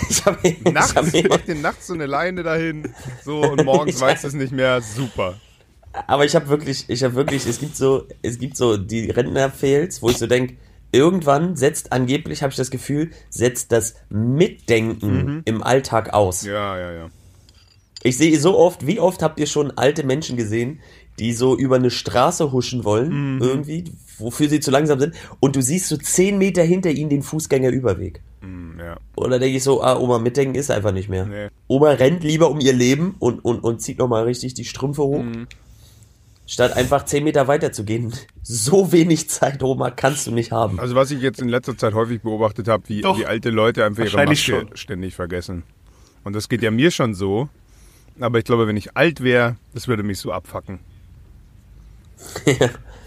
Ich 0.08 0.24
hab, 0.24 0.42
ich 0.42 0.62
Nachts, 0.64 0.94
hab 0.96 1.12
mir, 1.12 1.24
mach 1.28 1.38
dir 1.42 1.54
nachts 1.56 1.88
so 1.88 1.92
eine 1.94 2.06
Leine 2.06 2.42
dahin, 2.42 2.94
so 3.22 3.42
und 3.42 3.64
morgens 3.66 3.96
Ich- 3.96 4.00
weißt 4.00 4.24
du 4.24 4.28
es 4.28 4.34
nicht 4.34 4.50
mehr, 4.52 4.80
super. 4.80 5.34
aber 6.06 6.24
ich 6.24 6.34
habe 6.34 6.48
wirklich, 6.48 6.86
ich 6.88 7.04
habe 7.04 7.14
wirklich, 7.14 7.46
es 7.46 7.60
gibt 7.60 7.76
so, 7.76 8.06
es 8.22 8.38
gibt 8.38 8.56
so 8.56 8.78
die 8.78 9.10
Rentner-Fails, 9.10 10.00
wo 10.00 10.08
ich 10.08 10.16
so 10.16 10.26
denk, 10.26 10.56
irgendwann 10.94 11.56
setzt 11.56 11.92
angeblich, 11.92 12.42
habe 12.42 12.52
ich 12.52 12.56
das 12.56 12.70
Gefühl, 12.70 13.10
setzt 13.28 13.72
das 13.72 13.96
Mitdenken 14.08 15.42
im 15.44 15.62
Alltag 15.62 16.14
aus. 16.14 16.44
Ja, 16.44 16.78
ja, 16.78 16.92
ja. 16.92 17.10
Ich 18.02 18.16
sehe 18.16 18.38
so 18.38 18.56
oft, 18.58 18.86
wie 18.86 19.00
oft 19.00 19.22
habt 19.22 19.40
ihr 19.40 19.46
schon 19.46 19.72
alte 19.72 20.04
Menschen 20.04 20.36
gesehen, 20.36 20.80
die 21.18 21.32
so 21.32 21.56
über 21.56 21.76
eine 21.76 21.90
Straße 21.90 22.52
huschen 22.52 22.84
wollen, 22.84 23.40
irgendwie, 23.40 23.84
wofür 24.18 24.48
sie 24.48 24.60
zu 24.60 24.70
langsam 24.70 25.00
sind, 25.00 25.14
und 25.40 25.56
du 25.56 25.62
siehst 25.62 25.88
so 25.88 25.96
zehn 25.96 26.38
Meter 26.38 26.62
hinter 26.62 26.90
ihnen 26.90 27.08
den 27.08 27.22
Fußgängerüberweg. 27.22 28.20
Hm, 28.40 28.78
ja. 28.78 28.96
Da 29.16 29.38
denke 29.38 29.56
ich 29.56 29.62
so, 29.62 29.82
ah, 29.82 29.96
Oma, 29.98 30.18
mitdenken 30.18 30.54
ist 30.54 30.70
einfach 30.70 30.92
nicht 30.92 31.08
mehr. 31.08 31.24
Nee. 31.24 31.48
Oma 31.66 31.90
rennt 31.90 32.24
lieber 32.24 32.50
um 32.50 32.60
ihr 32.60 32.72
Leben 32.72 33.16
und, 33.18 33.44
und, 33.44 33.60
und 33.60 33.80
zieht 33.80 33.98
nochmal 33.98 34.24
richtig 34.24 34.54
die 34.54 34.64
Strümpfe 34.64 35.02
hoch. 35.02 35.24
Statt 36.46 36.76
einfach 36.76 37.04
zehn 37.06 37.24
Meter 37.24 37.48
weiter 37.48 37.72
zu 37.72 37.84
gehen. 37.84 38.12
So 38.46 38.92
wenig 38.92 39.30
Zeit, 39.30 39.62
Oma, 39.62 39.90
kannst 39.90 40.26
du 40.26 40.30
nicht 40.30 40.52
haben. 40.52 40.78
Also 40.78 40.94
was 40.94 41.10
ich 41.10 41.22
jetzt 41.22 41.40
in 41.40 41.48
letzter 41.48 41.78
Zeit 41.78 41.94
häufig 41.94 42.20
beobachtet 42.20 42.68
habe, 42.68 42.82
wie, 42.88 43.00
Doch. 43.00 43.18
wie 43.18 43.24
alte 43.24 43.48
Leute 43.48 43.86
einfach 43.86 44.04
ihre 44.04 44.12
Wahrscheinlich 44.12 44.46
Maske 44.48 44.66
schon. 44.68 44.76
ständig 44.76 45.14
vergessen. 45.14 45.62
Und 46.24 46.34
das 46.36 46.50
geht 46.50 46.60
ja 46.62 46.70
mir 46.70 46.90
schon 46.90 47.14
so. 47.14 47.48
Aber 48.20 48.36
ich 48.38 48.44
glaube, 48.44 48.66
wenn 48.66 48.76
ich 48.76 48.96
alt 48.98 49.22
wäre, 49.22 49.56
das 49.72 49.88
würde 49.88 50.02
mich 50.02 50.18
so 50.18 50.30
abfacken. 50.30 50.80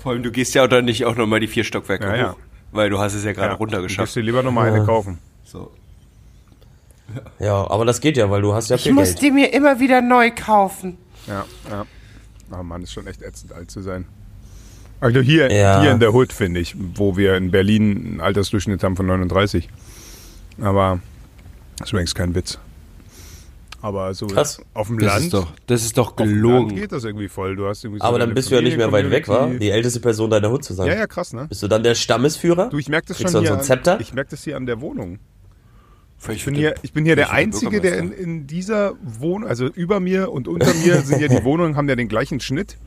Vor 0.02 0.12
allem, 0.12 0.23
du 0.23 0.32
gehst 0.32 0.56
ja 0.56 0.63
oder 0.63 0.82
nicht 0.82 1.06
auch 1.06 1.15
nochmal 1.15 1.39
die 1.39 1.47
vier 1.47 1.63
Stockwerke 1.63 2.06
Ja, 2.06 2.15
ja. 2.15 2.32
hoch. 2.32 2.38
Weil 2.71 2.89
du 2.89 2.97
hast 3.00 3.13
es 3.13 3.23
ja 3.23 3.32
gerade 3.34 3.50
Ja, 3.50 3.54
Du 3.54 3.60
runtergeschafft. 3.60 4.08
gehst 4.08 4.15
dir 4.15 4.21
lieber 4.23 4.41
nochmal 4.43 4.71
eine 4.73 4.86
kaufen. 4.86 5.19
So. 5.43 5.71
Ja, 7.39 7.69
aber 7.69 7.86
das 7.86 8.02
geht 8.02 8.17
ja, 8.17 8.30
weil 8.30 8.41
du 8.41 8.54
hast 8.54 8.69
ja 8.69 8.76
Ich 8.76 8.84
viel 8.84 8.93
muss 8.93 9.10
Geld. 9.10 9.21
die 9.21 9.32
mir 9.32 9.54
immer 9.54 9.80
wieder 9.80 10.02
neu 10.02 10.32
kaufen. 10.32 10.97
Ja, 11.28 11.45
ja. 11.69 11.86
Oh 12.52 12.64
Mann, 12.64 12.82
ist 12.84 12.94
schon 12.94 13.08
echt 13.08 13.22
ätzend, 13.22 13.52
alt 13.54 13.70
zu 13.72 13.82
sein. 13.82 14.06
Also 15.00 15.20
hier, 15.20 15.52
Ja. 15.52 15.82
hier 15.82 15.92
in 15.92 16.00
der 16.00 16.14
Hood, 16.14 16.34
finde 16.34 16.60
ich, 16.60 16.76
wo 16.96 17.18
wir 17.18 17.36
in 17.36 17.52
Berlin 17.52 17.98
einen 18.06 18.22
Altersdurchschnitt 18.22 18.84
haben 18.84 18.96
von 18.96 19.06
39. 19.06 19.70
Aber 20.60 21.00
das 21.78 21.88
ist 21.90 21.94
übrigens 21.94 22.16
kein 22.16 22.34
Witz. 22.34 22.58
Aber 23.80 24.12
so 24.16 24.26
Krass. 24.26 24.60
auf 24.74 24.88
dem 24.88 24.98
Das 24.98 25.08
Land, 25.14 25.24
ist 25.26 25.34
doch, 25.36 25.48
das 25.68 25.84
ist 25.86 25.98
doch 26.00 26.08
auf 26.12 26.16
dem 26.16 26.26
Land 26.30 26.36
gelogen. 26.36 26.76
geht 26.76 26.92
das 26.92 27.04
irgendwie 27.04 27.28
voll. 27.28 27.56
Du 27.56 27.68
hast 27.68 27.84
irgendwie 27.84 28.00
so 28.00 28.06
Aber 28.06 28.18
dann 28.18 28.34
bist 28.34 28.50
du 28.50 28.56
ja 28.56 28.62
nicht 28.62 28.76
mehr 28.76 28.92
weit 28.92 29.12
weg, 29.12 29.28
wa? 29.28 29.34
Familien-Community. 29.34 29.66
Die 29.66 29.72
älteste 29.72 30.00
Person 30.00 30.32
deiner 30.32 30.50
Hut 30.50 30.64
zu 30.64 30.74
sein. 30.74 30.88
Ja, 30.88 30.96
ja, 30.96 31.06
krass, 31.08 31.32
ne? 31.34 31.46
Bist 31.48 31.62
du 31.62 31.68
dann 31.68 31.84
der 31.84 31.94
Stammesführer? 31.94 32.70
Du, 32.70 32.80
ich 32.80 32.90
merke 32.90 33.08
das 33.10 33.18
Kriegst 33.18 33.34
schon 33.34 33.44
du 33.44 33.48
hier. 33.48 33.56
so 33.56 33.60
ein 33.60 33.64
Zepter? 33.66 33.96
An, 33.96 34.02
ich 34.02 34.14
merke 34.14 34.32
das 34.32 34.44
hier 34.44 34.58
an 34.58 34.66
der 34.66 34.82
Wohnung. 34.82 35.20
Ich 36.30 36.46
bin 36.46 36.56
hier, 36.56 36.76
ich 36.82 36.94
bin 36.94 37.06
hier 37.06 37.16
der 37.16 37.32
Einzige, 37.32 37.80
der 37.80 37.98
in, 37.98 38.12
in 38.12 38.48
dieser 38.48 38.96
Wohnung, 39.02 39.48
also 39.48 39.68
über 39.68 40.00
mir 40.00 40.32
und 40.32 40.48
unter 40.48 40.74
mir 40.74 41.02
sind 41.02 41.22
ja 41.22 41.28
die 41.28 41.44
Wohnungen, 41.44 41.76
haben 41.76 41.88
ja 41.88 41.96
den 41.96 42.08
gleichen 42.10 42.40
Schnitt. 42.40 42.78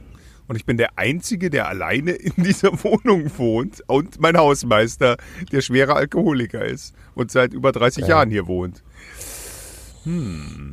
Und 0.49 0.57
ich 0.57 0.67
bin 0.67 0.77
der 0.77 0.99
Einzige, 0.99 1.49
der 1.49 1.69
alleine 1.69 2.11
in 2.11 2.43
dieser 2.43 2.73
Wohnung 2.85 3.31
wohnt 3.39 3.83
und 3.87 4.21
mein 4.21 4.37
Hausmeister, 4.37 5.17
der 5.53 5.61
schwerer 5.61 5.95
Alkoholiker 5.95 6.65
ist 6.65 6.93
und 7.15 7.31
seit 7.31 7.55
über 7.55 7.71
30 7.71 8.07
Jahren 8.09 8.31
hier 8.31 8.49
wohnt. 8.49 8.83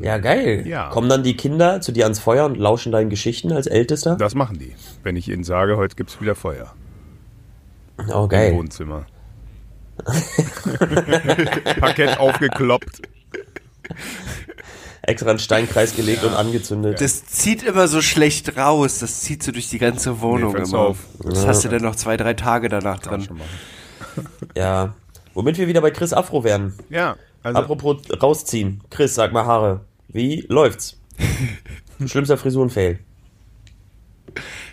Ja, 0.01 0.17
geil. 0.17 0.65
Ja. 0.65 0.89
Kommen 0.89 1.09
dann 1.09 1.21
die 1.21 1.35
Kinder 1.37 1.81
zu 1.81 1.91
dir 1.91 2.05
ans 2.05 2.17
Feuer 2.17 2.45
und 2.45 2.57
lauschen 2.57 2.91
deinen 2.91 3.09
Geschichten 3.09 3.51
als 3.51 3.67
Ältester? 3.67 4.15
Das 4.15 4.35
machen 4.35 4.57
die. 4.57 4.73
Wenn 5.03 5.15
ich 5.15 5.29
ihnen 5.29 5.43
sage, 5.43 5.77
heute 5.77 5.95
gibt's 5.95 6.19
wieder 6.21 6.33
Feuer 6.33 6.73
Oh, 8.13 8.23
im 8.23 8.29
geil. 8.29 8.53
Wohnzimmer. 8.53 9.05
Parkett 11.79 12.19
aufgekloppt. 12.19 13.01
Extra 15.01 15.29
einen 15.29 15.39
Steinkreis 15.39 15.95
gelegt 15.95 16.23
und 16.23 16.33
angezündet. 16.33 16.99
Das 16.99 17.25
zieht 17.25 17.63
immer 17.63 17.87
so 17.87 18.01
schlecht 18.01 18.57
raus. 18.57 18.99
Das 18.99 19.21
zieht 19.21 19.41
so 19.41 19.51
durch 19.51 19.69
die 19.69 19.79
ganze 19.79 20.21
Wohnung 20.21 20.51
fällt's 20.51 20.71
immer. 20.71 20.79
auf. 20.79 20.97
Das 21.23 21.47
hast 21.47 21.63
du 21.63 21.69
dann 21.69 21.81
noch 21.81 21.95
zwei, 21.95 22.17
drei 22.17 22.33
Tage 22.33 22.67
danach 22.67 23.01
Kann 23.01 23.23
dran. 23.23 23.41
Ja. 24.55 24.95
Womit 25.33 25.57
wir 25.57 25.67
wieder 25.67 25.81
bei 25.81 25.91
Chris 25.91 26.13
Afro 26.13 26.43
werden. 26.43 26.73
Ja, 26.89 27.15
also 27.43 27.59
Apropos 27.59 27.97
rausziehen. 28.21 28.81
Chris, 28.89 29.15
sag 29.15 29.31
mal 29.31 29.45
Haare. 29.45 29.81
Wie 30.09 30.45
läuft's? 30.49 30.99
Schlimmster 32.05 32.37
Frisurenfail. 32.37 32.99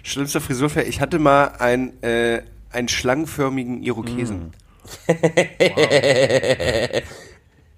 Schlimmster 0.03 0.41
Frisurfall. 0.41 0.85
Ich 0.87 1.01
hatte 1.01 1.19
mal 1.19 1.53
ein, 1.59 2.03
äh, 2.03 2.43
einen 2.71 2.89
schlangenförmigen 2.89 3.83
Irokesen. 3.83 4.53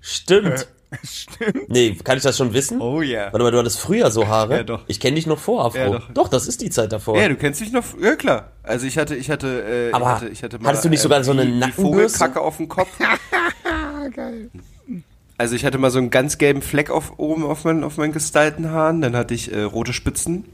Stimmt. 0.01 0.69
Stimmt. 1.03 1.69
Nee, 1.69 1.97
kann 2.05 2.17
ich 2.17 2.23
das 2.23 2.37
schon 2.37 2.53
wissen? 2.53 2.81
Oh 2.81 3.03
ja. 3.03 3.25
Warte 3.33 3.39
mal, 3.41 3.51
du 3.51 3.59
hattest 3.59 3.81
früher 3.81 4.11
so 4.11 4.29
Haare? 4.29 4.59
Ja, 4.59 4.63
doch. 4.63 4.85
Ich 4.87 5.01
kenne 5.01 5.17
dich 5.17 5.27
noch 5.27 5.39
vor 5.39 5.65
Afro. 5.65 5.79
Ja, 5.79 5.89
doch. 5.91 6.13
doch, 6.15 6.29
das 6.29 6.47
ist 6.47 6.61
die 6.63 6.71
Zeit 6.71 6.93
davor. 6.93 7.19
Ja, 7.21 7.29
du 7.29 7.35
kennst 7.35 7.61
dich 7.61 7.73
noch. 7.73 7.85
Ja, 8.01 8.15
klar. 8.15 8.53
Also 8.63 8.87
ich 8.87 8.97
hatte, 8.97 9.17
ich 9.17 9.29
hatte, 9.31 9.91
äh, 9.91 9.93
Aber 9.93 10.05
ich 10.07 10.11
hatte, 10.13 10.29
ich 10.29 10.43
hatte 10.45 10.59
hattest 10.63 10.85
du 10.85 10.89
nicht 10.89 11.01
sogar 11.01 11.25
so 11.25 11.33
eine 11.33 11.45
die- 11.45 11.61
die? 11.61 11.73
Vogelkacke 11.73 12.41
auf 12.41 12.59
dem 12.59 12.69
Kopf. 12.69 12.89
Geil. 14.15 14.51
Also 15.39 15.57
ich 15.57 15.65
hatte 15.65 15.77
mal 15.79 15.91
so 15.91 15.99
einen 15.99 16.11
ganz 16.11 16.39
gelben 16.39 16.63
Fleck 16.63 16.89
auf, 16.91 17.19
oben 17.19 17.45
auf 17.45 17.65
meinen, 17.65 17.83
auf 17.83 17.97
meinen 17.97 18.13
gestylten 18.13 18.71
Haaren. 18.71 19.01
Dann 19.03 19.17
hatte 19.17 19.35
ich 19.35 19.53
äh, 19.53 19.63
rote 19.63 19.93
Spitzen. 19.93 20.45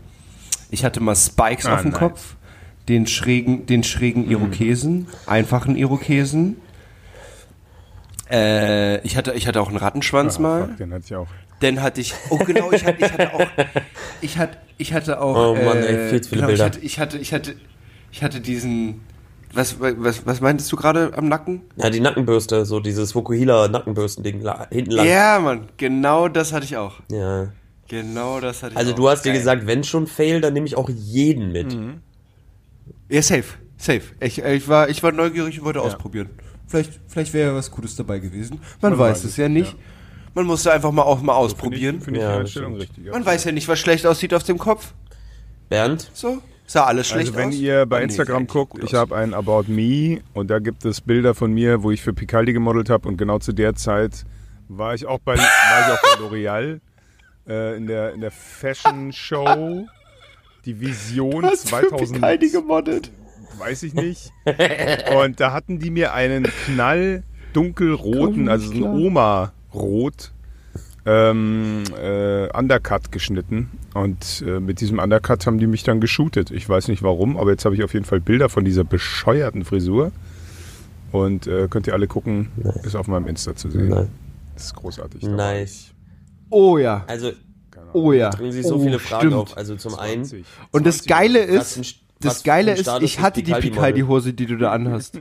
Ich 0.71 0.83
hatte 0.85 1.01
mal 1.01 1.15
Spikes 1.15 1.67
Ah, 1.67 1.75
auf 1.75 1.83
dem 1.83 1.91
nice. 1.91 1.99
Kopf. 2.01 2.37
Den 2.89 3.07
schrägen, 3.07 3.67
den 3.67 3.85
schrägen 3.85 4.29
Irokesen. 4.29 5.07
Einfachen 5.27 5.77
Irokesen. 5.77 6.57
Äh, 8.31 9.01
ich 9.07 9.17
hatte, 9.17 9.33
ich 9.35 9.47
hatte 9.47 9.61
auch 9.61 9.69
einen 9.69 9.77
Rattenschwanz 9.77 10.39
mal. 10.39 10.69
Fuck, 10.69 10.77
den 10.79 10.93
hatte 10.93 11.05
ich 11.07 11.15
auch. 11.15 11.29
Dann 11.61 11.81
hatte 11.81 12.01
ich, 12.01 12.15
oh 12.31 12.39
genau, 12.39 12.73
ich 12.73 12.85
hatte, 12.85 13.05
ich 13.05 13.13
hatte 13.13 13.35
auch, 13.35 13.47
ich 14.21 14.39
hatte, 14.39 14.59
ich 14.79 14.93
hatte 14.93 15.21
auch, 15.21 15.37
Oh 15.37 15.55
Mann, 15.55 15.77
ey, 15.79 15.95
äh, 15.95 16.11
viel 16.11 16.21
zu 16.23 16.31
viele 16.31 16.41
genau, 16.41 16.49
Bilder. 16.49 16.67
Ich 16.83 16.99
hatte, 16.99 17.19
ich 17.19 17.33
hatte, 17.33 17.53
ich 17.53 17.53
hatte, 17.53 17.55
ich 18.11 18.23
hatte 18.25 18.41
diesen, 18.41 19.03
was, 19.53 19.77
was, 19.81 20.27
was 20.27 20.41
meintest 20.41 20.73
du 20.73 20.77
gerade 20.77 21.13
am 21.17 21.29
Nacken? 21.29 21.63
Ja, 21.77 21.91
die 21.91 22.01
Nackenbürste, 22.01 22.65
so 22.65 22.81
dieses 22.81 23.15
Vokuhila 23.15 23.69
Nackenbürsten-Ding 23.69 24.43
hinten 24.71 24.91
lang. 24.91 25.07
Ja, 25.07 25.39
Mann, 25.39 25.69
genau 25.77 26.27
das 26.29 26.53
hatte 26.53 26.65
ich 26.65 26.77
auch. 26.77 26.95
Ja. 27.11 27.49
Genau 27.89 28.41
das 28.41 28.63
hatte 28.63 28.73
ich 28.73 28.79
Also 28.79 28.93
auch. 28.93 28.97
du 28.97 29.09
hast 29.11 29.25
dir 29.25 29.31
Geil. 29.31 29.39
gesagt, 29.39 29.67
wenn 29.67 29.85
schon 29.85 30.07
Fail, 30.07 30.41
dann 30.41 30.55
nehme 30.55 30.67
ich 30.67 30.77
auch 30.77 30.89
jeden 30.89 31.53
mit. 31.53 31.75
Mhm. 31.75 32.01
Ja, 33.13 33.23
safe, 33.23 33.45
safe. 33.77 34.03
Ich, 34.21 34.43
ich 34.43 34.69
war, 34.69 34.89
ich 34.89 35.03
war 35.03 35.13
neugierig 35.13 35.59
und 35.59 35.65
wollte 35.67 35.81
ausprobieren. 35.83 36.31
Vielleicht, 36.67 36.99
vielleicht 37.07 37.35
wäre 37.35 37.51
ja 37.51 37.55
was 37.55 37.71
Gutes 37.71 37.95
dabei 37.97 38.19
gewesen. 38.19 38.59
Man, 38.81 38.93
Man 38.93 38.99
weiß 38.99 39.25
es 39.25 39.37
ja 39.37 39.49
nicht. 39.49 39.73
ja. 39.73 39.79
Man 40.35 40.47
musste 40.47 40.73
einfach 40.73 40.91
mal 40.93 41.03
auch 41.03 41.21
mal 41.21 41.35
ausprobieren. 41.35 41.99
ich, 41.99 42.05
finde 42.05 42.21
ich 42.21 42.25
Ja, 42.25 42.31
die 42.31 42.39
das 42.39 42.41
Einstellung 42.47 42.71
stimmt. 42.77 42.83
richtig. 42.91 43.05
Ja. 43.07 43.13
Man 43.13 43.27
weiß 43.27 43.45
ja 43.45 43.53
nicht, 43.53 43.69
was 43.69 43.79
schlecht 43.79 44.07
aussieht 44.07 44.33
auf 44.33 44.45
dem 44.45 44.57
Kopf. 44.57 44.95
Bernd, 45.69 46.11
So, 46.15 46.39
sah 46.67 46.85
alles 46.85 47.09
schlecht 47.09 47.29
Also 47.29 47.39
wenn 47.39 47.49
aus. 47.51 47.55
ihr 47.57 47.85
bei 47.85 47.97
Oh, 47.97 47.99
nee, 47.99 48.05
Instagram 48.05 48.43
sieht 48.45 48.49
guckt, 48.49 48.83
ich 48.83 48.95
habe 48.95 49.15
ein 49.17 49.35
About 49.35 49.65
Me 49.69 50.21
und 50.33 50.49
da 50.51 50.59
gibt 50.59 50.85
es 50.87 51.03
Bilder 51.03 51.35
von 51.35 51.53
mir, 51.53 51.83
wo 51.83 51.91
ich 51.91 52.01
für 52.03 52.15
Picaldi 52.15 52.55
gemodelt 52.55 52.89
habe 52.89 53.07
und 53.09 53.19
genau 53.19 53.39
zu 53.41 53.53
der 53.53 53.75
Zeit 53.75 54.25
war 54.69 54.95
ich 54.95 55.05
auch 55.05 55.19
bei, 55.19 55.37
war 55.37 55.43
ich 55.43 55.93
auch 55.93 56.03
bei 56.03 56.25
L'Oreal 56.25 56.81
äh, 57.47 57.77
in, 57.77 57.87
der, 57.87 58.15
in 58.15 58.21
der 58.23 58.31
Fashion 58.31 59.13
Show. 59.13 59.87
Die 60.65 60.81
Vision 60.81 61.43
Was 61.43 61.63
für 61.63 61.89
2000, 61.89 62.13
Picaldi 62.13 62.51
gemodelt. 62.51 63.11
weiß 63.59 63.83
ich 63.83 63.95
nicht. 63.95 64.33
Und 65.17 65.41
da 65.41 65.53
hatten 65.53 65.79
die 65.79 65.91
mir 65.91 66.13
einen 66.15 66.45
knall 66.45 67.25
dunkelroten, 67.53 68.49
also 68.49 68.69
so 68.69 68.75
ein 68.75 68.85
Oma-Rot 68.85 70.33
ähm, 71.05 71.83
äh, 72.01 72.49
Undercut 72.57 73.11
geschnitten. 73.11 73.71
Und 73.95 74.45
äh, 74.47 74.61
mit 74.61 74.81
diesem 74.81 74.99
Undercut 74.99 75.47
haben 75.47 75.59
die 75.59 75.67
mich 75.67 75.83
dann 75.83 76.01
geshootet. 76.01 76.51
Ich 76.51 76.69
weiß 76.69 76.89
nicht 76.89 77.03
warum, 77.03 77.37
aber 77.37 77.51
jetzt 77.51 77.65
habe 77.65 77.75
ich 77.75 77.83
auf 77.83 77.93
jeden 77.93 78.05
Fall 78.05 78.21
Bilder 78.21 78.49
von 78.49 78.65
dieser 78.65 78.85
bescheuerten 78.85 79.65
Frisur. 79.65 80.13
Und 81.11 81.47
äh, 81.47 81.69
könnt 81.69 81.87
ihr 81.87 81.93
alle 81.93 82.07
gucken, 82.07 82.49
ist 82.85 82.97
auf 82.97 83.07
meinem 83.07 83.27
Insta 83.27 83.55
zu 83.55 83.71
sehen. 83.71 83.89
Nein. 83.89 84.09
Das 84.55 84.67
ist 84.67 84.77
großartig. 84.77 85.23
Nice. 85.23 85.93
Oh 86.51 86.79
ja. 86.79 87.05
Also 87.07 87.33
Oh 87.93 88.13
ja. 88.13 88.31
bringen 88.31 88.53
sich 88.53 88.67
so 88.67 88.77
oh, 88.77 88.83
viele 88.83 88.99
Fragen 88.99 89.29
stimmt. 89.29 89.35
auf. 89.35 89.57
Also 89.57 89.77
zum 89.77 89.93
ich 89.95 89.99
einen, 90.01 90.25
20. 90.25 90.47
Und 90.71 90.87
das 90.87 90.99
20 90.99 91.09
Geile 91.09 91.39
ist, 91.41 91.77
ein- 91.79 91.85
das 92.21 92.43
Geile 92.45 92.73
ist, 92.73 92.89
ich 93.01 93.19
hatte 93.21 93.43
die? 93.43 93.53
Picaldi-Hose, 93.53 94.33
die 94.33 94.47
du 94.47 94.57
da 94.57 94.71
anhast. 94.71 95.21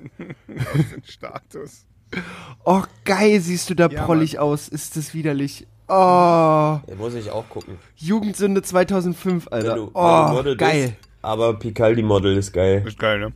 Status. 1.04 1.86
Oh, 2.64 2.84
geil, 3.06 3.40
siehst 3.40 3.70
du 3.70 3.76
da 3.76 3.88
Ja, 3.90 4.04
prollig 4.06 4.38
aus. 4.40 4.68
Ist 4.68 4.98
das 4.98 5.14
widerlich. 5.14 5.66
Oh, 5.88 5.94
Ja, 5.94 6.82
muss 6.98 7.16
ich 7.16 7.32
auch 7.32 7.48
gucken. 7.50 7.76
Jugendsünde 7.96 8.62
2005, 8.62 9.46
Wenn 9.48 9.54
Alter. 9.54 9.76
du, 9.76 9.92
oh, 9.94 10.28
Model 10.34 10.56
geil. 10.56 10.90
Bist, 10.90 10.94
aber 11.22 11.58
Picaldi-Model 11.58 12.38
ist 12.38 12.54
geil. 12.54 12.84
Ist 12.86 13.00
geil, 13.00 13.20
ne? 13.20 13.34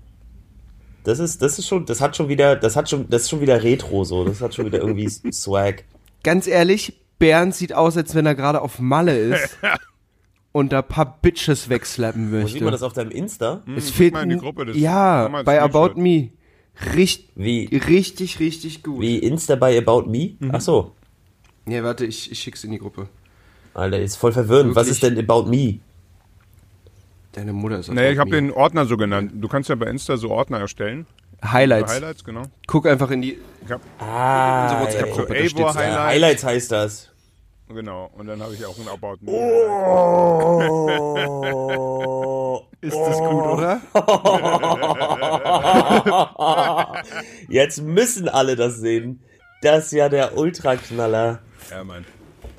Das 1.04 1.20
ist, 1.20 1.42
das 1.42 1.60
ist 1.60 1.68
schon, 1.68 1.86
das 1.86 2.02
hat 2.02 2.16
schon 2.16 2.30
wieder, 2.30 2.56
das 2.56 2.76
hat 2.76 2.90
schon, 2.90 3.10
das 3.10 3.24
ist 3.24 3.30
schon 3.30 3.42
wieder 3.42 3.62
Retro 3.64 4.04
so. 4.04 4.24
Das 4.26 4.42
hat 4.42 4.56
schon 4.56 4.66
wieder 4.66 4.80
irgendwie 4.80 5.10
Swag. 5.32 5.84
Ganz 6.24 6.48
ehrlich, 6.48 7.00
Bernd 7.20 7.55
sieht 7.55 7.74
aus, 7.74 7.95
als 7.97 8.13
wenn 8.16 8.26
er 8.26 8.36
gerade 8.36 8.61
auf 8.61 8.80
Malle 8.80 9.18
ist 9.18 9.57
und 10.51 10.72
da 10.74 10.82
paar 10.82 11.18
Bitches 11.22 11.70
wegslappen 11.70 12.32
Wo 12.32 12.36
möchte. 12.38 12.51
sieht 12.53 12.61
man 12.63 12.72
das 12.72 12.84
auf 12.84 12.93
deinem 12.93 13.11
Insta? 13.11 13.63
es 13.76 13.89
fehlt 13.89 14.13
mal 14.13 14.24
in 14.24 14.30
die 14.30 14.36
ein- 14.36 14.39
Gruppe, 14.41 14.66
das- 14.66 14.78
ja, 14.78 15.28
ein 15.28 15.45
bei. 15.45 15.61
About 15.61 15.99
Me. 15.99 16.30
Richt, 16.93 17.30
Wie, 17.36 17.66
richtig, 17.88 18.39
richtig 18.41 18.84
gut. 18.84 18.99
wie 18.99 19.18
Insta 19.20 19.55
bei 19.55 19.78
About 19.78 20.09
Me? 20.09 20.32
Ach 20.51 20.59
so. 20.59 20.91
Ja, 21.68 21.84
warte, 21.84 22.05
ich, 22.05 22.30
ich 22.32 22.39
schick's 22.39 22.63
in 22.66 22.72
die 22.72 22.80
Gruppe. 22.80 23.07
Alter, 23.74 23.99
ist 23.99 24.18
voll 24.18 24.34
verwirrend. 24.34 24.76
Was 24.76 24.88
Wirklich? 24.88 25.03
ist 25.03 25.18
denn 25.18 25.18
About 25.30 25.49
Me? 25.49 25.80
Deine 27.32 27.53
Mutter 27.53 27.80
ist 27.80 27.89
auf 27.89 27.95
Naja, 27.95 28.11
ich 28.11 28.18
habe 28.20 28.30
den 28.32 28.51
Ordner 28.51 28.86
so 28.86 28.97
genannt. 28.97 29.32
Du 29.36 29.47
kannst 29.47 29.70
ja 29.70 29.76
bei 29.76 29.88
Insta 29.88 30.16
so 30.18 30.30
Ordner 30.32 30.59
erstellen. 30.59 31.05
Highlights. 31.52 31.93
Highlights, 31.93 32.24
genau. 32.24 32.43
Guck 32.68 32.88
einfach 32.88 33.12
in 33.12 33.22
die 33.22 33.38
Ich 33.66 33.72
hab, 33.72 33.82
Ah, 34.00 34.82
unsere 34.84 35.02
so 35.02 35.06
WhatsApp-Gruppe. 35.20 35.36
ja, 35.36 35.74
Highlights. 35.76 35.98
Highlights 36.08 36.43
heißt 36.43 36.72
das. 36.72 37.10
Genau. 37.68 38.12
Und 38.16 38.28
dann 38.28 38.41
habe 38.43 38.54
ich 38.54 38.64
auch 38.66 38.78
ein 38.78 38.88
About 38.88 39.18
Me. 39.22 39.32
Oh. 41.68 42.62
Ist 42.82 42.96
das 42.96 43.18
gut, 43.18 43.43
oder? 43.43 43.82
Jetzt 47.50 47.82
müssen 47.82 48.30
alle 48.30 48.56
das 48.56 48.78
sehen. 48.78 49.24
Das 49.64 49.86
ist 49.86 49.93
ja 49.93 50.10
der 50.10 50.38
Ultraknaller. 50.38 51.39
Ja, 51.72 51.84
Mann. 51.84 52.06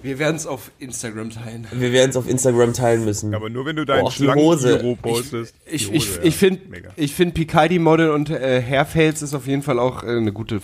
Wir 0.06 0.20
werden 0.20 0.36
es 0.36 0.46
auf 0.46 0.70
Instagram 0.78 1.30
teilen. 1.30 1.66
Wir 1.72 1.90
werden 1.90 2.10
es 2.10 2.16
auf 2.16 2.28
Instagram 2.28 2.72
teilen 2.74 3.04
müssen. 3.04 3.34
Aber 3.34 3.50
nur 3.50 3.66
wenn 3.66 3.74
du 3.74 3.84
deinen. 3.84 4.08
Schlangen-Giro 4.08 4.96
postest. 5.02 5.52
Ich, 5.66 5.92
ich, 5.92 6.08
Hose, 6.08 6.20
ich 6.22 6.40
ja. 6.40 6.48
finde, 6.48 6.60
ich 6.94 7.12
finde 7.12 7.34
Picaldi 7.34 7.80
Model 7.80 8.10
und 8.10 8.30
äh, 8.30 8.62
Hairfails 8.62 9.20
ist 9.22 9.34
auf 9.34 9.48
jeden 9.48 9.62
Fall 9.62 9.80
auch 9.80 10.04
äh, 10.04 10.10
eine 10.10 10.32
gute. 10.32 10.60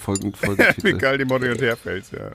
Egal, 0.84 1.18
die 1.18 1.24
Model 1.24 1.50
und 1.54 1.60
Hairfels, 1.60 2.12
ja. 2.12 2.30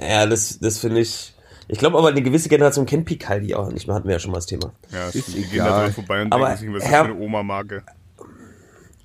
Ja, 0.00 0.24
das, 0.24 0.58
das 0.60 0.78
finde 0.78 1.00
ich. 1.00 1.34
Ich 1.68 1.78
glaube 1.78 1.98
aber, 1.98 2.08
eine 2.08 2.22
gewisse 2.22 2.48
Generation 2.48 2.86
kennt 2.86 3.04
Picaldi 3.04 3.54
auch 3.54 3.70
nicht 3.70 3.86
mehr. 3.86 3.94
Hatten 3.96 4.08
wir 4.08 4.14
ja 4.14 4.18
schon 4.18 4.30
mal 4.30 4.38
das 4.38 4.46
Thema. 4.46 4.72
Ja, 4.90 5.08
Ist 5.08 5.28
die 5.28 5.42
gehen 5.42 5.50
egal. 5.52 5.68
da 5.68 5.80
dran 5.82 5.92
vorbei 5.92 6.22
und 6.22 6.32
Aber 6.32 6.46
denken 6.46 6.60
sich, 6.60 6.68
was 6.70 6.76
ist 6.76 6.84
das 6.84 6.90
Herr- 6.90 7.04
für 7.04 7.10
eine 7.10 7.20
Oma-Marke? 7.20 7.82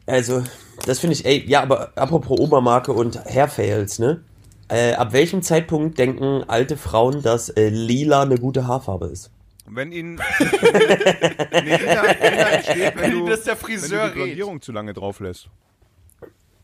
Also, 0.06 0.42
das 0.86 1.00
finde 1.00 1.16
ich, 1.16 1.26
ey, 1.26 1.44
ja, 1.48 1.64
aber 1.64 1.92
apropos 1.96 2.40
Obermarke 2.40 2.94
und 2.94 3.24
Hairfails, 3.26 4.00
ne? 4.00 4.22
Äh, 4.70 4.94
ab 4.94 5.14
welchem 5.14 5.42
Zeitpunkt 5.42 5.98
denken 5.98 6.44
alte 6.48 6.78
Frauen, 6.78 7.22
dass 7.24 7.50
äh, 7.50 7.70
lila 7.70 8.22
eine 8.22 8.38
gute 8.38 8.68
Haarfarbe 8.68 9.08
ist? 9.08 9.32
Wenn 9.72 9.92
ihnen. 9.92 10.16
nee, 10.40 11.78
Lila, 11.78 12.02
Lila 12.02 12.50
entsteht, 12.50 12.96
wenn, 12.96 13.02
Wenn 13.04 13.12
du, 13.20 13.26
das 13.28 13.44
der 13.44 13.54
wenn 13.54 13.60
Friseur 13.60 13.90
du 13.90 13.94
die 13.96 14.00
redet. 14.00 14.16
Blondierung 14.16 14.62
zu 14.62 14.72
lange 14.72 14.94
drauf 14.94 15.20
lässt. 15.20 15.50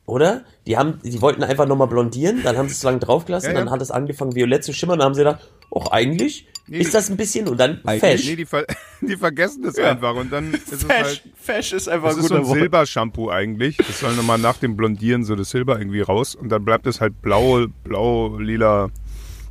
Oder? 0.07 0.43
Die 0.67 0.77
haben, 0.77 0.99
die 1.03 1.21
wollten 1.21 1.43
einfach 1.43 1.67
nochmal 1.67 1.87
blondieren, 1.87 2.41
dann 2.43 2.57
haben 2.57 2.67
sie 2.67 2.73
es 2.73 2.79
zu 2.79 2.87
lange 2.87 2.99
draufgelassen, 2.99 3.49
Ja, 3.51 3.53
ja. 3.55 3.59
dann 3.59 3.71
hat 3.71 3.81
es 3.81 3.89
angefangen 3.91 4.35
violett 4.35 4.63
zu 4.63 4.71
schimmern, 4.73 4.99
dann 4.99 5.05
haben 5.07 5.13
sie 5.15 5.21
gedacht, 5.21 5.47
ach, 5.75 5.87
eigentlich 5.91 6.47
Nee, 6.67 6.79
ist 6.79 6.93
das 6.95 7.09
ein 7.11 7.17
bisschen 7.17 7.47
und 7.47 7.57
dann 7.59 7.79
fesch. 7.99 8.25
Nee, 8.25 8.35
die, 8.35 8.45
ver 8.45 8.65
die 9.01 9.15
vergessen 9.17 9.61
das 9.63 9.77
einfach 9.77 10.15
und 10.15 10.31
dann 10.31 10.51
ist 10.53 10.71
es 10.73 10.83
Fesch, 10.83 10.91
halt. 11.03 11.23
Fesch 11.39 11.73
ist 11.73 11.87
einfach 11.87 12.07
Das 12.09 12.17
ein 12.17 12.21
ist 12.23 12.27
so 12.29 12.35
guter 12.37 12.47
ein. 12.49 12.53
Silbershampoo 12.59 13.29
eigentlich. 13.29 13.77
Das 13.77 13.99
soll 13.99 14.13
nochmal 14.15 14.39
nach 14.39 14.57
dem 14.57 14.75
Blondieren 14.75 15.23
so 15.25 15.35
das 15.35 15.51
Silber 15.51 15.77
irgendwie 15.77 16.01
raus 16.01 16.33
und 16.33 16.49
dann 16.49 16.65
bleibt 16.65 16.87
es 16.87 17.01
halt 17.01 17.21
blau, 17.21 17.67
blau, 17.83 18.37
lila, 18.39 18.89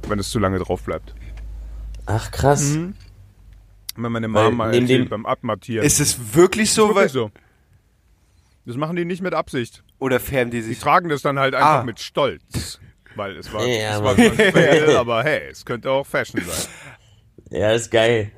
wenn 0.09 0.19
es 0.19 0.31
zu 0.31 0.41
lange 0.41 0.59
drauf 0.59 0.83
bleibt. 0.83 1.15
Ach, 2.07 2.31
krass. 2.33 2.63
Mhm. 2.73 2.95
Wenn 3.97 4.11
meine 4.11 4.27
Weil 4.27 4.45
Mama 4.51 4.65
mal 4.65 4.71
neben 4.73 4.83
erzählt 4.87 5.03
dem- 5.05 5.09
beim 5.11 5.27
Abmattieren. 5.27 5.87
Ist 5.87 6.01
es 6.01 6.35
wirklich 6.35 6.73
so? 6.73 6.89
wirklich 6.89 6.97
Weil, 7.03 7.09
so. 7.11 7.31
Das 8.67 8.77
machen 8.77 8.97
die 8.97 9.05
nicht 9.05 9.23
mit 9.23 9.35
Absicht. 9.35 9.85
oder 10.01 10.19
färben 10.19 10.51
die 10.51 10.57
Die 10.59 10.63
sich? 10.65 10.81
tragen 10.81 11.09
das 11.11 11.23
dann 11.23 11.39
halt 11.39 11.55
einfach 11.55 11.81
Ah. 11.81 11.85
mit 11.85 12.01
Stolz. 12.01 12.81
Weil 13.15 13.37
es 13.37 13.53
war, 13.53 13.65
Ja, 13.65 13.99
es 13.99 14.03
war 14.03 14.17
fail, 14.17 14.97
aber 14.97 15.23
hey, 15.23 15.43
es 15.51 15.65
könnte 15.65 15.89
auch 15.93 16.05
Fashion 16.05 16.41
sein. 16.45 16.69
Ja, 17.59 17.71
ist 17.73 17.91
geil. 17.91 18.31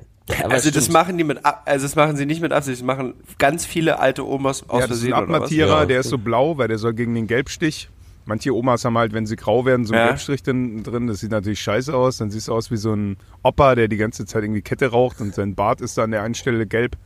Aber 0.43 0.53
Also 0.53 0.69
das 0.71 0.89
machen 0.89 1.17
die 1.17 1.23
mit, 1.23 1.39
also 1.43 1.85
das 1.85 1.95
machen 1.95 2.17
sie 2.17 2.25
nicht 2.25 2.41
mit 2.41 2.51
Absicht. 2.51 2.79
Das 2.81 2.85
machen 2.85 3.13
ganz 3.37 3.65
viele 3.65 3.99
alte 3.99 4.27
Omas 4.27 4.69
aus 4.69 4.81
Ja, 4.81 4.87
das 4.87 4.97
ist 4.97 5.03
Versehen 5.03 5.13
ein 5.13 5.23
oder 5.23 5.29
was? 5.29 5.35
Abmattierer, 5.37 5.79
Ja. 5.79 5.85
der 5.85 5.99
ist 6.01 6.09
so 6.09 6.17
blau, 6.17 6.57
weil 6.57 6.67
der 6.67 6.77
soll 6.77 6.93
gegen 6.93 7.15
den 7.15 7.27
Gelbstich. 7.27 7.89
Manche 8.25 8.53
Omas 8.53 8.83
haben 8.83 8.97
halt, 8.97 9.13
wenn 9.13 9.25
sie 9.25 9.37
grau 9.37 9.65
werden, 9.65 9.85
so 9.85 9.93
einen 9.93 10.01
Ja. 10.01 10.07
Gelbstrich 10.09 10.43
drin, 10.43 10.83
drin. 10.83 11.07
Das 11.07 11.21
sieht 11.21 11.31
natürlich 11.31 11.61
scheiße 11.61 11.95
aus. 11.95 12.17
Dann 12.17 12.29
siehst 12.29 12.49
du 12.49 12.53
aus 12.53 12.69
wie 12.71 12.75
so 12.77 12.93
ein 12.93 13.15
Opa, 13.41 13.75
der 13.75 13.87
die 13.87 13.95
ganze 13.95 14.25
Zeit 14.25 14.43
irgendwie 14.43 14.61
Kette 14.61 14.87
raucht 14.87 15.21
und 15.21 15.33
sein 15.33 15.55
Bart 15.55 15.79
ist 15.79 15.97
da 15.97 16.03
an 16.03 16.11
der 16.11 16.23
einen 16.23 16.35
Stelle 16.35 16.67
gelb. 16.67 16.97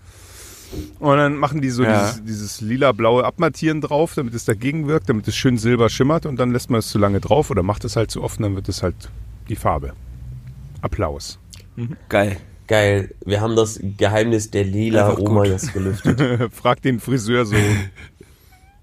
Und 0.99 1.17
dann 1.17 1.35
machen 1.37 1.61
die 1.61 1.69
so 1.69 1.83
Ja. 1.83 1.99
dieses, 2.07 2.23
dieses 2.23 2.61
lila-blaue 2.61 3.23
Abmattieren 3.23 3.81
drauf, 3.81 4.13
damit 4.15 4.33
es 4.33 4.45
dagegen 4.45 4.87
wirkt, 4.87 5.09
damit 5.09 5.27
es 5.27 5.35
schön 5.35 5.59
silber 5.59 5.89
schimmert 5.89 6.25
und 6.25 6.37
dann 6.39 6.51
lässt 6.51 6.71
man 6.71 6.79
es 6.79 6.87
zu 6.87 6.97
lange 6.97 7.19
drauf 7.19 7.51
oder 7.51 7.61
macht 7.61 7.85
es 7.85 7.95
halt 7.95 8.09
zu 8.09 8.23
oft 8.23 8.39
und 8.39 8.43
dann 8.43 8.55
wird 8.55 8.67
es 8.67 8.81
halt 8.81 8.95
die 9.47 9.55
Farbe. 9.55 9.93
Applaus. 10.81 11.37
Geil. 12.09 12.37
Geil. 12.67 13.13
Wir 13.25 13.41
haben 13.41 13.55
das 13.55 13.79
Geheimnis 13.97 14.49
der 14.51 14.63
lila 14.63 15.09
Einfach 15.09 15.19
Oma 15.19 15.41
gut. 15.41 15.47
jetzt 15.49 15.73
gelüftet. 15.73 16.53
Frag 16.53 16.81
den 16.81 16.99
Friseursohn. 16.99 17.89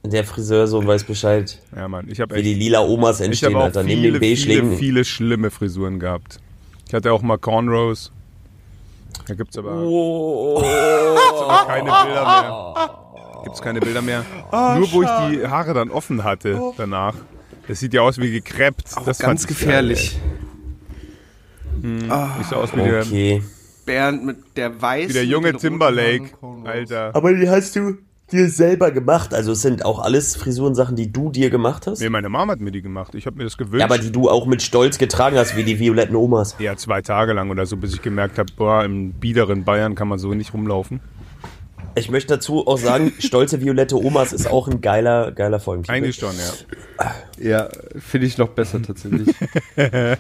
Der 0.04 0.24
Friseursohn 0.24 0.86
weiß 0.86 1.04
Bescheid, 1.04 1.58
Ja, 1.74 1.88
Mann. 1.88 2.06
Ich 2.08 2.20
habe 2.20 2.34
wie 2.36 2.42
die 2.42 2.52
echt. 2.52 2.60
lila 2.60 2.80
Omas 2.82 3.20
Ich 3.20 3.26
entstehen, 3.26 3.50
habe 3.54 3.58
auch 3.60 3.64
Alter. 3.66 3.82
Neben 3.82 4.00
viele, 4.02 4.18
den 4.20 4.36
viele, 4.36 4.54
Beige-Lingen. 4.54 4.78
viele 4.78 5.04
schlimme 5.04 5.50
Frisuren 5.50 5.98
gehabt. 5.98 6.38
Ich 6.86 6.94
hatte 6.94 7.12
auch 7.12 7.22
mal 7.22 7.36
Cornrows. 7.38 8.12
Da 9.26 9.34
gibt's 9.34 9.58
aber, 9.58 9.74
Oh. 9.82 10.60
gibt's 10.60 11.42
aber 11.42 11.66
keine 11.66 11.90
Bilder 11.90 12.24
mehr. 12.42 13.42
Gibt's 13.44 13.62
keine 13.62 13.80
Bilder 13.80 14.02
mehr. 14.02 14.24
Nur 14.78 14.92
wo 14.92 15.02
ich 15.02 15.08
die 15.30 15.46
Haare 15.46 15.74
dann 15.74 15.90
offen 15.90 16.24
hatte 16.24 16.58
danach. 16.76 17.14
Das 17.66 17.80
sieht 17.80 17.92
ja 17.94 18.00
aus 18.02 18.18
wie 18.18 18.30
gekreppt. 18.30 18.84
Das 18.84 19.18
fand 19.18 19.18
Ganz 19.18 19.42
ich 19.42 19.48
gefährlich. 19.48 20.12
Geil. 20.20 20.37
Ich 22.40 22.46
sah 22.46 22.56
aus 22.56 22.74
wie 22.76 22.82
der, 22.82 23.00
Okay. 23.02 23.42
Bernd 23.86 24.24
mit 24.24 24.36
der 24.56 24.80
weiß. 24.80 25.08
wie 25.08 25.12
der 25.14 25.24
junge 25.24 25.54
Timberlake. 25.54 26.30
Alter. 26.64 27.10
Aber 27.14 27.32
die 27.32 27.48
hast 27.48 27.74
du 27.76 27.96
dir 28.30 28.48
selber 28.50 28.90
gemacht. 28.90 29.32
Also 29.32 29.52
es 29.52 29.62
sind 29.62 29.84
auch 29.84 29.98
alles 30.00 30.36
Frisurensachen, 30.36 30.94
die 30.96 31.10
du 31.10 31.30
dir 31.30 31.48
gemacht 31.48 31.86
hast. 31.86 32.00
Nee, 32.00 32.10
meine 32.10 32.28
Mom 32.28 32.50
hat 32.50 32.60
mir 32.60 32.70
die 32.70 32.82
gemacht. 32.82 33.14
Ich 33.14 33.24
habe 33.24 33.38
mir 33.38 33.44
das 33.44 33.56
gewünscht. 33.56 33.80
Ja, 33.80 33.86
aber 33.86 33.96
die 33.98 34.12
du 34.12 34.28
auch 34.28 34.46
mit 34.46 34.60
Stolz 34.62 34.98
getragen 34.98 35.38
hast, 35.38 35.56
wie 35.56 35.64
die 35.64 35.78
violetten 35.78 36.14
Omas. 36.16 36.54
Ja, 36.58 36.76
zwei 36.76 37.00
Tage 37.00 37.32
lang 37.32 37.48
oder 37.50 37.64
so, 37.64 37.78
bis 37.78 37.94
ich 37.94 38.02
gemerkt 38.02 38.38
habe, 38.38 38.52
boah, 38.54 38.84
im 38.84 39.12
biederen 39.12 39.64
Bayern 39.64 39.94
kann 39.94 40.08
man 40.08 40.18
so 40.18 40.34
nicht 40.34 40.52
rumlaufen. 40.52 41.00
Ich 41.94 42.10
möchte 42.10 42.34
dazu 42.34 42.66
auch 42.66 42.76
sagen, 42.78 43.12
stolze 43.18 43.62
violette 43.62 43.96
Omas 43.96 44.34
ist 44.34 44.46
auch 44.50 44.68
ein 44.68 44.82
geiler, 44.82 45.32
geiler 45.32 45.58
Folgentitel. 45.58 45.96
Eigentlich 45.96 46.16
schon, 46.16 46.34
ja. 46.36 47.14
Ja, 47.40 47.68
finde 47.98 48.26
ich 48.26 48.36
noch 48.36 48.48
besser 48.50 48.82
tatsächlich. 48.82 49.34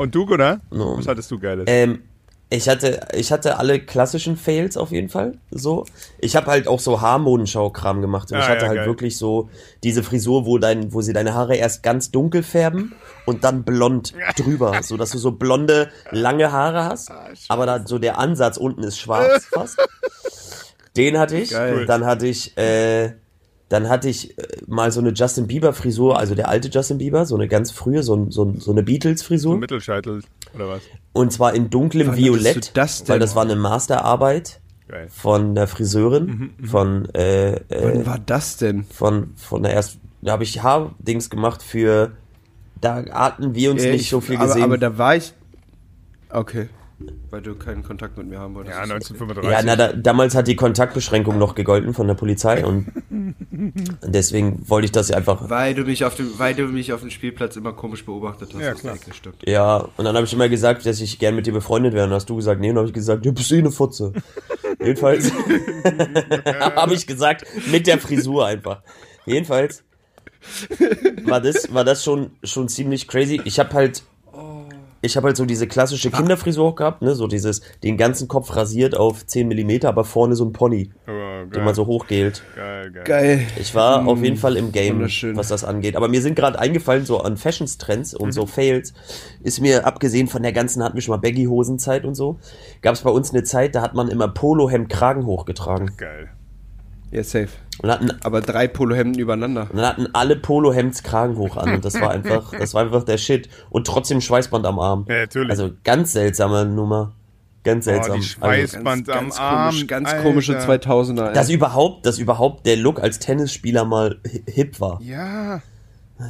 Und 0.00 0.14
du, 0.14 0.24
Gunnar? 0.24 0.60
No. 0.70 0.96
Was 0.96 1.06
hattest 1.06 1.30
du 1.30 1.38
Geiles? 1.38 1.64
Ähm, 1.68 2.02
ich 2.48 2.70
hatte, 2.70 3.00
ich 3.14 3.30
hatte 3.32 3.58
alle 3.58 3.78
klassischen 3.80 4.36
Fails 4.38 4.78
auf 4.78 4.92
jeden 4.92 5.10
Fall. 5.10 5.34
So. 5.50 5.84
Ich 6.18 6.34
habe 6.36 6.46
halt 6.50 6.66
auch 6.68 6.80
so 6.80 7.02
Haarmodenschau-Kram 7.02 8.00
gemacht. 8.00 8.32
Und 8.32 8.38
Ah, 8.38 8.40
ich 8.40 8.48
hatte 8.48 8.62
ja, 8.62 8.68
halt 8.68 8.78
geil. 8.78 8.86
wirklich 8.86 9.18
so 9.18 9.50
diese 9.84 10.02
Frisur, 10.02 10.46
wo, 10.46 10.56
dein, 10.56 10.94
wo 10.94 11.02
sie 11.02 11.12
deine 11.12 11.34
Haare 11.34 11.54
erst 11.54 11.82
ganz 11.82 12.10
dunkel 12.10 12.42
färben 12.42 12.94
und 13.26 13.44
dann 13.44 13.62
blond 13.62 14.14
drüber. 14.38 14.82
So 14.82 14.96
dass 14.96 15.10
du 15.10 15.18
so 15.18 15.32
blonde, 15.32 15.90
lange 16.10 16.50
Haare 16.50 16.84
hast. 16.86 17.10
Ah, 17.10 17.28
aber 17.48 17.66
dann 17.66 17.86
so 17.86 17.98
der 17.98 18.18
Ansatz 18.18 18.56
unten 18.56 18.82
ist 18.82 18.98
schwarz 18.98 19.44
fast. 19.52 19.78
Den 20.96 21.18
hatte 21.18 21.36
ich. 21.36 21.50
Geil. 21.50 21.84
Dann 21.84 22.06
hatte 22.06 22.26
ich, 22.26 22.56
äh, 22.56 23.12
dann 23.70 23.88
hatte 23.88 24.08
ich 24.10 24.36
äh, 24.38 24.42
mal 24.66 24.92
so 24.92 25.00
eine 25.00 25.10
Justin 25.12 25.46
Bieber 25.46 25.72
Frisur, 25.72 26.18
also 26.18 26.34
der 26.34 26.48
alte 26.48 26.68
Justin 26.68 26.98
Bieber, 26.98 27.24
so 27.24 27.34
eine 27.36 27.48
ganz 27.48 27.70
frühe, 27.70 28.02
so, 28.02 28.14
ein- 28.14 28.30
so, 28.30 28.52
so 28.58 28.72
eine 28.72 28.82
Beatles 28.82 29.20
so 29.20 29.26
Frisur. 29.28 29.56
Mittelscheitel 29.56 30.22
oder 30.54 30.68
was? 30.68 30.82
Und 31.14 31.32
zwar 31.32 31.54
in 31.54 31.70
dunklem 31.70 32.08
Wann 32.08 32.16
Violett, 32.16 32.76
das 32.76 32.98
denn? 33.04 33.08
weil 33.14 33.18
das 33.20 33.34
war 33.34 33.44
eine 33.44 33.56
Masterarbeit 33.56 34.60
Geil. 34.88 35.06
von 35.08 35.54
der 35.54 35.66
Friseurin, 35.66 36.50
von, 36.64 37.08
äh, 37.14 37.52
äh, 37.54 37.60
Wann 37.70 38.04
war 38.06 38.18
das 38.18 38.56
denn? 38.58 38.84
von, 38.84 39.32
von 39.36 39.62
der 39.62 39.72
erst, 39.72 39.98
da 40.20 40.32
habe 40.32 40.42
ich 40.44 40.62
Haardings 40.62 41.30
gemacht 41.30 41.62
für, 41.62 42.12
da 42.80 43.04
hatten 43.12 43.54
wir 43.54 43.70
uns 43.70 43.84
Ja, 43.84 43.92
nicht 43.92 44.02
ich- 44.02 44.10
so 44.10 44.20
viel 44.20 44.36
aber, 44.36 44.46
gesehen. 44.48 44.62
Aber 44.64 44.78
da 44.78 44.98
war 44.98 45.16
ich. 45.16 45.32
Okay. 46.28 46.68
Weil 47.30 47.40
du 47.40 47.54
keinen 47.54 47.82
Kontakt 47.82 48.18
mit 48.18 48.26
mir 48.26 48.38
haben 48.38 48.54
wolltest. 48.54 48.76
Ja, 48.76 48.82
Ist 48.82 48.90
okay. 49.10 49.22
1935. 49.22 49.50
ja, 49.50 49.62
na, 49.64 49.76
da, 49.76 49.92
damals 49.96 50.34
hat 50.34 50.48
die 50.48 50.56
Kontaktbeschränkung 50.56 51.38
noch 51.38 51.54
gegolten 51.54 51.94
von 51.94 52.06
der 52.06 52.14
Polizei 52.14 52.64
und 52.64 52.88
deswegen 54.02 54.68
wollte 54.68 54.86
ich 54.86 54.92
das 54.92 55.10
einfach, 55.10 55.48
Weil 55.48 55.74
du 55.74 55.84
mich 55.84 56.04
auf 56.04 56.14
dem, 56.14 56.38
weil 56.38 56.54
du 56.54 56.64
mich 56.64 56.92
auf 56.92 57.00
dem 57.00 57.10
Spielplatz 57.10 57.56
immer 57.56 57.72
komisch 57.72 58.04
beobachtet 58.04 58.50
hast. 58.54 58.62
Ja, 58.62 58.74
klar. 58.74 58.96
stimmt. 59.12 59.36
ja, 59.46 59.88
und 59.96 60.04
dann 60.04 60.14
habe 60.14 60.26
ich 60.26 60.32
immer 60.32 60.48
gesagt, 60.48 60.84
dass 60.84 61.00
ich 61.00 61.18
gern 61.18 61.34
mit 61.36 61.46
dir 61.46 61.52
befreundet 61.52 61.94
wäre 61.94 62.04
und 62.04 62.10
dann 62.10 62.16
hast 62.16 62.28
du 62.28 62.36
gesagt, 62.36 62.60
nee, 62.60 62.68
und 62.68 62.74
dann 62.74 62.82
habe 62.82 62.88
ich 62.88 62.94
gesagt, 62.94 63.24
du 63.24 63.32
bist 63.32 63.50
eh 63.50 63.58
eine 63.58 63.70
Fotze. 63.70 64.12
Jedenfalls 64.80 65.32
habe 66.76 66.94
ich 66.94 67.06
gesagt, 67.06 67.46
mit 67.70 67.86
der 67.86 67.98
Frisur 67.98 68.46
einfach. 68.46 68.82
Jedenfalls 69.26 69.84
war 71.24 71.40
das, 71.40 71.72
war 71.72 71.84
das 71.84 72.02
schon, 72.02 72.30
schon 72.42 72.68
ziemlich 72.68 73.08
crazy. 73.08 73.40
Ich 73.44 73.58
habe 73.58 73.72
halt, 73.74 74.02
ich 75.02 75.16
habe 75.16 75.28
halt 75.28 75.36
so 75.36 75.44
diese 75.44 75.66
klassische 75.66 76.10
Kinderfrisur 76.10 76.66
auch 76.68 76.74
gehabt, 76.74 77.02
ne, 77.02 77.14
so 77.14 77.26
dieses, 77.26 77.62
den 77.82 77.96
ganzen 77.96 78.28
Kopf 78.28 78.54
rasiert 78.54 78.96
auf 78.96 79.26
10 79.26 79.48
Millimeter, 79.48 79.88
aber 79.88 80.04
vorne 80.04 80.36
so 80.36 80.44
ein 80.44 80.52
Pony, 80.52 80.90
Oh, 81.06 81.46
den 81.46 81.64
man 81.64 81.74
so 81.74 81.86
hochgelt. 81.86 82.42
geil, 82.54 82.90
geil. 82.92 83.04
Geil. 83.04 83.46
Ich 83.58 83.74
war 83.74 84.06
auf 84.06 84.22
jeden 84.22 84.36
Fall 84.36 84.56
im 84.56 84.72
Game, 84.72 85.00
was 85.02 85.48
das 85.48 85.64
angeht. 85.64 85.96
Aber 85.96 86.08
mir 86.08 86.20
sind 86.20 86.34
gerade 86.34 86.58
eingefallen, 86.58 87.06
so 87.06 87.20
an 87.20 87.36
Fashions-Trends 87.36 88.14
und 88.14 88.32
so 88.32 88.46
Fails, 88.46 88.92
ist 89.42 89.60
mir, 89.60 89.86
abgesehen 89.86 90.28
von 90.28 90.42
der 90.42 90.52
ganzen, 90.52 90.82
hatten 90.82 90.96
wir 90.96 91.02
schon 91.02 91.12
mal 91.12 91.20
Baggy-Hosenzeit 91.20 92.04
und 92.04 92.14
so, 92.14 92.38
gab 92.82 92.94
es 92.94 93.00
bei 93.00 93.10
uns 93.10 93.30
eine 93.32 93.42
Zeit, 93.42 93.74
da 93.74 93.82
hat 93.82 93.94
man 93.94 94.08
immer 94.08 94.28
Polohemd 94.28 94.88
Kragen 94.90 95.24
hochgetragen. 95.24 95.92
Geil. 95.96 96.28
Ja, 97.10 97.24
safe. 97.24 97.48
Und 97.82 97.90
hatten, 97.90 98.10
Aber 98.22 98.40
drei 98.42 98.68
Polohemden 98.68 99.18
übereinander. 99.20 99.68
und 99.70 99.76
dann 99.76 99.86
hatten 99.86 100.08
alle 100.12 100.36
Polohemds 100.36 101.02
Kragen 101.02 101.36
hoch 101.36 101.56
an 101.56 101.74
und 101.76 101.84
das 101.84 102.00
war 102.00 102.10
einfach, 102.10 102.52
das 102.58 102.74
war 102.74 102.82
einfach 102.82 103.04
der 103.04 103.16
Shit. 103.18 103.48
Und 103.70 103.86
trotzdem 103.86 104.20
Schweißband 104.20 104.66
am 104.66 104.78
Arm. 104.78 105.06
Ja, 105.08 105.20
natürlich. 105.20 105.50
Also 105.50 105.70
ganz 105.84 106.12
seltsame 106.12 106.66
Nummer. 106.66 107.12
Ganz 107.62 107.86
Oh, 107.86 107.90
seltsam. 107.90 108.12
die 108.12 108.18
also, 108.20 108.28
Schweißband 108.28 109.08
am 109.10 109.14
ganz 109.16 109.38
Arm. 109.38 109.68
komisch, 109.70 109.86
ganz 109.86 110.08
Alter. 110.10 110.22
komische 110.22 110.58
2000er. 110.58 111.32
dass 111.32 111.50
überhaupt, 111.50 112.06
dass 112.06 112.18
überhaupt 112.18 112.66
der 112.66 112.76
Look 112.76 113.00
als 113.02 113.18
Tennisspieler 113.18 113.84
mal 113.84 114.18
hi- 114.26 114.42
hip 114.46 114.80
war. 114.80 115.00
Ja. 115.02 115.60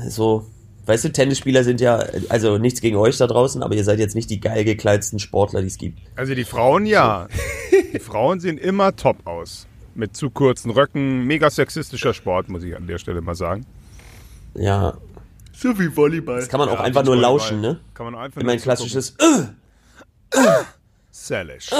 So, 0.09 0.47
weißt 0.87 1.05
du, 1.05 1.13
Tennisspieler 1.13 1.63
sind 1.65 1.81
ja, 1.81 2.03
also 2.29 2.59
nichts 2.59 2.81
gegen 2.81 2.97
euch 2.97 3.17
da 3.17 3.27
draußen, 3.29 3.63
aber 3.63 3.75
ihr 3.75 3.85
seid 3.85 3.99
jetzt 4.01 4.15
nicht 4.17 4.29
die 4.31 4.41
geil 4.41 4.65
gekleideten 4.65 5.19
Sportler, 5.21 5.61
die 5.61 5.69
es 5.69 5.79
gibt. 5.79 6.01
Also 6.17 6.35
die 6.35 6.45
Frauen 6.45 6.87
ja. 6.87 7.29
Die 7.93 7.99
Frauen 8.01 8.41
sehen 8.41 8.59
immer 8.59 8.95
top 8.97 9.25
aus. 9.27 9.67
Mit 10.01 10.17
zu 10.17 10.31
kurzen 10.31 10.71
Röcken. 10.71 11.27
Mega 11.27 11.51
sexistischer 11.51 12.15
Sport, 12.15 12.49
muss 12.49 12.63
ich 12.63 12.75
an 12.75 12.87
der 12.87 12.97
Stelle 12.97 13.21
mal 13.21 13.35
sagen. 13.35 13.67
Ja, 14.55 14.95
so 15.53 15.79
wie 15.79 15.95
Volleyball. 15.95 16.41
das 16.41 16.49
kann 16.49 16.59
man 16.59 16.71
auch 16.71 16.77
Ja, 16.77 16.81
einfach 16.81 17.03
die 17.03 17.07
nur 17.11 17.17
Volleyball. 17.17 17.33
lauschen, 17.39 17.61
ne? 17.61 17.81
Kann 17.93 18.07
man 18.07 18.15
einfach 18.15 18.41
Immer 18.41 18.53
ein 18.53 18.57
nur 18.57 18.63
klassisches, 18.63 19.11
äh, 19.11 19.15
zugucken. 19.19 19.57
Sellish. 21.11 21.71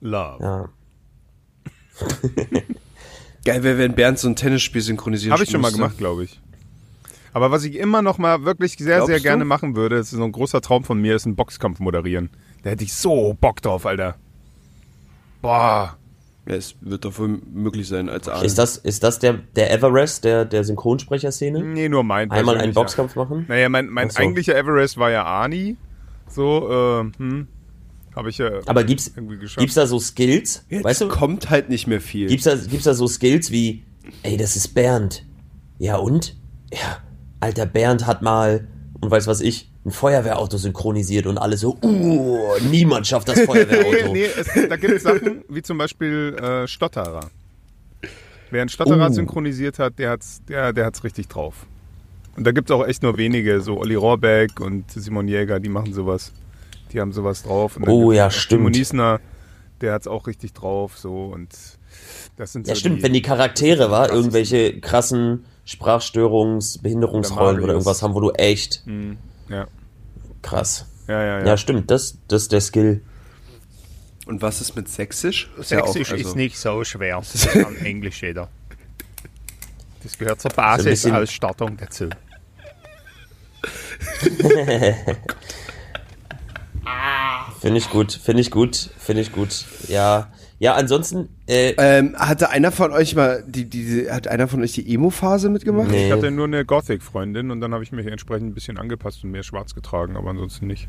Love. 0.00 0.38
ja. 0.44 0.68
Geil 3.44 3.62
wäre, 3.64 3.78
wenn 3.78 3.94
Bernd 3.96 4.20
so 4.20 4.28
ein 4.28 4.36
Tennisspiel 4.36 4.80
synchronisieren 4.80 5.32
Habe 5.32 5.42
ich 5.42 5.50
schon 5.50 5.60
mal 5.60 5.72
gemacht, 5.72 5.98
glaube 5.98 6.22
ich. 6.24 6.40
Aber 7.32 7.50
was 7.50 7.64
ich 7.64 7.74
immer 7.76 8.00
noch 8.00 8.18
mal 8.18 8.44
wirklich 8.44 8.76
sehr, 8.76 8.96
Glaubst 8.98 9.06
sehr 9.08 9.16
du? 9.16 9.22
gerne 9.24 9.44
machen 9.44 9.74
würde, 9.74 9.96
das 9.96 10.12
ist 10.12 10.18
so 10.18 10.24
ein 10.24 10.30
großer 10.32 10.60
Traum 10.60 10.84
von 10.84 11.00
mir, 11.00 11.16
ist 11.16 11.26
ein 11.26 11.34
Boxkampf 11.34 11.80
moderieren. 11.80 12.30
Da 12.62 12.70
hätte 12.70 12.84
ich 12.84 12.94
so 12.94 13.36
Bock 13.40 13.60
drauf, 13.60 13.86
Alter. 13.86 14.14
Boah. 15.42 15.97
Ja, 16.48 16.54
es 16.54 16.76
wird 16.80 17.04
doch 17.04 17.18
wohl 17.18 17.40
möglich 17.52 17.88
sein 17.88 18.08
als 18.08 18.26
Arne. 18.26 18.46
Ist 18.46 18.56
das, 18.56 18.78
ist 18.78 19.02
das 19.02 19.18
der, 19.18 19.34
der 19.34 19.70
Everest 19.70 20.24
der, 20.24 20.46
der 20.46 20.64
Synchronsprecherszene? 20.64 21.62
Nee, 21.62 21.90
nur 21.90 22.04
mein 22.04 22.30
Einmal 22.30 22.56
einen. 22.56 22.72
Boxkampf 22.72 23.16
machen? 23.16 23.44
Naja, 23.48 23.68
mein, 23.68 23.88
mein 23.88 24.08
so. 24.08 24.20
eigentlicher 24.20 24.56
Everest 24.56 24.96
war 24.96 25.10
ja 25.10 25.24
Arnie. 25.24 25.76
So, 26.26 26.70
äh, 26.70 27.18
hm. 27.18 27.48
Habe 28.16 28.30
ich 28.30 28.38
ja 28.38 28.50
Aber 28.66 28.82
gibt's, 28.82 29.12
irgendwie 29.14 29.38
geschafft. 29.38 29.60
gibt's 29.60 29.74
da 29.74 29.86
so 29.86 30.00
Skills? 30.00 30.64
Jetzt 30.70 30.84
weißt 30.84 31.02
du, 31.02 31.08
kommt 31.08 31.50
halt 31.50 31.68
nicht 31.68 31.86
mehr 31.86 32.00
viel. 32.00 32.28
gibt's 32.28 32.44
da, 32.44 32.56
gibt's 32.56 32.84
da 32.84 32.94
so 32.94 33.06
Skills 33.06 33.50
wie, 33.50 33.84
ey, 34.22 34.36
das 34.36 34.56
ist 34.56 34.68
Bernd. 34.74 35.24
Ja 35.78 35.96
und? 35.96 36.34
Ja, 36.72 36.98
alter 37.40 37.66
Bernd 37.66 38.06
hat 38.06 38.22
mal, 38.22 38.66
und 39.00 39.10
weiß 39.10 39.26
was 39.26 39.40
ich, 39.42 39.70
ein 39.88 39.90
Feuerwehrauto 39.92 40.56
synchronisiert 40.56 41.26
und 41.26 41.38
alle 41.38 41.56
so, 41.56 41.76
uh, 41.82 42.56
niemand 42.70 43.06
schafft 43.06 43.28
das 43.28 43.36
Nee, 43.38 43.46
Feuerwehrauto. 43.46 44.12
nee, 44.12 44.24
es, 44.24 44.48
da 44.68 44.76
gibt 44.76 44.94
es 44.94 45.02
Sachen 45.04 45.42
wie 45.48 45.62
zum 45.62 45.78
Beispiel 45.78 46.36
äh, 46.40 46.66
Stotterer. 46.68 47.30
Wer 48.50 48.62
einen 48.62 48.68
Stotterer 48.70 49.08
Oh. 49.10 49.12
synchronisiert 49.12 49.78
hat, 49.78 49.98
der 49.98 50.10
hat's, 50.10 50.40
der, 50.48 50.72
der 50.72 50.86
hat's 50.86 51.04
richtig 51.04 51.28
drauf. 51.28 51.66
Und 52.36 52.44
da 52.46 52.52
gibt 52.52 52.70
es 52.70 52.74
auch 52.76 52.86
echt 52.86 53.02
nur 53.02 53.16
wenige, 53.18 53.60
so 53.60 53.78
Olli 53.78 53.94
Rohrbeck 53.96 54.60
und 54.60 54.90
Simon 54.90 55.26
Jäger, 55.28 55.58
die 55.60 55.68
machen 55.68 55.92
sowas. 55.92 56.32
Die 56.92 57.00
haben 57.00 57.12
sowas 57.12 57.42
drauf. 57.42 57.78
Oh, 57.86 58.12
ja, 58.12 58.30
stimmt. 58.30 58.60
Timo 58.60 58.70
Niesner, 58.70 59.20
der 59.80 59.92
hat's 59.92 60.06
auch 60.06 60.26
richtig 60.26 60.52
drauf, 60.54 60.96
so 60.96 61.26
und 61.26 61.48
das 62.36 62.52
sind 62.52 62.66
Ja, 62.68 62.74
so 62.74 62.80
stimmt, 62.80 63.02
wenn 63.02 63.12
die 63.12 63.22
Charaktere 63.22 63.90
war, 63.90 64.10
irgendwelche 64.12 64.80
krassen 64.80 65.44
Sprachstörungs-, 65.66 66.80
Behinderungsrollen 66.80 67.60
Oder 67.62 67.72
irgendwas 67.74 68.02
haben, 68.02 68.14
wo 68.14 68.20
du 68.20 68.30
echt 68.30 68.82
Ja, 69.50 69.66
krass. 70.50 70.86
ja, 71.06 71.22
ja. 71.22 71.38
Ja, 71.40 71.46
ja. 71.46 71.56
stimmt, 71.56 71.90
das, 71.90 72.18
das 72.28 72.42
ist 72.42 72.52
der 72.52 72.60
Skill. 72.60 73.02
Und 74.26 74.42
was 74.42 74.60
ist 74.60 74.76
mit 74.76 74.88
Sächsisch? 74.88 75.50
Ist 75.58 75.70
ja 75.70 75.82
auch, 75.82 75.94
also- 75.94 76.34
nicht 76.34 76.58
so 76.58 76.84
schwer. 76.84 77.22
Das 77.32 77.48
kann 77.48 77.76
Englisch 77.76 78.22
jeder. 78.22 78.48
Das 80.02 80.16
gehört 80.18 80.40
zur 80.40 80.50
Basisausstattung 80.52 81.76
dazu. 81.76 82.08
Finde 87.60 87.78
ich 87.78 87.90
gut, 87.90 88.12
finde 88.12 88.40
ich 88.40 88.50
gut, 88.50 88.90
finde 88.98 89.22
ich 89.22 89.32
gut. 89.32 89.64
Ja, 89.88 90.30
ja, 90.58 90.74
ansonsten, 90.74 91.28
äh, 91.46 91.74
Ähm, 91.78 92.16
hatte 92.18 92.50
einer 92.50 92.72
von 92.72 92.92
euch 92.92 93.14
mal 93.14 93.44
die, 93.46 93.64
die, 93.64 94.10
hat 94.10 94.26
einer 94.28 94.48
von 94.48 94.62
euch 94.62 94.72
die 94.72 94.92
Emo-Phase 94.94 95.48
mitgemacht? 95.50 95.90
Nee. 95.90 96.06
Ich 96.06 96.12
hatte 96.12 96.30
nur 96.30 96.46
eine 96.46 96.64
Gothic-Freundin 96.64 97.50
und 97.50 97.60
dann 97.60 97.72
habe 97.74 97.84
ich 97.84 97.92
mich 97.92 98.06
entsprechend 98.06 98.48
ein 98.50 98.54
bisschen 98.54 98.78
angepasst 98.78 99.22
und 99.24 99.30
mehr 99.30 99.42
schwarz 99.44 99.74
getragen, 99.74 100.16
aber 100.16 100.30
ansonsten 100.30 100.66
nicht. 100.66 100.88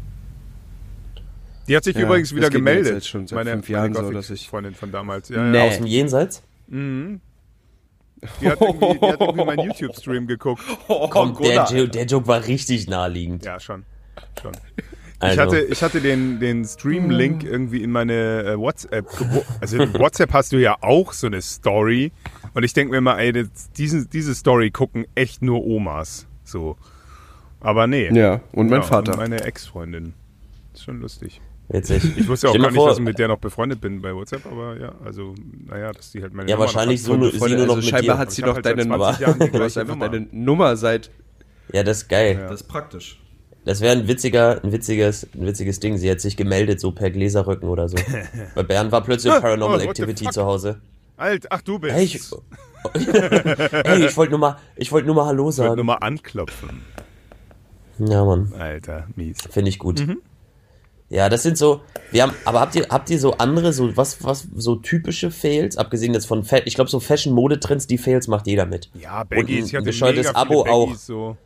Die 1.68 1.76
hat 1.76 1.84
sich 1.84 1.96
Ja, 1.96 2.02
übrigens 2.02 2.34
wieder 2.36 2.50
gemeldet. 2.50 2.94
halt 2.94 3.06
schon 3.06 3.28
seit 3.28 3.36
meine 3.36 3.52
fünf 3.52 3.70
Jahren 3.70 3.94
so, 3.94 4.02
meine 4.02 4.14
dass 4.16 4.26
ich- 4.32 4.40
Gothic-Freundin 4.42 4.74
von 4.76 4.92
damals. 4.92 5.30
Ja, 5.30 5.44
Nee. 5.44 5.58
ja. 5.58 5.64
aus 5.66 5.78
dem 5.78 5.86
Jenseits. 5.86 6.42
Mhm. 6.68 7.22
Die 8.42 8.50
hat 8.50 8.60
irgendwie, 8.60 9.00
die 9.00 9.06
hat 9.08 9.22
irgendwie 9.22 9.46
meinen 9.46 9.66
YouTube-Stream 9.68 10.28
geguckt. 10.28 10.62
Komm, 10.88 11.38
der, 11.42 11.66
Jo- 11.72 11.86
der 11.88 12.06
Joke 12.06 12.28
war 12.28 12.46
richtig 12.48 12.88
naheliegend. 12.90 13.46
Ja, 13.46 13.60
schon. 13.60 13.84
schon. 14.42 14.52
Also, 15.20 15.34
Ich 15.34 15.40
hatte, 15.40 15.60
ich 15.60 15.84
hatte 15.84 16.02
den, 16.02 16.40
den 16.40 16.64
Stream-Link 16.66 17.44
irgendwie 17.44 17.84
in 17.84 17.92
meine 17.92 18.44
äh, 18.44 18.58
WhatsApp. 18.58 19.06
Also 19.60 19.78
in 19.78 19.94
WhatsApp 19.96 20.32
hast 20.34 20.52
du 20.54 20.58
ja 20.58 20.78
auch 20.82 21.12
so 21.14 21.28
eine 21.28 21.42
Story. 21.42 22.12
Und 22.54 22.64
ich 22.64 22.74
denke 22.74 22.92
mir 22.94 23.02
mal, 23.02 23.20
ey, 23.20 23.34
das, 23.34 23.48
diese, 23.78 24.06
diese 24.08 24.34
Story 24.34 24.72
gucken 24.72 25.06
echt 25.16 25.42
nur 25.42 25.66
Omas. 25.66 26.26
So. 26.46 26.78
Aber 27.60 27.86
nee. 27.88 28.10
Ja, 28.14 28.40
und 28.54 28.70
mein 28.70 28.82
Ja, 28.82 28.88
Vater. 28.88 29.12
Und 29.14 29.18
meine 29.20 29.44
Ex-Freundin. 29.44 30.14
Ist 30.74 30.84
schon 30.86 31.02
lustig. 31.02 31.42
witzig. 31.68 32.02
Ich 32.18 32.28
wusste 32.30 32.48
auch 32.50 32.54
gar 32.54 32.62
mal 32.62 32.68
nicht, 32.70 32.78
vor- 32.78 32.88
dass 32.88 32.98
ich 33.00 33.04
mit 33.04 33.20
der 33.20 33.28
noch 33.28 33.40
befreundet 33.40 33.82
bin 33.82 34.02
bei 34.02 34.16
WhatsApp, 34.16 34.46
aber 34.46 34.80
ja, 34.80 34.94
also, 35.04 35.36
naja, 35.68 35.92
dass 35.92 36.12
die 36.12 36.22
halt 36.22 36.34
meine 36.34 36.50
Ja, 36.50 36.56
Nummer 36.56 36.68
noch 36.68 36.74
wahrscheinlich 36.76 37.04
so 37.04 37.16
nur, 37.18 37.32
sie 37.32 37.38
nur 37.40 37.50
noch 37.50 37.60
also 37.62 37.76
mit 37.76 37.86
scheinbar 37.86 38.16
dir. 38.16 38.20
hat 38.20 38.32
sie 38.32 38.42
doch 38.42 38.56
halt 38.56 38.66
deine 38.66 38.84
20 38.88 39.20
Jahren 39.20 39.40
die 39.40 39.52
Du 39.52 39.60
hast 39.62 39.78
einfach 39.78 39.96
Nummer. 39.96 40.10
deine 40.10 40.28
Nummer 40.32 40.78
seit. 40.78 41.12
Ja, 41.74 41.84
das 41.84 41.98
ist 42.04 42.08
geil. 42.10 42.46
Das 42.50 42.62
ist 42.62 42.68
praktisch. 42.68 43.20
Das 43.70 43.82
wäre 43.82 43.96
ein 43.96 44.08
witziger, 44.08 44.64
ein 44.64 44.72
witziges, 44.72 45.28
ein 45.36 45.46
witziges 45.46 45.80
Ding. 45.80 45.96
Sie 46.00 46.10
hat 46.10 46.20
sich 46.22 46.36
gemeldet, 46.36 46.80
so 46.80 46.92
per 46.92 47.12
Gläserrücken 47.12 47.70
oder 47.70 47.88
so. 47.88 47.98
Bei 48.56 48.64
Bernd 48.64 48.92
war 48.92 49.04
plötzlich 49.04 49.32
Paranormal 49.32 49.82
Oh, 49.86 49.90
Activity 49.92 50.28
zu 50.32 50.44
Hause. 50.44 50.82
Alt, 51.18 51.46
ach 51.52 51.62
du 51.62 51.78
bist. 51.78 51.94
Hey, 51.94 52.06
ich, 52.06 52.20
hey, 53.86 54.08
ich 54.08 54.18
wollte 54.18 54.32
nur 54.32 54.40
mal, 54.40 54.58
ich 54.76 54.92
wollte 54.92 55.06
nur 55.06 55.16
mal 55.18 55.28
Hallo 55.28 55.52
Ich 55.52 55.58
wollte 55.60 55.70
sagen. 55.70 55.76
nur 55.76 55.86
mal 55.86 55.98
anklopfen. 55.98 56.82
Ja, 58.00 58.26
Mann, 58.26 58.52
Alter, 58.58 59.06
mies. 59.16 59.38
finde 59.52 59.70
ich 59.70 59.78
gut. 59.78 60.00
Mhm. 60.00 60.18
Ja, 61.10 61.30
das 61.30 61.44
sind 61.44 61.56
so, 61.56 61.82
wir 62.10 62.24
haben, 62.24 62.34
aber 62.46 62.62
habt 62.62 62.74
ihr, 62.74 62.88
habt 62.90 63.12
ihr 63.12 63.20
so 63.20 63.34
andere, 63.34 63.72
so 63.72 63.96
was, 63.96 64.24
was, 64.24 64.48
so 64.56 64.78
typische 64.78 65.30
Fails, 65.30 65.78
abgesehen 65.78 66.16
jetzt 66.16 66.26
von, 66.26 66.44
ich 66.66 66.74
glaube 66.74 66.90
so 66.90 67.00
Fashion-Modetrends, 67.00 67.86
die 67.86 68.00
Fails 68.00 68.28
macht 68.28 68.48
jeder 68.48 68.66
mit. 68.66 68.90
Ja, 68.96 69.22
Und 69.22 69.30
Baggies, 69.30 69.60
ein 69.62 69.66
ich 69.68 69.76
hatte 69.76 69.86
bescheuertes 69.86 70.28
mega 70.30 70.40
Abo 70.40 70.66
auch. 70.66 70.96
So. 70.96 71.38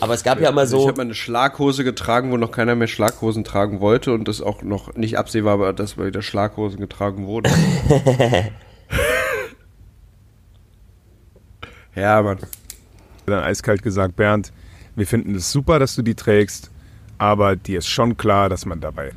Aber 0.00 0.14
es 0.14 0.24
gab 0.24 0.40
ja, 0.40 0.50
immer 0.50 0.64
Ich 0.64 0.70
so, 0.70 0.88
habe 0.88 0.98
mal 0.98 1.02
eine 1.04 1.14
Schlaghose 1.14 1.84
getragen, 1.84 2.32
wo 2.32 2.36
noch 2.36 2.50
keiner 2.50 2.74
mehr 2.74 2.88
Schlaghosen 2.88 3.44
tragen 3.44 3.80
wollte 3.80 4.12
und 4.12 4.26
das 4.28 4.40
auch 4.40 4.62
noch 4.62 4.94
nicht 4.96 5.18
absehbar 5.18 5.60
war, 5.60 5.72
dass 5.72 5.96
wieder 5.96 6.22
Schlaghosen 6.22 6.80
getragen 6.80 7.26
wurden. 7.26 7.52
ja, 11.94 12.22
Mann. 12.22 12.38
dann 13.26 13.44
eiskalt 13.44 13.82
gesagt, 13.82 14.16
Bernd, 14.16 14.52
wir 14.96 15.06
finden 15.06 15.34
es 15.34 15.50
super, 15.50 15.78
dass 15.78 15.94
du 15.94 16.02
die 16.02 16.14
trägst, 16.14 16.70
aber 17.18 17.56
dir 17.56 17.78
ist 17.78 17.88
schon 17.88 18.16
klar, 18.16 18.48
dass 18.48 18.66
man 18.66 18.80
dabei. 18.80 19.12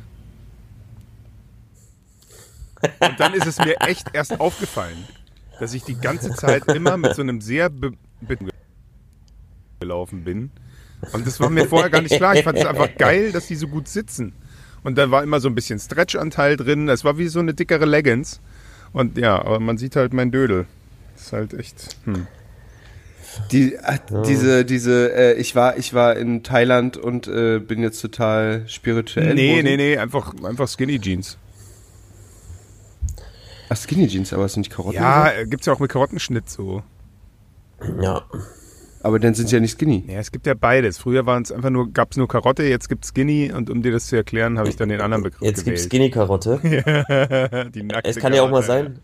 Und 3.00 3.18
dann 3.18 3.34
ist 3.34 3.46
es 3.46 3.58
mir 3.58 3.76
echt 3.80 4.08
erst 4.12 4.38
aufgefallen, 4.40 5.04
dass 5.58 5.74
ich 5.74 5.82
die 5.82 5.96
ganze 5.96 6.32
Zeit 6.34 6.66
immer 6.68 6.96
mit 6.96 7.14
so 7.14 7.22
einem 7.22 7.40
sehr 7.40 7.68
be 7.68 7.92
be 8.20 8.38
gelaufen 9.80 10.24
bin. 10.24 10.50
Und 11.12 11.26
das 11.26 11.40
war 11.40 11.50
mir 11.50 11.66
vorher 11.66 11.90
gar 11.90 12.02
nicht 12.02 12.16
klar. 12.16 12.34
Ich 12.34 12.44
fand 12.44 12.58
es 12.58 12.64
einfach 12.64 12.94
geil, 12.96 13.32
dass 13.32 13.46
die 13.46 13.54
so 13.54 13.68
gut 13.68 13.88
sitzen. 13.88 14.32
Und 14.82 14.98
da 14.98 15.10
war 15.10 15.22
immer 15.22 15.40
so 15.40 15.48
ein 15.48 15.54
bisschen 15.54 15.78
Stretch-Anteil 15.78 16.56
drin. 16.56 16.88
Es 16.88 17.04
war 17.04 17.18
wie 17.18 17.28
so 17.28 17.40
eine 17.40 17.54
dickere 17.54 17.84
Leggings. 17.84 18.40
Und 18.92 19.18
ja, 19.18 19.38
aber 19.38 19.60
man 19.60 19.78
sieht 19.78 19.96
halt 19.96 20.12
mein 20.12 20.30
Dödel. 20.30 20.66
Das 21.14 21.26
ist 21.26 21.32
halt 21.32 21.54
echt. 21.54 21.96
Hm. 22.04 22.26
Die, 23.52 23.74
äh, 23.74 23.98
diese, 24.26 24.64
diese, 24.64 25.14
äh, 25.14 25.34
ich 25.34 25.54
war, 25.54 25.76
ich 25.76 25.94
war 25.94 26.16
in 26.16 26.42
Thailand 26.42 26.96
und 26.96 27.28
äh, 27.28 27.60
bin 27.60 27.82
jetzt 27.82 28.00
total 28.00 28.64
spirituell. 28.66 29.34
Nee, 29.34 29.54
Hosen. 29.54 29.64
nee, 29.64 29.76
nee, 29.76 29.98
einfach, 29.98 30.34
einfach 30.42 30.68
Skinny 30.68 30.98
Jeans. 30.98 31.38
Ach, 33.68 33.76
Skinny 33.76 34.08
Jeans, 34.08 34.32
aber 34.32 34.46
es 34.46 34.54
sind 34.54 34.62
nicht 34.62 34.72
Karotten. 34.72 35.00
Ja, 35.00 35.30
äh, 35.30 35.46
gibt's 35.46 35.66
ja 35.66 35.72
auch 35.72 35.78
mit 35.78 35.90
Karottenschnitt 35.90 36.48
so. 36.48 36.82
ja, 38.00 38.22
Aber 39.02 39.18
dann 39.18 39.34
sind 39.34 39.48
sie 39.48 39.56
ja 39.56 39.60
nicht 39.60 39.72
Skinny. 39.78 40.04
Ja, 40.08 40.18
es 40.18 40.32
gibt 40.32 40.46
ja 40.46 40.54
beides. 40.54 40.98
Früher 40.98 41.24
waren 41.26 41.42
es 41.42 41.52
einfach 41.52 41.70
nur, 41.70 41.92
gab's 41.92 42.16
nur 42.16 42.26
Karotte, 42.28 42.64
jetzt 42.64 42.88
gibt's 42.88 43.08
Skinny 43.08 43.52
und 43.52 43.70
um 43.70 43.82
dir 43.82 43.92
das 43.92 44.06
zu 44.06 44.16
erklären, 44.16 44.58
habe 44.58 44.68
ich 44.68 44.76
dann 44.76 44.88
den 44.88 45.00
anderen 45.00 45.22
Begriff 45.22 45.42
jetzt 45.42 45.64
gibt's 45.64 45.88
gewählt. 45.88 46.12
Skinny-Karotte. 46.12 47.70
Die 47.74 47.82
nackte 47.82 48.10
Es 48.10 48.16
kann 48.16 48.32
ja 48.34 48.42
auch 48.42 48.50
mal 48.50 48.62
sein, 48.62 48.98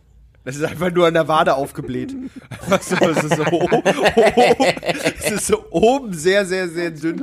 Das 0.44 0.56
ist 0.56 0.64
einfach 0.64 0.92
nur 0.92 1.06
an 1.06 1.14
der 1.14 1.28
Wade 1.28 1.54
aufgebläht. 1.54 2.14
Weißt 2.68 2.92
du, 2.92 3.08
es 3.08 3.24
ist 3.24 3.36
so, 3.36 3.68
es 5.18 5.30
ist 5.30 5.46
so 5.46 5.64
oben 5.70 6.12
sehr, 6.12 6.44
sehr, 6.44 6.68
sehr 6.68 6.90
dünn. 6.90 7.22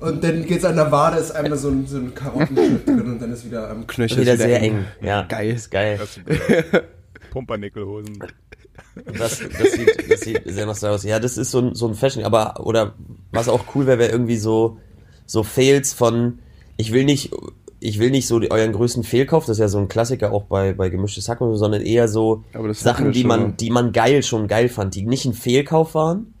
Und 0.00 0.22
dann 0.24 0.46
geht's 0.46 0.64
an 0.64 0.76
der 0.76 0.90
Wade, 0.90 1.18
ist 1.18 1.32
einmal 1.32 1.58
so 1.58 1.68
ein, 1.68 1.86
so 1.86 1.98
ein 1.98 2.14
Karottenschnitt 2.14 2.86
drin 2.86 3.00
und 3.02 3.18
dann 3.20 3.32
ist 3.32 3.44
wieder 3.44 3.68
am 3.70 3.86
Knöchel. 3.86 4.20
wieder 4.22 4.34
ist 4.34 4.40
sehr 4.40 4.62
eng. 4.62 4.84
Ja, 5.02 5.22
Geil. 5.22 5.50
ist 5.50 5.70
geil. 5.70 5.98
Das 5.98 6.20
Pumpernickelhosen. 7.30 8.18
Das, 8.94 9.38
das, 9.38 9.72
sieht, 9.72 10.10
das 10.10 10.20
sieht 10.20 10.42
sehr 10.46 10.66
nostalgisch 10.66 11.00
aus. 11.00 11.04
Ja, 11.04 11.20
das 11.20 11.38
ist 11.38 11.50
so 11.50 11.60
ein, 11.60 11.74
so 11.74 11.86
ein 11.86 11.94
Fashion, 11.94 12.24
aber, 12.24 12.66
oder 12.66 12.94
was 13.32 13.48
auch 13.48 13.64
cool 13.74 13.86
wäre, 13.86 13.98
wäre 13.98 14.12
irgendwie 14.12 14.36
so, 14.36 14.78
so 15.26 15.42
Fails 15.42 15.92
von, 15.92 16.40
ich 16.76 16.92
will 16.92 17.04
nicht, 17.04 17.30
ich 17.78 17.98
will 17.98 18.10
nicht 18.10 18.26
so 18.26 18.38
die, 18.38 18.50
euren 18.50 18.72
größten 18.72 19.04
Fehlkauf, 19.04 19.46
das 19.46 19.56
ist 19.56 19.60
ja 19.60 19.68
so 19.68 19.78
ein 19.78 19.88
Klassiker 19.88 20.32
auch 20.32 20.44
bei, 20.44 20.72
bei 20.72 20.88
gemischtes 20.88 21.28
Hack, 21.28 21.40
und 21.40 21.50
so, 21.52 21.56
sondern 21.56 21.82
eher 21.82 22.08
so 22.08 22.44
Sachen, 22.72 23.12
die 23.12 23.24
man, 23.24 23.56
die 23.56 23.70
man 23.70 23.92
geil, 23.92 24.22
schon 24.22 24.48
geil 24.48 24.68
fand, 24.68 24.94
die 24.94 25.06
nicht 25.06 25.24
ein 25.24 25.34
Fehlkauf 25.34 25.94
waren, 25.94 26.34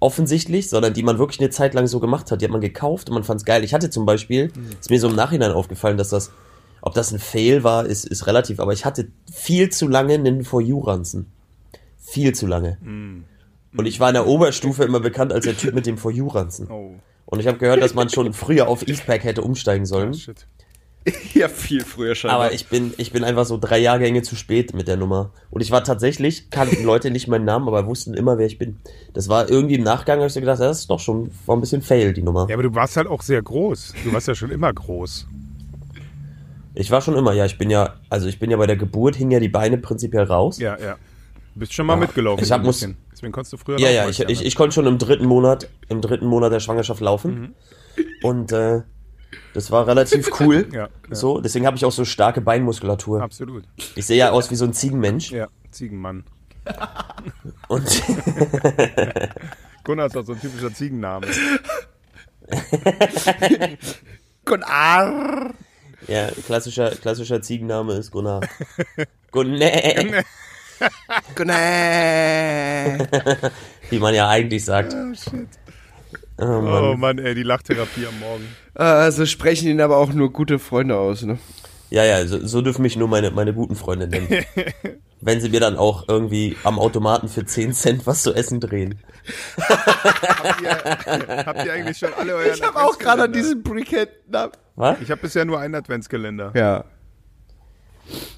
offensichtlich, 0.00 0.68
sondern 0.68 0.92
die 0.92 1.04
man 1.04 1.18
wirklich 1.18 1.40
eine 1.40 1.50
Zeit 1.50 1.74
lang 1.74 1.86
so 1.86 2.00
gemacht 2.00 2.30
hat. 2.30 2.40
Die 2.40 2.44
hat 2.44 2.50
man 2.50 2.60
gekauft 2.60 3.08
und 3.08 3.14
man 3.14 3.22
fand's 3.22 3.44
geil. 3.44 3.62
Ich 3.62 3.72
hatte 3.72 3.88
zum 3.88 4.04
Beispiel, 4.04 4.50
ist 4.80 4.90
mir 4.90 4.98
so 4.98 5.08
im 5.08 5.14
Nachhinein 5.14 5.52
aufgefallen, 5.52 5.96
dass 5.96 6.08
das, 6.08 6.32
ob 6.80 6.94
das 6.94 7.12
ein 7.12 7.20
Fail 7.20 7.62
war, 7.62 7.86
ist, 7.86 8.04
ist 8.04 8.26
relativ, 8.26 8.58
aber 8.58 8.72
ich 8.72 8.84
hatte 8.84 9.08
viel 9.32 9.70
zu 9.70 9.86
lange 9.86 10.14
einen 10.14 10.42
For 10.42 10.60
You-Ranzen. 10.60 11.26
Viel 12.02 12.34
zu 12.34 12.46
lange. 12.46 12.76
Und 13.76 13.86
ich 13.86 14.00
war 14.00 14.08
in 14.08 14.14
der 14.14 14.26
Oberstufe 14.26 14.84
immer 14.84 15.00
bekannt 15.00 15.32
als 15.32 15.44
der 15.46 15.56
Typ 15.56 15.74
mit 15.74 15.86
dem 15.86 15.96
For 15.96 16.10
You-Ranzen. 16.10 16.68
Oh, 16.70 16.94
Und 17.24 17.40
ich 17.40 17.46
habe 17.46 17.56
gehört, 17.58 17.80
dass 17.80 17.94
man 17.94 18.10
schon 18.10 18.32
früher 18.34 18.68
auf 18.68 18.86
Eastpack 18.86 19.24
hätte 19.24 19.42
umsteigen 19.42 19.86
sollen. 19.86 20.12
shit. 20.14 20.46
Ja, 21.34 21.48
viel 21.48 21.82
früher 21.84 22.14
schon. 22.14 22.30
Aber 22.30 22.52
ich 22.52 22.68
bin, 22.68 22.94
ich 22.96 23.10
bin 23.12 23.24
einfach 23.24 23.44
so 23.44 23.58
drei 23.58 23.78
Jahrgänge 23.78 24.22
zu 24.22 24.36
spät 24.36 24.72
mit 24.72 24.86
der 24.86 24.96
Nummer. 24.96 25.32
Und 25.50 25.60
ich 25.60 25.70
war 25.72 25.82
tatsächlich, 25.82 26.50
kannten 26.50 26.84
Leute 26.84 27.10
nicht 27.10 27.26
meinen 27.26 27.44
Namen, 27.44 27.66
aber 27.66 27.86
wussten 27.86 28.14
immer, 28.14 28.38
wer 28.38 28.46
ich 28.46 28.58
bin. 28.58 28.76
Das 29.12 29.28
war 29.28 29.50
irgendwie 29.50 29.74
im 29.74 29.82
Nachgang, 29.82 30.18
habe 30.18 30.28
ich 30.28 30.32
so 30.32 30.38
gedacht, 30.40 30.60
das 30.60 30.80
ist 30.80 30.90
doch 30.90 31.00
schon, 31.00 31.30
war 31.46 31.56
ein 31.56 31.60
bisschen 31.60 31.82
fail, 31.82 32.12
die 32.12 32.22
Nummer. 32.22 32.46
Ja, 32.48 32.54
aber 32.54 32.62
du 32.62 32.74
warst 32.74 32.96
halt 32.96 33.08
auch 33.08 33.22
sehr 33.22 33.42
groß. 33.42 33.94
Du 34.04 34.12
warst 34.12 34.28
ja 34.28 34.34
schon 34.36 34.50
immer 34.52 34.72
groß. 34.72 35.26
Ich 36.74 36.90
war 36.90 37.00
schon 37.00 37.16
immer, 37.16 37.32
ja, 37.32 37.44
ich 37.44 37.58
bin 37.58 37.68
ja, 37.68 37.94
also 38.08 38.28
ich 38.28 38.38
bin 38.38 38.50
ja 38.50 38.56
bei 38.56 38.66
der 38.66 38.76
Geburt, 38.76 39.16
hing 39.16 39.30
ja 39.30 39.40
die 39.40 39.48
Beine 39.48 39.78
prinzipiell 39.78 40.24
raus. 40.24 40.58
Ja, 40.58 40.78
ja. 40.78 40.96
Du 41.54 41.60
bist 41.60 41.74
schon 41.74 41.86
mal 41.86 41.96
mitgelaufen. 41.96 42.44
Ich 42.44 42.50
hab 42.50 42.62
muss-. 42.62 42.86
Deswegen 43.12 43.32
konntest 43.32 43.52
du 43.52 43.56
früher 43.56 43.78
Ja, 43.78 43.90
ja, 43.90 44.02
als 44.04 44.18
ich, 44.18 44.26
die 44.26 44.32
ich, 44.32 44.44
ich 44.44 44.54
konnte 44.56 44.74
schon 44.74 44.86
im 44.86 44.98
dritten 44.98 45.26
Monat, 45.26 45.68
im 45.88 46.00
dritten 46.00 46.26
Monat 46.26 46.52
der 46.52 46.60
Schwangerschaft 46.60 47.00
laufen. 47.00 47.54
Und 48.22 48.52
äh, 48.52 48.82
das 49.54 49.70
war 49.70 49.86
relativ 49.86 50.30
cool. 50.40 50.68
Ja, 50.72 50.88
ja. 51.08 51.14
So, 51.14 51.40
deswegen 51.40 51.66
habe 51.66 51.76
ich 51.76 51.84
auch 51.84 51.92
so 51.92 52.04
starke 52.04 52.40
Beinmuskulatur. 52.40 53.22
Absolut. 53.22 53.64
Ich 53.94 54.06
sehe 54.06 54.16
ja 54.16 54.30
aus 54.30 54.50
wie 54.50 54.56
so 54.56 54.64
ein 54.64 54.72
Ziegenmensch. 54.72 55.30
Ja, 55.30 55.48
Ziegenmann. 55.70 56.24
Und 57.68 57.84
Gunnar 59.84 60.06
ist 60.06 60.16
auch 60.16 60.24
so 60.24 60.32
ein 60.32 60.40
typischer 60.40 60.72
Ziegenname. 60.72 61.26
Gunnar. 64.44 65.54
ja, 66.06 66.28
klassischer, 66.46 66.90
klassischer 66.90 67.42
Ziegenname 67.42 67.94
ist 67.94 68.10
Gunnar. 68.10 68.40
Gunnar, 69.30 70.24
Gunnar. 71.34 72.98
wie 73.90 73.98
man 73.98 74.14
ja 74.14 74.28
eigentlich 74.28 74.64
sagt. 74.64 74.94
Oh, 76.38 76.44
Mann. 76.46 76.84
Oh 76.84 76.96
Mann, 76.96 77.18
ey, 77.18 77.34
die 77.34 77.42
Lachtherapie 77.42 78.06
am 78.06 78.18
Morgen. 78.18 78.48
Also 78.74 79.26
sprechen 79.26 79.68
ihn 79.68 79.80
aber 79.80 79.98
auch 79.98 80.12
nur 80.12 80.32
gute 80.32 80.58
Freunde 80.58 80.96
aus, 80.96 81.22
ne? 81.22 81.38
Ja, 81.90 82.04
ja, 82.04 82.26
so, 82.26 82.44
so 82.46 82.62
dürfen 82.62 82.82
mich 82.82 82.96
nur 82.96 83.06
meine, 83.06 83.30
meine 83.32 83.52
guten 83.52 83.76
Freunde 83.76 84.08
nennen. 84.08 84.28
Wenn 85.20 85.40
sie 85.40 85.50
mir 85.50 85.60
dann 85.60 85.76
auch 85.76 86.08
irgendwie 86.08 86.56
am 86.64 86.78
Automaten 86.78 87.28
für 87.28 87.44
10 87.44 87.74
Cent 87.74 88.06
was 88.06 88.22
zu 88.22 88.32
essen 88.34 88.60
drehen. 88.60 88.98
Habt 89.56 90.62
ihr, 90.62 91.46
habt 91.46 91.64
ihr 91.64 91.72
eigentlich 91.74 91.98
schon 91.98 92.12
alle 92.18 92.34
euren 92.34 92.54
Ich 92.54 92.62
habe 92.62 92.82
auch 92.82 92.98
gerade 92.98 93.24
an 93.24 93.32
diesem 93.32 93.62
Briquet. 93.62 94.08
Na, 94.28 94.50
Was? 94.74 94.96
Ich 95.00 95.10
habe 95.12 95.20
bisher 95.20 95.44
nur 95.44 95.60
einen 95.60 95.74
Adventskalender. 95.76 96.50
ja, 96.56 96.84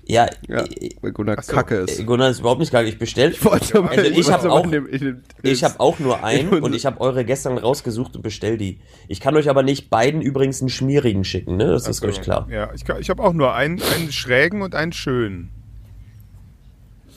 Ja, 0.07 0.27
ja, 0.49 0.65
äh, 0.65 0.91
weil 1.01 1.13
Gunnar 1.13 1.43
so. 1.43 1.53
Kacke 1.53 1.77
ist. 1.77 1.99
äh, 1.99 2.05
Gunnar 2.05 2.29
ist 2.31 2.41
überhaupt 2.41 2.61
nicht 2.61 2.71
geil. 2.71 2.87
Ich 2.87 2.99
bestell. 2.99 3.31
Ich 3.33 3.45
Also 3.45 3.75
ich 4.03 4.31
hab 4.31 4.45
aber 4.45 4.53
auch- 4.53 4.65
in 4.65 4.71
dem- 4.71 4.87
in 4.87 4.99
dem- 5.01 5.23
Ich 5.43 5.65
habe 5.65 5.81
auch 5.81 5.99
nur 5.99 6.23
einen 6.23 6.49
und 6.63 6.75
ich 6.75 6.85
habe 6.87 7.01
eure 7.01 7.25
gestern 7.25 7.57
rausgesucht 7.59 8.15
und 8.17 8.23
bestell 8.23 8.59
die. 8.59 8.79
Ich 9.09 9.21
kann 9.21 9.35
euch 9.37 9.49
aber 9.49 9.63
nicht 9.63 9.89
beiden 9.91 10.21
übrigens 10.21 10.61
einen 10.61 10.69
schmierigen 10.69 11.25
schicken, 11.25 11.57
ne? 11.57 11.67
Das 11.69 11.89
ist 11.89 12.05
euch 12.05 12.21
klar. 12.21 12.47
Ja, 12.51 12.71
ich, 12.75 12.83
ich 13.01 13.11
habe 13.11 13.23
auch 13.23 13.33
nur 13.33 13.55
einen, 13.55 13.81
einen 13.97 14.13
schrägen 14.13 14.61
und 14.63 14.75
einen 14.75 14.93
schönen. 14.93 15.51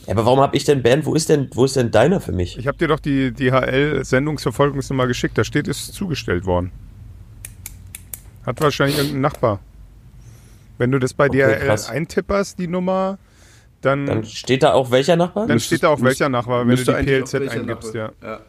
Ja, 0.05 0.13
aber 0.13 0.25
warum 0.25 0.39
habe 0.39 0.55
ich 0.55 0.63
denn 0.63 0.81
Ben? 0.81 1.05
Wo 1.05 1.13
ist 1.15 1.27
denn, 1.27 1.49
wo 1.53 1.65
ist 1.65 1.75
denn 1.75 1.91
deiner 1.91 2.21
für 2.21 2.31
mich? 2.31 2.57
Ich 2.57 2.65
habe 2.67 2.77
dir 2.77 2.87
doch 2.87 3.01
die 3.01 3.33
DHL-Sendungsverfolgungsnummer 3.33 5.05
geschickt. 5.07 5.37
Da 5.37 5.43
steht, 5.43 5.67
ist 5.67 5.93
zugestellt 5.93 6.45
worden. 6.45 6.71
Hat 8.45 8.61
wahrscheinlich 8.61 8.97
irgendein 8.97 9.19
Nachbar. 9.21 9.59
Wenn 10.77 10.91
du 10.91 10.99
das 10.99 11.13
bei 11.13 11.27
Okay, 11.27 11.37
DHL 11.37 11.65
krass. 11.67 11.89
eintipperst, 11.89 12.59
die 12.59 12.67
Nummer, 12.67 13.17
dann, 13.81 14.05
Dann 14.05 14.23
steht 14.25 14.63
da 14.63 14.73
auch 14.73 14.91
welcher 14.91 15.15
Nachbar? 15.15 15.47
dann 15.47 15.59
steht 15.59 15.83
da 15.83 15.89
auch 15.89 16.01
welcher 16.01 16.29
Nachbar, 16.29 16.67
wenn 16.67 16.75
du 16.75 16.83
die 16.83 16.91
PLZ 16.91 17.35
eingibst, 17.35 17.93
ja. 17.93 18.11
Ja. 18.23 18.39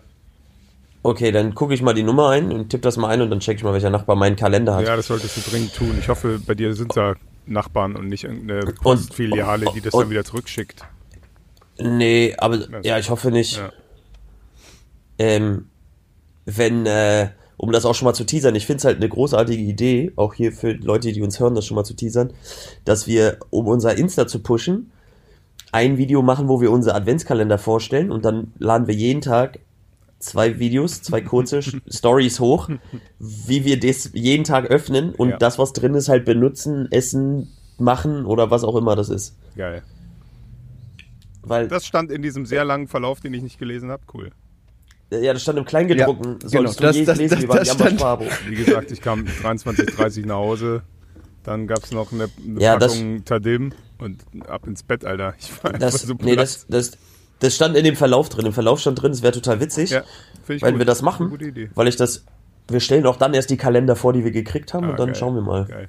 Okay, 1.03 1.31
dann 1.33 1.55
gucke 1.55 1.75
ich 1.75 1.83
mal 1.83 1.95
die 1.95 2.03
Nummer 2.03 2.31
ein 2.31 2.51
und 2.51 2.71
tippe 2.71 2.83
das 2.83 2.97
mal 2.97 3.09
ein 3.09 3.21
und 3.23 3.31
dann 3.31 3.41
check 3.41 3.57
ich 3.57 3.63
mal, 3.65 3.73
welcher 3.73 3.91
Nachbar 3.91 4.17
meinen 4.17 4.37
Kalender 4.37 4.75
hat. 4.75 4.87
Ja, 4.87 4.97
das 4.97 5.07
solltest 5.07 5.37
du 5.37 5.51
dringend 5.51 5.75
tun. 5.75 5.97
Ich 6.01 6.09
hoffe, 6.09 6.41
bei 6.45 6.55
dir 6.55 6.75
sind 6.75 6.97
da 6.97 7.15
Nachbarn 7.47 7.95
und 7.97 8.09
nicht 8.09 8.25
irgendeine 8.25 8.61
Postfiliale, 8.73 9.67
die 9.75 9.81
das 9.81 9.95
und- 9.95 10.03
dann 10.03 10.11
wieder 10.11 10.25
zurückschickt. 10.25 10.85
Nee, 11.79 12.35
aber 12.39 12.59
ja, 12.83 12.99
ich 12.99 13.09
hoffe 13.11 13.31
nicht. 13.31 13.59
Ja. 13.59 13.71
Ähm, 15.19 15.67
wenn, 16.45 16.87
äh, 16.87 17.29
um 17.59 17.73
das 17.73 17.85
auch 17.85 17.95
schon 17.95 18.07
mal 18.07 18.15
zu 18.15 18.25
teasern, 18.25 18.55
ich 18.55 18.65
finde 18.65 18.79
es 18.79 18.85
halt 18.85 18.97
eine 18.97 19.09
großartige 19.09 19.63
Idee, 19.63 20.13
auch 20.17 20.33
hier 20.33 20.53
für 20.53 20.73
Leute, 20.73 21.13
die 21.13 21.21
uns 21.21 21.39
hören, 21.39 21.55
das 21.55 21.67
schon 21.67 21.75
mal 21.75 21.85
zu 21.85 21.95
teasern, 21.95 22.33
dass 22.85 23.07
wir, 23.07 23.39
um 23.51 23.67
unser 23.67 23.97
Insta 23.99 24.27
zu 24.27 24.39
pushen, 24.39 24.91
ein 25.73 25.99
Video 25.99 26.23
machen, 26.23 26.49
wo 26.49 26.61
wir 26.61 26.71
unsere 26.71 26.95
Adventskalender 26.95 27.59
vorstellen 27.59 28.11
und 28.11 28.25
dann 28.25 28.53
laden 28.59 28.87
wir 28.87 28.95
jeden 28.95 29.21
Tag 29.21 29.59
zwei 30.21 30.59
Videos, 30.59 31.03
zwei 31.03 31.21
kurze 31.21 31.61
Stories 31.91 32.41
hoch, 32.41 32.71
wie 33.19 33.65
wir 33.65 33.79
das 33.79 34.11
jeden 34.15 34.45
Tag 34.45 34.67
öffnen 34.67 35.15
und 35.15 35.31
Ja. 35.31 35.37
das, 35.37 35.59
was 35.59 35.73
drin 35.73 35.95
ist, 35.95 36.09
halt 36.09 36.25
benutzen, 36.25 36.89
essen, 36.91 37.49
machen 37.77 38.25
oder 38.25 38.51
was 38.51 38.65
auch 38.65 38.77
immer 38.77 38.97
das 38.97 39.09
ist. 39.09 39.37
Geil. 39.57 39.83
Weil, 41.43 41.69
Das 41.69 41.87
stand 41.87 42.11
in 42.11 42.23
diesem 42.23 42.47
sehr 42.47 42.65
langen 42.65 42.89
Verlauf, 42.89 43.21
den 43.21 43.35
ich 43.35 43.43
nicht 43.43 43.59
gelesen 43.59 43.91
habe. 43.91 44.03
Cool. 44.13 44.31
Ja, 45.11 45.33
das 45.33 45.43
stand 45.43 45.59
im 45.59 45.65
Kleingedruckten. 45.65 46.39
Ja, 46.43 46.49
Solltest 46.49 46.79
genau. 46.79 46.93
Das- 46.93 47.05
das- 47.05 47.19
lesen 47.19 47.35
das- 47.37 47.45
über 47.45 47.55
das 47.57 47.69
stand- 47.69 47.83
Amberschwabo. 47.83 48.25
Wie 48.49 48.55
gesagt, 48.55 48.91
ich 48.91 49.01
kam 49.01 49.25
23.30 49.25 50.27
nach 50.27 50.37
Hause. 50.37 50.83
Dann 51.45 51.67
gab 51.67 51.83
es 51.85 51.93
noch 51.93 52.13
eine, 52.13 52.29
eine 52.47 52.61
Ja, 52.61 52.77
das- 52.77 52.95
Packung 52.95 53.25
Tadim 53.25 53.73
und 53.99 54.21
ab 54.49 54.67
ins 54.67 54.83
Bett, 54.83 55.05
Alter. 55.05 55.35
Ich 55.39 55.51
war 55.65 55.73
einfach 55.75 55.91
Das, 55.91 56.03
so 56.03 56.15
nee, 56.23 56.37
das, 56.37 56.67
das, 56.69 56.93
das 57.39 57.55
stand 57.55 57.77
in 57.77 57.85
dem 57.85 57.97
Verlauf 57.97 58.29
drin. 58.29 58.45
Im 58.47 58.53
Verlauf 58.53 58.81
stand 58.81 59.01
drin, 59.01 59.13
es 59.13 59.23
wäre 59.23 59.33
total 59.33 59.61
witzig, 59.61 59.91
Ja, 59.91 60.03
wenn 60.47 60.59
gut. 60.59 60.79
wir 60.79 60.85
das 60.85 61.01
machen, 61.03 61.31
Gute 61.31 61.47
Idee. 61.47 61.71
weil 61.75 61.89
ich 61.89 61.97
das, 61.97 62.25
wir 62.69 62.81
stellen 62.81 63.07
auch 63.07 63.17
dann 63.17 63.33
erst 63.33 63.49
die 63.51 63.57
Kalender 63.57 63.97
vor, 63.97 64.13
die 64.13 64.25
wir 64.25 64.31
gekriegt 64.31 64.75
haben 64.75 64.87
Ah, 64.87 64.91
und 64.91 64.99
dann 64.99 65.07
geil. 65.09 65.15
schauen 65.15 65.35
wir 65.37 65.43
mal. 65.43 65.65
Geil. 65.65 65.89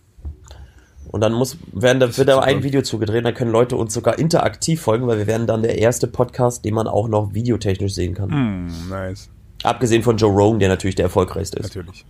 Und 1.10 1.22
dann 1.22 1.34
muss, 1.34 1.57
werden, 1.74 1.99
da 1.99 2.16
wird 2.18 2.28
da 2.30 2.39
ein 2.39 2.64
Video 2.64 2.82
zugedreht, 2.84 3.26
dann 3.26 3.34
können 3.34 3.51
Leute 3.51 3.76
uns 3.76 3.93
sogar 3.93 4.20
interaktiv 4.20 4.80
folgen, 4.82 5.07
weil 5.07 5.18
wir 5.18 5.28
werden 5.28 5.47
dann 5.47 5.62
der 5.64 5.78
erste 5.80 6.07
Podcast, 6.07 6.64
den 6.66 6.74
man 6.76 6.88
auch 6.88 7.07
noch 7.07 7.34
videotechnisch 7.34 7.93
sehen 7.93 8.14
kann. 8.14 8.32
Hm, 8.32 8.68
nice. 8.89 9.30
Abgesehen 9.64 10.03
von 10.03 10.18
Joe 10.18 10.32
Rogan, 10.32 10.60
der 10.60 10.70
natürlich 10.70 10.95
der 10.95 11.05
erfolgreichste 11.05 11.57
ist. 11.60 11.76
Natürlich. 11.76 12.05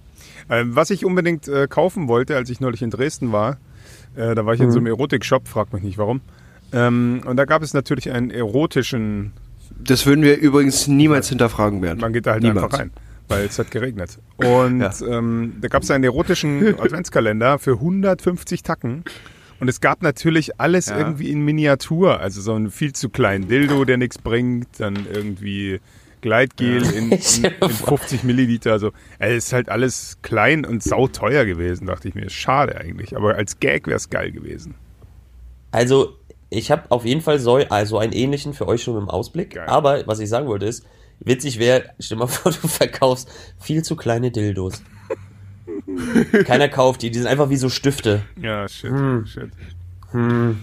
Ähm, 0.50 0.76
was 0.76 0.90
ich 0.90 1.06
unbedingt 1.06 1.48
äh, 1.48 1.68
kaufen 1.68 2.08
wollte, 2.08 2.36
als 2.36 2.50
ich 2.50 2.60
neulich 2.60 2.82
in 2.82 2.90
Dresden 2.92 3.32
war, 3.32 3.58
äh, 4.16 4.36
da 4.36 4.46
war 4.46 4.54
ich 4.54 4.60
in 4.60 4.68
Mhm. 4.68 4.72
so 4.72 4.78
einem 4.80 4.88
Erotik-Shop, 4.88 5.48
frag 5.48 5.72
mich 5.74 5.82
nicht 5.84 5.98
warum. 5.98 6.22
Ähm, 6.74 7.22
und 7.26 7.38
da 7.38 7.46
gab 7.46 7.62
es 7.64 7.74
natürlich 7.74 8.12
einen 8.12 8.30
erotischen, 8.32 9.32
Das 9.82 10.06
würden 10.06 10.24
wir 10.24 10.38
übrigens 10.38 10.88
niemals 10.88 11.30
hinterfragen, 11.30 11.82
Bernd. 11.82 12.02
man 12.02 12.12
geht 12.14 12.26
da 12.26 12.32
halt 12.34 12.44
Niemals. 12.44 12.66
einfach 12.66 12.80
rein, 12.80 12.92
weil 13.30 13.46
es 13.46 13.58
hat 13.58 13.72
geregnet. 13.72 14.20
Und 14.38 14.82
Ja. 14.82 14.92
ähm, 15.08 15.54
da 15.62 15.68
gab 15.70 15.84
es 15.84 15.92
einen 15.92 16.04
erotischen 16.04 16.62
Adventskalender 16.80 17.58
für 17.60 17.74
150 17.74 18.64
Tacken. 18.64 19.04
Und 19.62 19.68
es 19.68 19.82
gab 19.82 20.02
natürlich 20.02 20.60
alles 20.60 20.88
Ja. 20.88 20.98
irgendwie 20.98 21.32
in 21.32 21.44
Miniatur, 21.46 22.20
also 22.20 22.42
so 22.42 22.54
einen 22.54 22.72
viel 22.72 22.94
zu 22.94 23.10
kleinen 23.10 23.48
Dildo, 23.48 23.86
der 23.86 23.98
nichts 23.98 24.18
bringt, 24.18 24.68
dann 24.80 25.06
irgendwie 25.12 25.80
Gleitgel 26.22 26.84
in, 26.94 27.12
in, 27.12 27.20
in 27.62 27.70
50 27.70 28.24
Milliliter. 28.24 28.72
Also 28.74 28.92
es 29.20 29.46
ist 29.46 29.54
halt 29.54 29.70
alles 29.70 30.18
klein 30.22 30.66
und 30.66 30.84
sauteuer 30.84 31.46
gewesen, 31.46 31.88
dachte 31.88 32.08
ich 32.10 32.16
mir. 32.16 32.30
Schade 32.30 32.76
eigentlich, 32.78 33.16
aber 33.16 33.36
als 33.36 33.60
Gag 33.60 33.88
wäre 33.88 33.98
es 33.98 34.10
geil 34.10 34.32
gewesen. 34.32 34.76
Also, 35.72 36.16
ich 36.50 36.72
habe 36.72 36.84
auf 36.90 37.06
jeden 37.06 37.22
Fall 37.22 37.38
so 37.40 37.56
also 37.70 38.00
einen 38.00 38.12
ähnlichen 38.14 38.54
für 38.54 38.68
euch 38.68 38.82
schon 38.82 38.98
im 38.98 39.08
Ausblick. 39.10 39.52
Geil. 39.56 39.68
Aber 39.68 40.08
was 40.08 40.20
ich 40.20 40.30
sagen 40.30 40.48
wollte 40.48 40.66
ist, 40.66 40.84
witzig 41.20 41.60
wäre, 41.60 41.86
stell 42.00 42.18
mal 42.18 42.28
vor, 42.28 42.52
du 42.62 42.68
verkaufst 42.68 43.30
viel 43.60 43.84
zu 43.84 43.96
kleine 43.96 44.32
Dildos. 44.32 44.82
Keiner 46.46 46.70
kauft 46.70 47.02
die, 47.02 47.12
die 47.12 47.20
sind 47.20 47.28
einfach 47.28 47.50
wie 47.50 47.58
so 47.58 47.70
Stifte. 47.70 48.24
Ja, 48.42 48.68
shit, 48.68 48.92
shit. 49.28 49.50
Hm, 50.12 50.58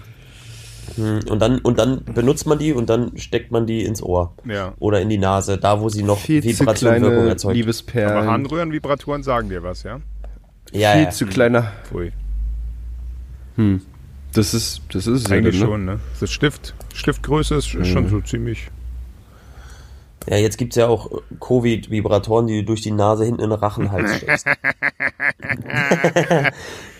Und 0.97 1.39
dann, 1.39 1.59
und 1.59 1.77
dann 1.79 2.03
benutzt 2.05 2.47
man 2.47 2.59
die 2.59 2.73
und 2.73 2.89
dann 2.89 3.17
steckt 3.17 3.51
man 3.51 3.67
die 3.67 3.83
ins 3.83 4.01
Ohr. 4.01 4.33
Ja. 4.45 4.73
Oder 4.79 5.01
in 5.01 5.09
die 5.09 5.17
Nase, 5.17 5.57
da 5.57 5.81
wo 5.81 5.89
sie 5.89 6.03
noch 6.03 6.19
Viel 6.19 6.41
kleine 6.41 7.07
erzeugt. 7.07 7.45
Aber 7.45 7.53
Liebesperlen. 7.53 8.27
Harnröhrenvibratoren 8.27 9.23
sagen 9.23 9.49
dir 9.49 9.63
was, 9.63 9.83
ja? 9.83 10.01
ja, 10.71 10.93
viel 10.93 11.03
ja. 11.03 11.09
zu 11.09 11.25
kleiner. 11.25 11.71
Pfui. 11.85 12.11
Das 14.33 14.53
ist, 14.53 14.81
das 14.91 15.07
ist 15.07 15.31
Eigentlich 15.31 15.59
dann, 15.59 15.69
ne? 15.69 15.73
schon, 15.75 15.85
ne? 15.85 15.99
Das 16.19 16.31
Stift, 16.31 16.73
Stiftgröße 16.93 17.55
ist 17.55 17.67
schon 17.67 18.09
so 18.09 18.21
ziemlich. 18.21 18.69
Ja, 20.29 20.37
jetzt 20.37 20.57
gibt's 20.57 20.75
ja 20.75 20.87
auch 20.87 21.09
Covid-Vibratoren, 21.39 22.47
die 22.47 22.59
du 22.59 22.65
durch 22.65 22.81
die 22.81 22.91
Nase 22.91 23.25
hinten 23.25 23.41
in 23.41 23.49
den 23.49 23.59
Rachenhals 23.59 24.15
steckst. 24.17 24.45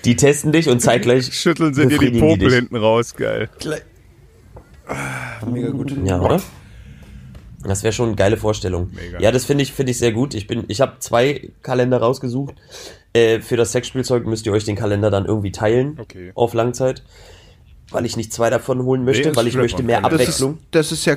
die 0.06 0.16
testen 0.16 0.52
dich 0.52 0.70
und 0.70 0.80
zeitgleich 0.82 1.34
Schütteln 1.34 1.74
sie 1.74 1.88
dir 1.88 1.98
die 2.00 2.20
Popel 2.20 2.54
hinten 2.54 2.76
raus, 2.76 3.16
geil. 3.16 3.50
Mega 5.52 5.70
gut. 5.70 5.94
Ja, 6.06 6.22
oder? 6.22 6.42
Das 7.64 7.84
wäre 7.84 7.92
schon 7.92 8.08
eine 8.10 8.16
geile 8.16 8.38
Vorstellung. 8.38 8.92
Mega. 8.94 9.20
Ja, 9.20 9.32
das 9.32 9.44
finde 9.46 9.64
ich, 9.64 9.74
finde 9.74 9.92
ich 9.92 9.98
sehr 9.98 10.14
gut. 10.14 10.34
Ich 10.34 10.48
bin, 10.48 10.64
ich 10.68 10.80
habe 10.80 10.94
zwei 11.00 11.50
Kalender 11.64 11.98
rausgesucht. 11.98 12.56
Äh, 13.14 13.42
für 13.42 13.58
das 13.58 13.72
Sexspielzeug 13.74 14.26
müsst 14.26 14.46
ihr 14.46 14.54
euch 14.54 14.64
den 14.64 14.76
Kalender 14.76 15.10
dann 15.10 15.26
irgendwie 15.26 15.52
teilen 15.52 15.98
Okay. 16.00 16.32
auf 16.36 16.54
Langzeit, 16.54 17.04
weil 17.90 18.06
ich 18.06 18.16
nicht 18.16 18.32
zwei 18.32 18.50
davon 18.50 18.84
holen 18.84 19.04
möchte, 19.04 19.30
Nee, 19.30 19.36
weil 19.36 19.48
ich 19.48 19.56
möchte 19.56 19.84
mehr 19.84 20.02
Das 20.02 20.12
Das 20.12 20.14
ist, 20.14 20.22
Abwechslung. 20.28 20.58
das 20.72 20.92
ist 20.92 21.06
ja, 21.06 21.16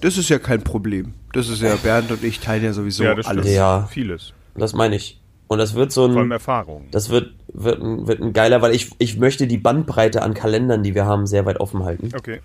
das 0.00 0.18
ist 0.18 0.28
ja 0.28 0.38
kein 0.38 0.62
Problem. 0.62 1.14
Das 1.32 1.48
ist 1.48 1.62
ja 1.62 1.74
Bernd 1.76 2.10
und 2.10 2.24
ich 2.24 2.40
teilen 2.40 2.64
ja 2.64 2.72
sowieso 2.72 3.04
ja, 3.04 3.14
das 3.14 3.26
alles. 3.26 3.52
Ja. 3.52 3.86
Vieles. 3.90 4.32
Das 4.54 4.72
meine 4.72 4.96
ich. 4.96 5.20
Und 5.46 5.58
das 5.58 5.74
wird 5.74 5.92
so 5.92 6.06
ein, 6.06 6.30
Erfahrung. 6.30 6.88
das 6.90 7.08
wird, 7.08 7.32
wird, 7.52 7.80
ein, 7.80 8.06
wird 8.06 8.20
ein 8.20 8.32
geiler, 8.34 8.60
weil 8.60 8.74
ich, 8.74 8.90
ich 8.98 9.16
möchte 9.16 9.46
die 9.46 9.56
Bandbreite 9.56 10.22
an 10.22 10.34
Kalendern, 10.34 10.82
die 10.82 10.94
wir 10.94 11.06
haben, 11.06 11.26
sehr 11.26 11.46
weit 11.46 11.58
offen 11.58 11.84
halten. 11.84 12.10
Okay. 12.14 12.40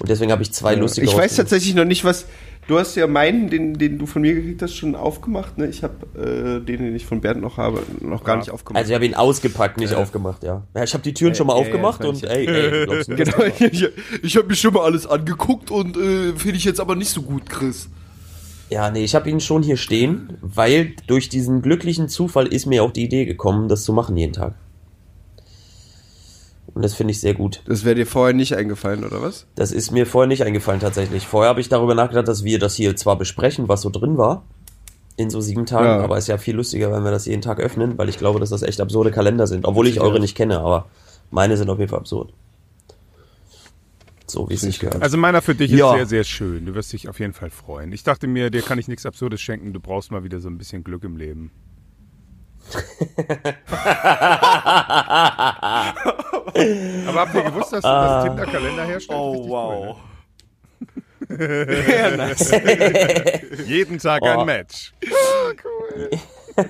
Und 0.00 0.08
deswegen 0.08 0.30
habe 0.30 0.42
ich 0.42 0.52
zwei 0.52 0.74
lustige 0.74 1.06
Ich 1.06 1.16
weiß 1.16 1.36
tatsächlich 1.36 1.74
noch 1.74 1.84
nicht, 1.84 2.04
was. 2.04 2.26
Du 2.66 2.78
hast 2.78 2.94
ja 2.94 3.06
meinen, 3.06 3.50
den, 3.50 3.74
den 3.74 3.98
du 3.98 4.06
von 4.06 4.22
mir 4.22 4.34
gekriegt 4.34 4.62
hast, 4.62 4.74
schon 4.74 4.94
aufgemacht. 4.94 5.58
Ne? 5.58 5.66
Ich 5.66 5.82
habe 5.82 5.94
äh, 6.18 6.64
den, 6.64 6.78
den 6.82 6.96
ich 6.96 7.04
von 7.04 7.20
Bernd 7.20 7.42
noch 7.42 7.58
habe, 7.58 7.82
noch 8.00 8.24
gar 8.24 8.36
Ja. 8.36 8.40
nicht 8.40 8.50
aufgemacht. 8.50 8.78
Also 8.80 8.90
ich 8.90 8.94
habe 8.94 9.04
ihn 9.04 9.14
ausgepackt, 9.14 9.76
nicht 9.78 9.92
aufgemacht, 9.94 10.42
ja. 10.42 10.62
Ja, 10.74 10.82
ich 10.84 10.94
habe 10.94 11.02
die 11.04 11.12
Türen 11.12 11.34
schon 11.34 11.46
mal 11.46 11.52
aufgemacht 11.52 12.02
und 12.04 12.22
meine 12.22 12.34
ey, 12.34 12.46
ey, 12.46 12.86
glaubst 12.86 13.08
genau, 13.16 13.44
ich, 13.60 13.88
ich 14.22 14.36
habe 14.36 14.46
mir 14.46 14.54
schon 14.54 14.72
mal 14.72 14.84
alles 14.84 15.06
angeguckt 15.06 15.70
und 15.70 15.96
äh, 15.98 16.32
finde 16.36 16.56
ich 16.56 16.64
jetzt 16.64 16.80
aber 16.80 16.96
nicht 16.96 17.10
so 17.10 17.20
gut, 17.22 17.48
Chris. 17.50 17.88
Ja, 18.70 18.90
nee, 18.90 19.04
ich 19.04 19.14
habe 19.14 19.28
ihn 19.28 19.40
schon 19.40 19.62
hier 19.62 19.76
stehen, 19.76 20.38
weil 20.40 20.94
durch 21.06 21.28
diesen 21.28 21.60
glücklichen 21.60 22.08
Zufall 22.08 22.46
ist 22.46 22.64
mir 22.64 22.82
auch 22.82 22.92
die 22.92 23.04
Idee 23.04 23.26
gekommen, 23.26 23.68
das 23.68 23.84
zu 23.84 23.92
machen 23.92 24.16
jeden 24.16 24.32
Tag. 24.32 24.54
Und 26.74 26.82
das 26.82 26.94
finde 26.94 27.12
ich 27.12 27.20
sehr 27.20 27.34
gut. 27.34 27.62
Das 27.66 27.84
wäre 27.84 27.94
dir 27.94 28.06
vorher 28.06 28.34
nicht 28.34 28.56
eingefallen, 28.56 29.04
oder 29.04 29.22
was? 29.22 29.46
Das 29.54 29.70
ist 29.70 29.92
mir 29.92 30.06
vorher 30.06 30.26
nicht 30.26 30.42
eingefallen 30.42 30.80
tatsächlich. 30.80 31.24
Vorher 31.26 31.50
habe 31.50 31.60
ich 31.60 31.68
darüber 31.68 31.94
nachgedacht, 31.94 32.26
dass 32.26 32.42
wir 32.42 32.58
das 32.58 32.74
hier 32.74 32.96
zwar 32.96 33.16
besprechen, 33.16 33.68
was 33.68 33.82
so 33.82 33.90
drin 33.90 34.18
war, 34.18 34.42
in 35.16 35.30
so 35.30 35.40
sieben 35.40 35.66
Tagen, 35.66 35.86
Ja. 35.86 36.00
aber 36.02 36.18
ist 36.18 36.26
ja 36.26 36.36
viel 36.36 36.56
lustiger, 36.56 36.90
wenn 36.92 37.04
wir 37.04 37.12
das 37.12 37.26
jeden 37.26 37.42
Tag 37.42 37.60
öffnen, 37.60 37.96
weil 37.96 38.08
ich 38.08 38.18
glaube, 38.18 38.40
dass 38.40 38.50
das 38.50 38.62
echt 38.62 38.80
absurde 38.80 39.12
Kalender 39.12 39.46
sind. 39.46 39.66
Obwohl 39.66 39.86
ich 39.86 40.00
eure 40.00 40.18
nicht 40.18 40.36
kenne, 40.36 40.58
aber 40.58 40.86
meine 41.30 41.56
sind 41.56 41.70
auf 41.70 41.78
jeden 41.78 41.90
Fall 41.90 42.00
absurd. 42.00 42.32
So 44.26 44.48
wie 44.50 44.54
es 44.54 44.62
sich 44.62 44.80
gehört. 44.80 45.00
Also 45.00 45.16
meiner 45.16 45.42
für 45.42 45.54
dich 45.54 45.70
Ja. 45.70 45.90
ist 45.92 45.96
sehr, 45.98 46.06
sehr 46.06 46.24
schön. 46.24 46.66
Du 46.66 46.74
wirst 46.74 46.92
dich 46.92 47.08
auf 47.08 47.20
jeden 47.20 47.34
Fall 47.34 47.50
freuen. 47.50 47.92
Ich 47.92 48.02
dachte 48.02 48.26
mir, 48.26 48.50
dir 48.50 48.62
kann 48.62 48.80
ich 48.80 48.88
nichts 48.88 49.06
Absurdes 49.06 49.40
schenken. 49.40 49.72
Du 49.72 49.78
brauchst 49.78 50.10
mal 50.10 50.24
wieder 50.24 50.40
so 50.40 50.48
ein 50.48 50.58
bisschen 50.58 50.82
Glück 50.82 51.04
im 51.04 51.16
Leben. 51.16 51.52
Aber 57.08 57.20
habt 57.20 57.34
ihr 57.34 57.42
gewusst, 57.42 57.72
dass 57.72 57.82
du 57.82 57.88
das 57.88 58.24
Tinder-Kalender 58.24 58.84
herstellst? 58.84 59.10
Cool, 59.10 59.86
ne? 59.86 59.94
Jeden 63.66 63.98
Tag 63.98 64.20
Oh. 64.22 64.26
ein 64.26 64.46
Match. 64.46 64.92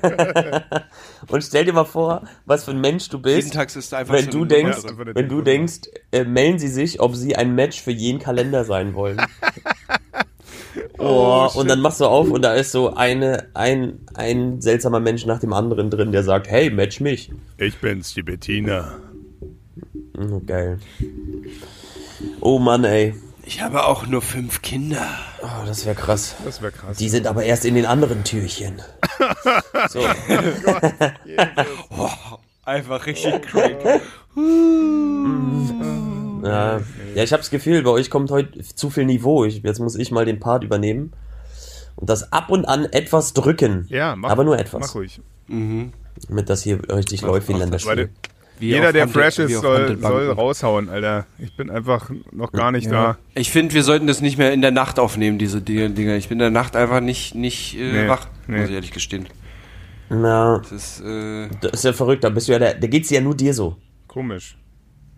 Und 1.29 1.43
stell 1.45 1.65
dir 1.65 1.73
mal 1.73 1.85
vor, 1.85 2.23
was 2.47 2.65
für 2.65 2.71
ein 2.71 2.81
Mensch 2.81 3.09
du 3.11 3.21
bist. 3.21 3.37
Jeden 3.37 3.51
Tag 3.51 3.75
ist 3.75 3.93
einfach 3.93 4.15
wenn 4.15 4.31
du 4.31 4.45
denkst, 4.45 4.79
Ja, 4.83 4.89
einfach 4.91 5.03
eine 5.03 5.15
wenn 5.15 5.29
du 5.29 5.43
denkst, 5.43 5.81
äh, 6.13 6.25
melden 6.25 6.59
sie 6.59 6.69
sich, 6.69 7.01
ob 7.01 7.15
sie 7.15 7.37
ein 7.37 7.55
Match 7.55 7.83
für 7.83 7.91
jeden 7.91 8.19
Kalender 8.21 8.65
sein 8.65 8.95
wollen. 8.95 9.21
Oh, 10.99 11.49
und 11.55 11.69
dann 11.69 11.81
machst 11.81 12.01
du 12.01 12.07
auf 12.07 12.31
und 12.31 12.43
da 12.43 12.55
ist 12.55 12.73
so 12.73 12.95
eine, 12.95 13.49
ein, 13.55 14.01
ein 14.15 14.61
seltsamer 14.61 15.01
Mensch 15.01 15.27
nach 15.27 15.41
dem 15.41 15.53
anderen 15.53 15.91
drin, 15.91 16.13
der 16.13 16.23
sagt, 16.23 16.49
hey, 16.49 16.71
match 16.71 17.01
mich. 17.01 17.31
Ich 17.59 17.77
bin's, 17.79 18.15
die 18.15 18.23
Bettina. 18.23 18.95
Mhm, 20.25 20.47
geil. 20.47 20.79
Oh 22.41 22.59
Mann, 22.59 22.85
ey. 22.85 23.15
Ich 23.47 23.61
habe 23.61 23.85
auch 23.85 24.07
nur 24.07 24.23
fünf 24.23 24.63
Kinder. 24.63 25.07
Oh, 25.43 25.67
das 25.67 25.85
wäre 25.85 25.95
krass. 25.95 26.35
Das 26.45 26.63
wäre 26.63 26.73
krass. 26.73 26.97
Die 26.97 27.11
sind 27.11 27.27
aber 27.27 27.45
erst 27.45 27.67
in 27.67 27.75
den 27.75 27.87
anderen 27.87 28.25
Türchen. 28.25 28.81
So. 29.91 30.01
Einfach 32.65 33.07
richtig 33.07 33.43
crank. 33.43 33.77
Ja, 36.43 36.79
ja 37.15 37.23
ich 37.23 37.33
habe 37.33 37.43
das 37.43 37.51
Gefühl, 37.51 37.83
bei 37.83 37.91
euch 37.91 38.09
kommt 38.09 38.31
heute 38.31 38.63
zu 38.63 38.89
viel 38.91 39.05
Niveau. 39.05 39.45
Ich, 39.45 39.63
jetzt 39.63 39.81
muss 39.81 39.97
ich 39.97 40.11
mal 40.11 40.25
den 40.25 40.41
Part 40.41 40.65
übernehmen 40.65 41.13
und 41.97 42.09
das 42.09 42.33
ab 42.33 42.51
und 42.51 42.65
an 42.65 42.87
etwas 42.87 43.35
drücken. 43.35 43.87
Ja, 43.89 44.17
mach, 44.17 44.31
aber 44.31 44.45
nur 44.45 44.59
etwas. 44.59 44.81
Mach 44.81 44.95
ruhig. 44.95 45.21
Damit 46.29 46.49
das 46.49 46.63
hier 46.63 46.81
richtig 46.91 47.23
läuft 47.23 47.49
wie 47.49 47.55
ein 47.55 47.59
Länderspiel. 47.59 48.11
Jeder, 48.61 48.93
der 48.93 49.03
Handel- 49.03 49.23
fresh 49.23 49.39
ist, 49.41 49.61
soll, 49.61 49.99
soll 50.01 50.31
raushauen, 50.31 50.89
Alter. 50.89 51.27
Ich 51.39 51.57
bin 51.57 51.71
einfach 51.71 52.11
noch 52.33 52.53
gar 52.53 52.71
nicht 52.73 52.91
da. 52.91 53.19
Ich 53.35 53.51
finde, 53.51 53.75
wir 53.75 53.83
sollten 53.83 54.07
das 54.07 54.21
nicht 54.21 54.39
mehr 54.39 54.53
in 54.53 54.63
der 54.63 54.71
Nacht 54.71 54.99
aufnehmen, 54.99 55.39
diese 55.39 55.61
Dinge. 55.61 55.91
Dinger. 55.91 56.15
Ich 56.17 56.29
bin 56.29 56.37
in 56.37 56.41
der 56.41 56.51
Nacht 56.51 56.77
einfach 56.77 57.01
nicht, 57.01 57.35
nicht 57.35 57.77
äh, 57.77 57.93
Nee, 58.05 58.09
wach, 58.09 58.29
nee. 58.47 58.59
muss 58.61 58.69
ich 58.69 58.75
ehrlich 58.75 58.93
gestehen. 58.93 59.27
Na, 60.09 60.59
Das 60.59 60.71
ist, 60.73 61.01
äh, 61.01 61.49
das 61.61 61.73
ist 61.73 61.85
ja 61.85 61.93
verrückt. 61.93 62.23
Da 62.25 62.29
bist 62.31 62.47
du 62.49 62.53
ja 62.53 62.59
der, 62.59 62.75
da 62.75 62.87
geht's 62.87 63.11
ja 63.11 63.21
nur 63.21 63.35
dir 63.37 63.53
so. 63.55 63.77
Komisch. 64.07 64.57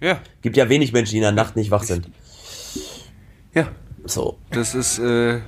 ja, 0.01 0.20
Gibt 0.43 0.57
ja 0.57 0.68
wenig 0.68 0.93
Menschen, 0.93 1.12
die 1.12 1.16
in 1.18 1.22
der 1.22 1.32
Nacht 1.32 1.57
nicht 1.57 1.70
wach 1.70 1.82
sind. 1.82 2.09
ja, 3.55 3.68
So. 4.07 4.39
das 4.51 4.74
ist, 4.74 4.99
äh, 4.99 5.41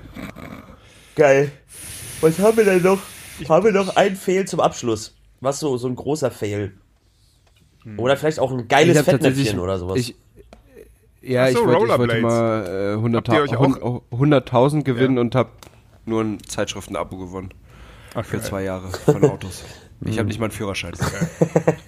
Geil. 1.16 1.50
Was 2.20 2.38
haben 2.38 2.56
wir 2.56 2.64
denn 2.64 2.82
noch? 2.82 2.98
Haben 3.48 3.64
wir 3.64 3.72
noch 3.72 3.96
einen 3.96 4.16
Fail 4.16 4.44
zum 4.46 4.60
Abschluss? 4.60 5.14
Was 5.40 5.60
so, 5.60 5.76
so 5.76 5.88
ein 5.88 5.94
großer 5.96 6.30
Fail? 6.30 6.72
Oder 7.96 8.16
vielleicht 8.16 8.38
auch 8.40 8.52
ein 8.52 8.68
geiles 8.68 9.00
Fettnäpfchen 9.02 9.58
oder 9.58 9.78
sowas. 9.78 9.98
Ich, 9.98 10.14
ja, 11.22 11.50
so, 11.50 11.60
ich, 11.60 11.66
wollte, 11.66 11.92
ich 11.92 11.98
wollte 11.98 12.20
mal 12.20 12.64
äh, 12.66 12.96
100.000 12.96 13.16
Habt 13.16 13.28
ihr 13.28 13.42
euch 13.42 13.56
auch- 13.56 14.02
100.000 14.12 14.82
gewinnen 14.84 15.16
Ja. 15.16 15.20
und 15.22 15.34
hab 15.34 15.50
nur 16.06 16.22
ein 16.22 16.38
Zeitschriften-Abo 16.46 17.16
gewonnen. 17.16 17.50
Ach, 18.14 18.24
Für 18.24 18.36
geil. 18.38 18.46
zwei 18.46 18.62
Jahre 18.64 18.88
von 19.04 19.24
Autos. 19.24 19.64
Ich 20.02 20.16
habe 20.18 20.28
nicht 20.28 20.38
mal 20.38 20.46
einen 20.46 20.52
Führerschein. 20.52 20.92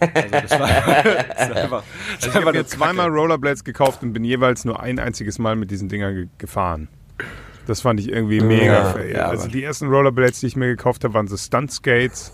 Also 0.00 0.28
das 0.30 0.50
war, 0.58 0.68
das 0.68 1.50
war 1.50 1.56
einfach, 1.56 1.82
das 2.16 2.24
Also 2.24 2.26
war 2.26 2.28
ich 2.28 2.34
habe 2.34 2.44
mir 2.46 2.52
nur 2.54 2.66
zweimal 2.66 3.06
Kacke. 3.06 3.18
Rollerblades 3.20 3.64
gekauft 3.64 4.02
und 4.02 4.12
bin 4.14 4.24
jeweils 4.24 4.64
nur 4.64 4.80
ein 4.80 4.98
einziges 4.98 5.38
Mal 5.38 5.56
mit 5.56 5.70
diesen 5.70 5.88
Dingern 5.88 6.14
ge 6.14 6.26
gefahren. 6.38 6.88
Das 7.66 7.82
fand 7.82 8.00
ich 8.00 8.08
irgendwie 8.08 8.40
mega 8.40 8.64
Ja, 8.72 8.84
fail. 8.86 9.12
ja, 9.14 9.26
also 9.26 9.46
die 9.46 9.62
ersten 9.62 9.86
Rollerblades, 9.88 10.40
die 10.40 10.46
ich 10.46 10.56
mir 10.56 10.66
gekauft 10.68 11.04
habe, 11.04 11.14
waren 11.14 11.28
so 11.28 11.36
Stunt-Skates. 11.36 12.32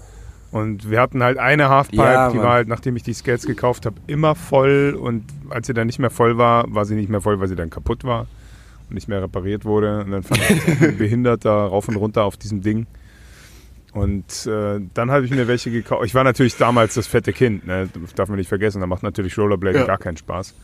Und 0.57 0.91
wir 0.91 1.03
hatten 1.03 1.23
halt 1.23 1.37
eine 1.37 1.69
Halfpipe, 1.69 2.03
Ja, 2.03 2.31
die 2.31 2.39
war 2.39 2.55
halt, 2.55 2.69
nachdem 2.69 2.97
ich 2.97 3.03
die 3.03 3.13
Skates 3.13 3.47
gekauft 3.47 3.85
habe, 3.85 3.97
immer 4.07 4.35
voll. 4.35 4.97
Und 4.99 5.25
als 5.51 5.67
sie 5.67 5.75
dann 5.75 5.87
nicht 5.87 5.99
mehr 5.99 6.09
voll 6.09 6.39
war, 6.39 6.65
war 6.75 6.87
sie 6.87 6.95
nicht 6.95 7.11
mehr 7.11 7.21
voll, 7.21 7.39
weil 7.41 7.49
sie 7.49 7.57
dann 7.57 7.69
kaputt 7.69 8.05
war 8.05 8.27
und 8.89 8.95
nicht 8.95 9.07
mehr 9.07 9.23
repariert 9.23 9.67
wurde. 9.67 10.01
Und 10.01 10.13
dann 10.13 10.23
fand 10.23 10.41
ich 10.41 10.81
mich 10.81 10.99
behindert 10.99 11.45
da 11.45 11.67
rauf 11.67 11.89
und 11.89 11.97
runter 11.97 12.25
auf 12.25 12.39
diesem 12.39 12.63
Ding. 12.63 12.87
Und 13.93 14.47
äh, 14.47 14.81
dann 14.95 15.11
habe 15.11 15.27
ich 15.27 15.31
mir 15.31 15.47
welche 15.47 15.71
gekauft. 15.71 16.07
Ich 16.07 16.15
war 16.15 16.25
natürlich 16.25 16.57
damals 16.57 16.95
das 16.95 17.07
fette 17.07 17.35
Kind, 17.35 17.67
ne? 17.67 17.89
darf 18.15 18.31
man 18.31 18.39
nicht 18.39 18.49
vergessen. 18.49 18.81
Da 18.81 18.87
macht 18.87 19.03
natürlich 19.03 19.37
Rollerblading 19.37 19.87
gar 19.87 19.99
keinen 19.99 20.17
Spaß. 20.17 20.55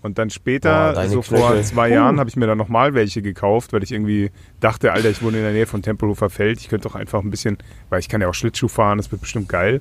Und 0.00 0.18
dann 0.18 0.30
später, 0.30 0.92
deine 0.92 1.10
so 1.10 1.22
vor 1.22 1.38
Knöchel. 1.38 1.64
zwei 1.64 1.88
Jahren, 1.90 2.20
habe 2.20 2.30
ich 2.30 2.36
mir 2.36 2.46
dann 2.46 2.58
nochmal 2.58 2.94
welche 2.94 3.20
gekauft, 3.20 3.72
weil 3.72 3.82
ich 3.82 3.90
irgendwie 3.90 4.30
dachte, 4.60 4.92
Alter, 4.92 5.10
ich 5.10 5.22
wohne 5.22 5.38
in 5.38 5.42
der 5.42 5.52
Nähe 5.52 5.66
von 5.66 5.82
Tempelhofer 5.82 6.30
Feld. 6.30 6.60
Ich 6.60 6.68
könnte 6.68 6.88
doch 6.88 6.94
einfach 6.94 7.22
ein 7.22 7.30
bisschen, 7.30 7.58
weil 7.90 7.98
ich 7.98 8.08
kann 8.08 8.20
ja 8.20 8.28
auch 8.28 8.34
Schlittschuh 8.34 8.68
fahren, 8.68 8.98
das 8.98 9.10
wird 9.10 9.20
bestimmt 9.20 9.48
geil. 9.48 9.80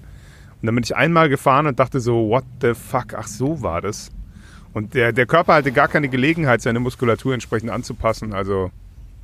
Und 0.60 0.66
dann 0.66 0.74
bin 0.74 0.84
ich 0.84 0.96
einmal 0.96 1.30
gefahren 1.30 1.68
und 1.68 1.80
dachte 1.80 2.00
so, 2.00 2.30
what 2.30 2.44
the 2.62 2.74
fuck, 2.74 3.14
ach 3.14 3.28
so 3.28 3.62
war 3.62 3.82
das. 3.82 4.12
Und 4.74 4.96
der, 4.96 5.12
der 5.12 5.28
Körper 5.28 5.54
hatte 5.54 5.72
gar 5.72 5.88
keine 5.88 6.10
Gelegenheit, 6.10 6.62
seine 6.62 6.80
Muskulatur 6.80 7.34
entsprechend 7.34 7.70
anzupassen. 7.70 8.34
Also 8.34 8.72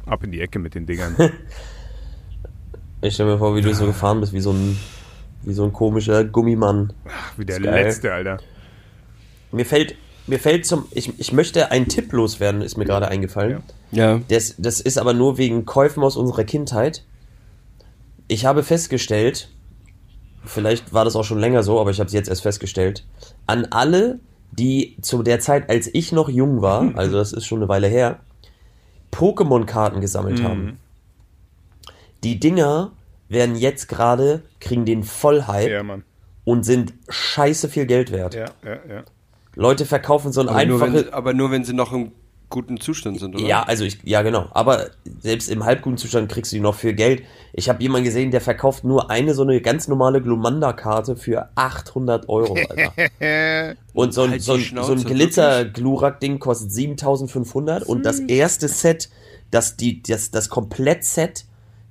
ab 0.06 0.24
in 0.24 0.32
die 0.32 0.42
Ecke 0.42 0.60
mit 0.60 0.76
den 0.76 0.86
Dingern. 0.86 1.16
Ich 3.04 3.16
stelle 3.16 3.34
mir 3.34 3.38
vor, 3.38 3.54
wie 3.54 3.62
du 3.62 3.74
so 3.74 3.86
gefahren 3.86 4.22
bist, 4.22 4.32
wie 4.32 4.40
so 4.40 4.52
ein, 4.52 4.80
wie 5.42 5.52
so 5.52 5.66
ein 5.66 5.74
komischer 5.74 6.24
Gummimann. 6.24 6.94
Wie 7.36 7.44
der 7.44 7.60
letzte, 7.60 8.14
Alter. 8.14 8.38
Mir 9.52 9.66
fällt, 9.66 9.98
mir 10.28 10.40
fällt 10.40 10.66
zum, 10.66 10.86
ich, 10.92 11.20
ich 11.20 11.34
möchte 11.34 11.72
einen 11.72 11.88
Tipp 11.88 12.12
loswerden, 12.14 12.62
ist 12.62 12.78
mir 12.78 12.86
gerade 12.86 13.08
eingefallen. 13.08 13.64
ja. 13.92 14.22
Das, 14.30 14.56
das 14.58 14.80
ist 14.80 14.98
aber 14.98 15.14
nur 15.14 15.38
wegen 15.38 15.66
Käufen 15.66 16.04
aus 16.04 16.16
unserer 16.16 16.44
Kindheit. 16.44 17.04
Ich 18.28 18.46
habe 18.46 18.64
festgestellt, 18.64 19.50
vielleicht 20.46 20.94
war 20.94 21.06
das 21.06 21.16
auch 21.16 21.24
schon 21.24 21.40
länger 21.40 21.64
so, 21.64 21.80
aber 21.80 21.92
ich 21.92 22.00
habe 22.00 22.08
es 22.08 22.14
jetzt 22.14 22.30
erst 22.30 22.44
festgestellt, 22.44 23.06
an 23.48 23.66
alle, 23.72 24.20
die 24.52 24.98
zu 25.02 25.24
der 25.24 25.40
Zeit, 25.40 25.70
als 25.70 25.90
ich 25.94 26.12
noch 26.12 26.30
jung 26.30 26.62
war, 26.62 26.92
also 26.96 27.18
das 27.18 27.34
ist 27.34 27.46
schon 27.46 27.60
eine 27.60 27.70
Weile 27.70 27.88
her, 27.88 28.20
Pokémon-Karten 29.12 30.02
gesammelt 30.02 30.42
haben. 30.42 30.80
Die 32.24 32.40
Dinger 32.40 32.94
werden 33.30 33.56
jetzt 33.56 33.88
gerade, 33.88 34.44
kriegen 34.60 34.86
den 34.86 35.04
Vollhype 35.04 35.70
Ja, 35.70 35.98
und 36.46 36.64
sind 36.64 36.94
scheiße 37.10 37.70
viel 37.70 37.86
Geld 37.86 38.12
wert. 38.12 38.34
Ja, 38.34 38.46
ja, 38.64 38.80
ja. 38.90 39.04
Leute 39.56 39.86
verkaufen 39.86 40.32
so 40.32 40.42
ein 40.42 40.50
Aber 40.50 40.66
nur, 40.66 40.82
wenn, 40.82 41.14
aber 41.14 41.34
nur 41.34 41.52
wenn 41.52 41.64
sie 41.64 41.74
noch 41.74 41.94
im 41.94 42.12
guten 42.54 42.80
Zustand 42.80 43.20
sind, 43.20 43.36
oder? 43.36 43.44
Ja, 43.44 43.64
also 43.64 43.84
ich, 43.84 43.98
ja 44.04 44.22
genau. 44.22 44.48
Aber 44.52 44.92
selbst 45.22 45.50
im 45.50 45.66
halbguten 45.66 45.98
Zustand 45.98 46.32
kriegst 46.32 46.52
du 46.52 46.58
die 46.58 46.60
noch 46.62 46.76
für 46.76 46.94
Geld. 46.94 47.24
Ich 47.52 47.68
habe 47.68 47.82
jemanden 47.82 48.06
gesehen, 48.06 48.30
der 48.30 48.42
verkauft 48.42 48.84
nur 48.84 49.10
eine 49.10 49.34
so 49.34 49.42
eine 49.42 49.60
ganz 49.60 49.88
normale 49.88 50.22
Glumanda-Karte 50.22 51.16
für 51.16 51.50
800 51.56 52.30
Euro, 52.30 52.56
Alter. 52.56 53.76
Und 53.94 54.14
so 54.14 54.22
ein, 54.22 54.32
Halt 54.32 54.42
so 54.44 54.54
ein, 54.54 54.62
so 54.62 54.92
ein 54.92 55.04
Glitzer-Glurak-Ding 55.04 56.40
kostet 56.40 56.72
7500 56.72 57.84
und 57.84 58.06
das 58.06 58.20
erste 58.20 58.68
Set, 58.68 59.10
das, 59.52 59.76
die, 59.76 60.02
das, 60.02 60.32
das 60.32 60.50
Komplett-Set 60.50 61.46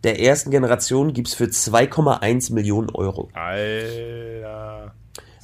der 0.05 0.21
ersten 0.21 0.51
Generation 0.51 1.13
gibt's 1.13 1.35
für 1.35 1.45
2,1 1.45 2.53
Millionen 2.53 2.91
Euro. 2.91 3.29
Alter. 3.35 4.95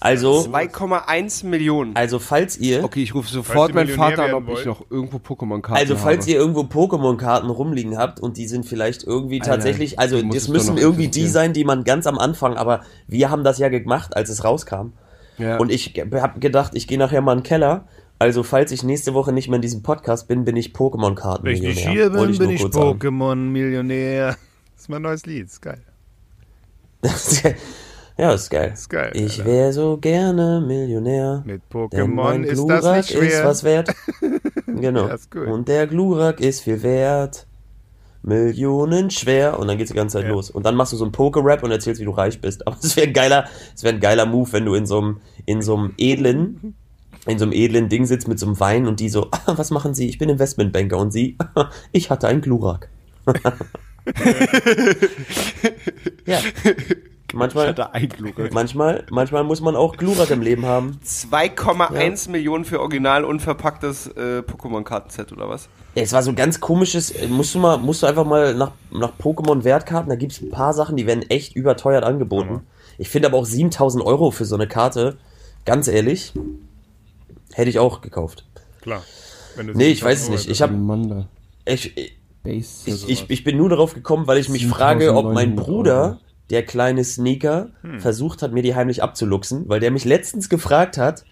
Also, 0.00 0.42
2,1 0.48 1.44
Millionen. 1.44 1.96
also 1.96 2.18
falls 2.20 2.56
ihr, 2.56 2.84
Okay, 2.84 3.02
ich 3.02 3.14
rufe 3.14 3.28
sofort 3.28 3.74
meinen 3.74 3.88
Vater 3.88 4.24
an, 4.24 4.34
ob 4.34 4.44
ich 4.44 4.54
wollt. 4.54 4.66
noch 4.66 4.90
irgendwo 4.90 5.16
Pokémon-Karten 5.18 5.80
Also 5.80 5.96
falls 5.96 6.22
habe. 6.24 6.30
ihr 6.30 6.36
irgendwo 6.38 6.60
Pokémon-Karten 6.60 7.50
rumliegen 7.50 7.98
habt 7.98 8.20
und 8.20 8.36
die 8.36 8.46
sind 8.46 8.64
vielleicht 8.64 9.02
irgendwie 9.02 9.40
Alter, 9.40 9.52
tatsächlich, 9.54 9.98
also 9.98 10.22
das 10.22 10.46
müssen 10.48 10.78
irgendwie 10.78 11.08
die 11.08 11.26
sein, 11.26 11.52
die 11.52 11.64
man 11.64 11.82
ganz 11.84 12.06
am 12.06 12.18
Anfang, 12.18 12.56
aber 12.56 12.82
wir 13.08 13.30
haben 13.30 13.42
das 13.42 13.58
ja 13.58 13.68
gemacht, 13.70 14.16
als 14.16 14.28
es 14.30 14.44
rauskam. 14.44 14.92
ja. 15.38 15.56
Und 15.56 15.72
ich 15.72 15.94
habe 16.14 16.38
gedacht, 16.38 16.72
ich 16.74 16.86
gehe 16.86 16.98
nachher 16.98 17.20
mal 17.20 17.32
in 17.32 17.38
den 17.40 17.44
Keller. 17.44 17.88
Also 18.20 18.42
falls 18.42 18.72
ich 18.72 18.82
nächste 18.82 19.14
Woche 19.14 19.32
nicht 19.32 19.48
mehr 19.48 19.56
in 19.56 19.62
diesem 19.62 19.82
Podcast 19.82 20.26
bin, 20.28 20.44
bin 20.44 20.56
ich 20.56 20.70
Pokémon-Karten. 20.74 21.44
Wenn 21.44 21.54
ich 21.54 21.62
nicht 21.62 21.88
hier 21.88 22.10
bin, 22.10 22.36
bin 22.38 22.50
ich 22.50 22.62
Pokémon. 22.62 22.98
Pokémon-Millionär. 22.98 24.36
Das 24.74 24.82
ist 24.84 24.88
mein 24.90 25.02
neues 25.02 25.26
Lied, 25.26 25.46
ist 25.46 25.60
geil. 25.60 25.82
ja, 28.18 28.32
ist 28.32 28.50
geil. 28.50 28.72
Ist 28.74 28.90
geil, 28.90 29.12
Ich 29.14 29.44
wäre 29.44 29.72
so 29.72 29.96
gerne 29.96 30.60
Millionär. 30.66 31.42
Mit 31.46 31.62
Denn 31.92 32.14
mein 32.14 32.42
Pokémon 32.42 32.44
ist 32.44 32.50
das 32.50 32.80
Glurak 32.80 32.96
nicht 32.96 33.10
ist 33.10 33.16
schwer. 33.18 33.44
was 33.44 33.64
wert. 33.64 33.88
Genau. 34.66 35.06
Ist. 35.08 35.34
Und 35.34 35.66
der 35.66 35.86
Glurak 35.88 36.40
ist 36.40 36.60
viel 36.60 36.82
wert. 36.82 37.46
Millionen 38.22 39.10
schwer. 39.10 39.58
Und 39.58 39.66
dann 39.68 39.76
geht's 39.78 39.90
die 39.90 39.96
ganze 39.96 40.18
Zeit 40.18 40.26
Ja. 40.26 40.30
los. 40.32 40.50
Und 40.50 40.64
dann 40.66 40.74
machst 40.76 40.92
du 40.92 40.96
so 40.96 41.04
einen 41.04 41.12
Poké-Rap 41.12 41.62
und 41.64 41.70
erzählst, 41.72 42.00
wie 42.00 42.04
du 42.04 42.10
reich 42.12 42.40
bist. 42.40 42.64
Aber 42.66 42.76
es 42.80 42.96
wäre 42.96 43.06
ein 43.08 43.12
geiler, 43.12 43.46
es 43.74 43.82
wäre 43.82 43.94
ein 43.94 44.00
geiler 44.00 44.26
Move, 44.26 44.52
wenn 44.52 44.64
du 44.66 44.74
in 44.74 44.86
so 44.86 44.98
einem, 44.98 45.20
in 45.46 45.62
so 45.62 45.76
einem 45.76 45.94
edlen, 45.98 46.74
in 47.26 47.38
so 47.38 47.44
einem 47.44 47.52
edlen 47.52 47.88
Ding 47.88 48.06
sitzt 48.06 48.28
mit 48.28 48.38
so 48.38 48.46
einem 48.46 48.60
Wein 48.60 48.86
und 48.86 49.00
die 49.00 49.08
so, 49.08 49.28
ah, 49.32 49.54
was 49.56 49.70
machen 49.70 49.94
Sie? 49.94 50.08
Ich 50.08 50.18
bin 50.18 50.28
Investmentbanker. 50.28 50.96
Und 50.98 51.12
sie, 51.12 51.36
ich 51.92 52.10
hatte 52.10 52.28
einen 52.28 52.40
Glurak. 52.40 52.88
ja. 56.26 56.38
Manchmal, 57.34 57.74
manchmal, 58.52 59.04
manchmal 59.10 59.44
muss 59.44 59.60
man 59.60 59.76
auch 59.76 59.96
Glurak 59.96 60.30
im 60.30 60.40
Leben 60.40 60.64
haben. 60.64 60.98
2,1 61.04 62.30
Millionen 62.30 62.64
für 62.64 62.80
original 62.80 63.24
unverpacktes 63.24 64.06
äh, 64.08 64.42
Pokémon-Kartenset, 64.46 65.32
oder 65.32 65.48
was? 65.48 65.68
Ja, 65.94 66.02
es 66.02 66.12
war 66.12 66.22
so 66.22 66.32
ganz 66.32 66.60
komisches, 66.60 67.10
äh, 67.10 67.26
musst 67.26 67.54
du 67.54 67.58
mal, 67.58 67.76
musst 67.76 68.02
du 68.02 68.06
einfach 68.06 68.24
mal 68.24 68.54
nach, 68.54 68.72
nach 68.90 69.12
Pokémon 69.18 69.64
Wertkarten, 69.64 70.08
da 70.08 70.16
gibt 70.16 70.32
es 70.32 70.40
ein 70.40 70.50
paar 70.50 70.72
Sachen, 70.72 70.96
die 70.96 71.06
werden 71.06 71.22
echt 71.28 71.54
überteuert 71.54 72.04
angeboten. 72.04 72.62
Ich 72.96 73.10
finde 73.10 73.28
aber 73.28 73.38
auch 73.38 73.44
7000 73.44 74.04
Euro 74.04 74.30
für 74.30 74.44
so 74.44 74.54
eine 74.54 74.66
Karte, 74.66 75.18
ganz 75.64 75.86
ehrlich, 75.86 76.32
hätte 77.52 77.68
ich 77.68 77.78
auch 77.78 78.00
gekauft. 78.00 78.44
Klar. 78.80 79.02
Nee, 79.74 79.88
ich 79.88 80.02
weiß 80.02 80.22
es 80.22 80.28
nicht. 80.30 80.48
Ich 80.48 80.62
habe, 80.62 81.26
ich, 81.66 81.94
ich, 82.44 83.24
ich, 83.28 83.44
bin 83.44 83.56
nur 83.56 83.68
darauf 83.68 83.94
gekommen, 83.94 84.26
weil 84.26 84.38
ich 84.38 84.48
mich 84.48 84.66
frage, 84.66 85.14
ob 85.14 85.26
mein 85.34 85.56
7900 85.56 85.66
Bruder, 85.66 86.02
Euro. 86.02 86.16
Der 86.50 86.64
kleine 86.64 87.04
Sneaker, 87.04 87.68
versucht 87.98 88.42
hat, 88.42 88.52
mir 88.52 88.62
die 88.62 88.74
heimlich 88.74 89.02
abzuluxen, 89.02 89.68
weil 89.68 89.80
der 89.80 89.90
mich 89.90 90.04
letztens 90.04 90.48
gefragt 90.48 90.96
hat, 90.98 91.24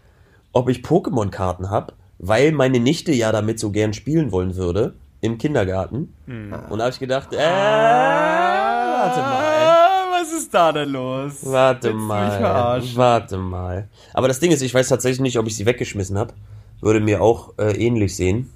ob 0.52 0.68
ich 0.68 0.78
Pokémon-Karten 0.80 1.70
habe, 1.70 1.94
weil 2.18 2.52
meine 2.52 2.80
Nichte 2.80 3.12
ja 3.12 3.32
damit 3.32 3.58
so 3.58 3.70
gern 3.70 3.92
spielen 3.92 4.30
wollen 4.32 4.56
würde 4.56 4.94
im 5.20 5.38
Kindergarten. 5.38 6.14
Und 6.26 6.78
da 6.78 6.84
habe 6.84 6.90
ich 6.90 6.98
gedacht, 6.98 7.32
äh, 7.32 7.36
warte 7.38 9.20
mal. 9.20 10.20
was 10.20 10.32
ist 10.32 10.52
da 10.52 10.72
denn 10.72 10.90
los? 10.90 11.38
Warte 11.42 11.92
mal, 11.92 12.82
warte 12.94 13.38
mal. 13.38 13.88
Aber 14.12 14.28
das 14.28 14.40
Ding 14.40 14.50
ist, 14.50 14.62
ich 14.62 14.72
weiß 14.74 14.88
tatsächlich 14.88 15.20
nicht, 15.20 15.38
ob 15.38 15.46
ich 15.46 15.56
sie 15.56 15.66
weggeschmissen 15.66 16.18
habe. 16.18 16.34
Würde 16.80 17.00
mir 17.00 17.22
auch 17.22 17.54
äh, 17.58 17.72
ähnlich 17.72 18.14
sehen. 18.16 18.50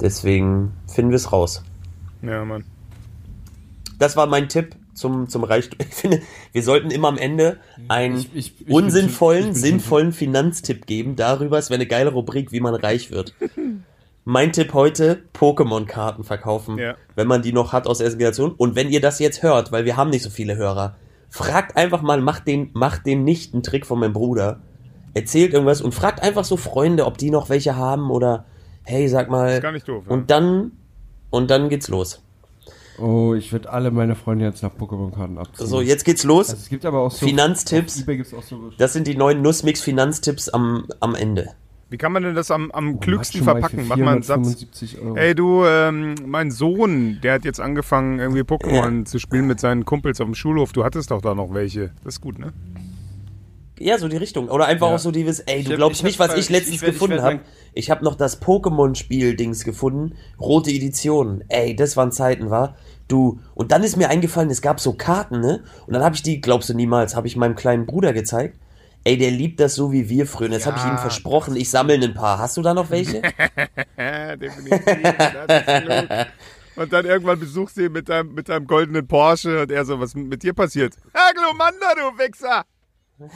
Deswegen 0.00 0.72
finden 0.86 1.10
wir 1.10 1.16
es 1.16 1.32
raus. 1.32 1.62
Ja, 2.22 2.44
Mann. 2.44 2.64
Das 3.98 4.16
war 4.16 4.26
mein 4.26 4.48
Tipp 4.48 4.76
zum, 4.98 5.28
zum 5.28 5.44
Reichtum. 5.44 5.78
Ich 5.88 5.94
finde, 5.94 6.20
wir 6.52 6.62
sollten 6.62 6.90
immer 6.90 7.08
am 7.08 7.18
Ende 7.18 7.58
einen 7.88 8.18
Ich- 8.18 8.30
ich- 8.34 8.60
ich 8.60 8.68
unsinnvollen, 8.70 9.54
sinnvollen 9.54 10.12
Finanztipp 10.12 10.86
geben 10.86 11.16
darüber. 11.16 11.58
Es 11.58 11.70
wäre 11.70 11.78
eine 11.78 11.86
geile 11.86 12.10
Rubrik, 12.10 12.52
wie 12.52 12.60
man 12.60 12.74
reich 12.74 13.10
wird. 13.10 13.34
Mein 14.24 14.52
Tipp 14.52 14.74
heute, 14.74 15.22
Pokémon-Karten 15.32 16.22
verkaufen, 16.22 16.76
Ja. 16.76 16.96
wenn 17.16 17.26
man 17.26 17.40
die 17.40 17.52
noch 17.54 17.72
hat 17.72 17.86
aus 17.86 17.98
der 17.98 18.04
ersten 18.06 18.18
Generation. 18.18 18.52
Und 18.52 18.74
wenn 18.76 18.90
ihr 18.90 19.00
das 19.00 19.18
jetzt 19.20 19.42
hört, 19.42 19.72
weil 19.72 19.86
wir 19.86 19.96
haben 19.96 20.10
nicht 20.10 20.22
so 20.22 20.28
viele 20.28 20.56
Hörer, 20.56 20.96
fragt 21.30 21.76
einfach 21.78 22.02
mal, 22.02 22.20
macht 22.20 22.46
den, 22.46 22.70
macht 22.74 23.06
den 23.06 23.24
nicht 23.24 23.54
einen 23.54 23.62
Trick 23.62 23.86
von 23.86 23.98
meinem 23.98 24.12
Bruder. 24.12 24.60
Erzählt 25.14 25.54
irgendwas 25.54 25.80
und 25.80 25.94
fragt 25.94 26.22
einfach 26.22 26.44
so 26.44 26.58
Freunde, 26.58 27.06
ob 27.06 27.16
die 27.16 27.30
noch 27.30 27.48
welche 27.48 27.76
haben 27.76 28.10
oder 28.10 28.44
hey, 28.82 29.08
sag 29.08 29.30
mal. 29.30 29.52
Ist 29.54 29.62
gar 29.62 29.72
nicht 29.72 29.88
doof, 29.88 30.04
ja. 30.06 30.12
Und 30.12 30.30
dann, 30.30 30.72
und 31.30 31.50
dann 31.50 31.70
geht's 31.70 31.88
los. 31.88 32.22
Oh, 32.98 33.34
ich 33.34 33.52
würde 33.52 33.70
alle 33.72 33.90
meine 33.90 34.14
Freunde 34.14 34.44
jetzt 34.44 34.62
nach 34.62 34.72
Pokémon-Karten 34.72 35.38
abziehen. 35.38 35.66
So, 35.66 35.80
jetzt 35.80 36.04
geht's 36.04 36.24
los. 36.24 36.50
Also 36.50 36.60
es 36.60 36.68
gibt 36.68 36.84
aber 36.84 37.00
auch 37.00 37.10
so... 37.10 37.26
Finanztipps. 37.26 38.04
Auch 38.36 38.42
so... 38.42 38.70
Das 38.76 38.92
sind 38.92 39.06
die 39.06 39.16
neuen 39.16 39.42
Nussmix-Finanztipps 39.42 40.48
am, 40.48 40.86
am 41.00 41.14
Ende. 41.14 41.50
Wie 41.90 41.96
kann 41.96 42.12
man 42.12 42.22
denn 42.22 42.34
das 42.34 42.50
am, 42.50 42.70
am 42.72 43.00
klügsten 43.00 43.44
Macho 43.44 43.54
Mike 43.54 43.68
verpacken? 43.68 43.88
Mach 43.88 43.96
mal 43.96 44.12
einen 44.14 44.22
Satz. 44.22 44.58
475 44.58 45.00
Euro. 45.00 45.16
Ey, 45.16 45.34
du, 45.34 45.64
ähm, 45.64 46.14
mein 46.26 46.50
Sohn, 46.50 47.18
der 47.22 47.34
hat 47.34 47.44
jetzt 47.44 47.60
angefangen, 47.60 48.18
irgendwie 48.18 48.42
Pokémon 48.42 49.06
zu 49.06 49.18
spielen 49.18 49.46
mit 49.46 49.58
seinen 49.58 49.84
Kumpels 49.86 50.20
auf 50.20 50.26
dem 50.26 50.34
Schulhof. 50.34 50.72
Du 50.72 50.84
hattest 50.84 51.10
doch 51.10 51.22
da 51.22 51.34
noch 51.34 51.54
welche. 51.54 51.92
Das 52.04 52.16
ist 52.16 52.20
gut, 52.20 52.38
ne? 52.38 52.52
Ja, 53.80 53.98
so 53.98 54.08
die 54.08 54.16
Richtung. 54.16 54.48
Oder 54.48 54.66
einfach 54.66 54.88
Ja. 54.88 54.94
auch 54.94 54.98
so 54.98 55.10
dieses, 55.10 55.40
ey, 55.40 55.62
du 55.62 55.70
hab- 55.70 55.76
glaubst 55.76 55.98
ich 56.00 56.04
nicht, 56.04 56.20
hab- 56.20 56.30
was 56.30 56.36
ich 56.36 56.48
letztens 56.50 56.76
ich 56.76 56.82
ich 56.82 56.88
gefunden 56.92 57.22
habe. 57.22 57.40
Ich 57.74 57.90
habe 57.90 58.04
noch 58.04 58.14
das 58.16 58.40
Pokémon-Spiel-Dings 58.42 59.64
gefunden. 59.64 60.16
Rote 60.40 60.70
Edition. 60.70 61.44
Ey, 61.48 61.74
das 61.76 61.96
waren 61.96 62.12
Zeiten, 62.12 62.50
war. 62.50 62.76
Du, 63.08 63.40
und 63.54 63.72
dann 63.72 63.82
ist 63.84 63.96
mir 63.96 64.08
eingefallen, 64.10 64.50
es 64.50 64.60
gab 64.62 64.80
so 64.80 64.92
Karten, 64.92 65.40
ne? 65.40 65.64
Und 65.86 65.94
dann 65.94 66.02
habe 66.04 66.14
ich 66.14 66.22
die, 66.22 66.40
glaubst 66.40 66.68
du 66.68 66.74
niemals, 66.74 67.16
habe 67.16 67.26
ich 67.26 67.36
meinem 67.36 67.54
kleinen 67.56 67.86
Bruder 67.86 68.12
gezeigt. 68.12 68.58
Ey, 69.04 69.16
der 69.16 69.30
liebt 69.30 69.60
das 69.60 69.74
so 69.76 69.92
wie 69.92 70.08
wir 70.10 70.26
früher. 70.26 70.48
Und 70.48 70.52
Jetzt 70.52 70.66
habe 70.66 70.76
ich 70.76 70.84
ihm 70.84 70.98
versprochen, 70.98 71.56
ich 71.56 71.70
sammle 71.70 71.94
ein 71.94 72.12
paar. 72.14 72.38
Hast 72.38 72.56
du 72.58 72.62
da 72.62 72.74
noch 72.74 72.90
welche? 72.90 73.22
Ja, 73.96 74.36
definitiv. 74.36 74.82
Und 76.76 76.92
dann 76.92 77.06
irgendwann 77.06 77.40
besuchst 77.40 77.76
du 77.76 77.86
ihn 77.86 77.92
mit 77.92 78.08
deinem, 78.08 78.34
mit 78.34 78.48
deinem 78.48 78.66
goldenen 78.66 79.06
Porsche 79.08 79.62
und 79.62 79.72
er 79.72 79.84
so, 79.84 79.98
was 79.98 80.14
mit 80.14 80.42
dir 80.42 80.52
passiert? 80.52 80.94
Herr 81.12 81.32
Glomanda, 81.34 81.86
du 81.96 82.18
Wichser! 82.22 82.64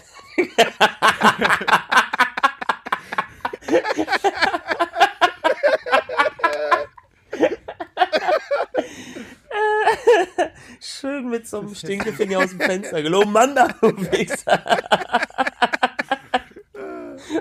Schön 10.81 11.29
mit 11.31 11.49
so 11.49 11.61
einem 11.61 11.75
Stinkefinger 11.75 12.39
aus 12.39 12.51
dem 12.51 12.61
Fenster. 12.61 13.03
Geloben, 13.03 13.33
Mann, 13.33 13.57
da, 13.57 13.69
du 13.81 13.89
Wichser. 14.13 14.63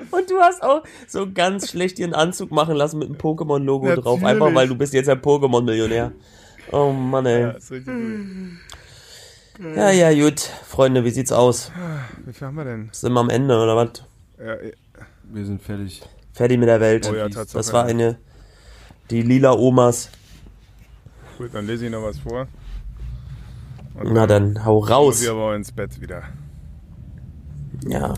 Und 0.09 0.31
du 0.31 0.39
hast 0.39 0.63
auch 0.63 0.83
so 1.07 1.31
ganz 1.31 1.69
schlecht 1.69 1.99
ihren 1.99 2.15
Anzug 2.15 2.49
machen 2.51 2.75
lassen 2.75 2.97
mit 2.99 3.09
einem 3.09 3.17
Pokémon-Logo 3.17 3.95
drauf. 3.95 4.23
Einfach 4.23 4.53
weil 4.55 4.67
du 4.67 4.75
bist 4.75 4.93
jetzt 4.93 5.09
ein 5.09 5.21
Pokémon-Millionär. 5.21 6.11
Oh 6.71 6.91
Mann, 6.91 7.25
ey. 7.27 7.53
Das 7.53 7.71
gut. 9.55 9.75
Ja, 9.75 9.91
ja, 9.91 10.13
gut. 10.13 10.39
Freunde, 10.39 11.03
wie 11.03 11.09
sieht's 11.11 11.31
aus? 11.31 11.71
Wie 12.25 12.33
viel 12.33 12.47
haben 12.47 12.55
wir 12.55 12.65
denn? 12.65 12.89
Sind 12.91 13.13
wir 13.13 13.19
am 13.19 13.29
Ende 13.29 13.57
oder 13.61 13.75
was? 13.75 14.03
Ja, 14.39 14.55
ja. 14.61 14.71
Wir 15.23 15.45
sind 15.45 15.61
fertig. 15.61 16.01
Fertig 16.33 16.59
mit 16.59 16.67
der 16.67 16.79
Welt. 16.81 17.07
Oh 17.11 17.15
ja, 17.15 17.29
Tatsache. 17.29 17.57
das 17.57 17.73
war 17.73 17.85
eine. 17.85 18.17
Die 19.09 19.21
lila 19.21 19.53
Omas. 19.53 20.09
gut, 21.37 21.49
dann 21.53 21.67
lese 21.67 21.85
ich 21.85 21.91
noch 21.91 22.03
was 22.03 22.19
vor. 22.19 22.47
Und 23.95 24.13
Na 24.13 24.25
dann, 24.25 24.63
hau 24.65 24.79
muss 24.81 24.89
raus. 24.89 25.21
ich 25.21 25.29
aber 25.29 25.55
ins 25.55 25.71
Bett 25.71 25.99
wieder. 25.99 26.23
Ja. 27.85 28.13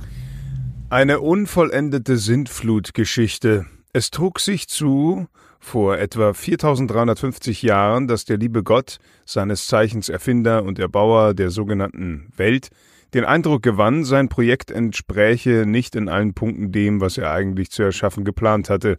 Eine 0.89 1.19
unvollendete 1.21 2.17
Sintflutgeschichte. 2.17 3.65
Es 3.91 4.11
trug 4.11 4.39
sich 4.39 4.67
zu 4.67 5.27
vor 5.63 5.97
etwa 5.97 6.33
4350 6.33 7.61
Jahren, 7.63 8.07
dass 8.07 8.25
der 8.25 8.37
liebe 8.37 8.63
Gott, 8.63 8.97
seines 9.25 9.65
Zeichens 9.67 10.09
Erfinder 10.09 10.63
und 10.63 10.77
Erbauer 10.77 11.33
der 11.33 11.49
sogenannten 11.49 12.27
Welt, 12.35 12.69
den 13.13 13.25
Eindruck 13.25 13.63
gewann, 13.63 14.03
sein 14.03 14.27
Projekt 14.27 14.71
entspräche 14.71 15.65
nicht 15.65 15.95
in 15.95 16.09
allen 16.09 16.33
Punkten 16.33 16.71
dem, 16.71 16.99
was 16.99 17.17
er 17.17 17.31
eigentlich 17.31 17.71
zu 17.71 17.83
erschaffen 17.83 18.25
geplant 18.25 18.69
hatte. 18.69 18.97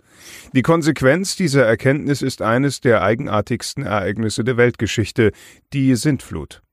Die 0.52 0.62
Konsequenz 0.62 1.36
dieser 1.36 1.66
Erkenntnis 1.66 2.22
ist 2.22 2.40
eines 2.40 2.80
der 2.80 3.02
eigenartigsten 3.02 3.84
Ereignisse 3.84 4.42
der 4.42 4.56
Weltgeschichte, 4.56 5.32
die 5.72 5.94
Sintflut. 5.96 6.63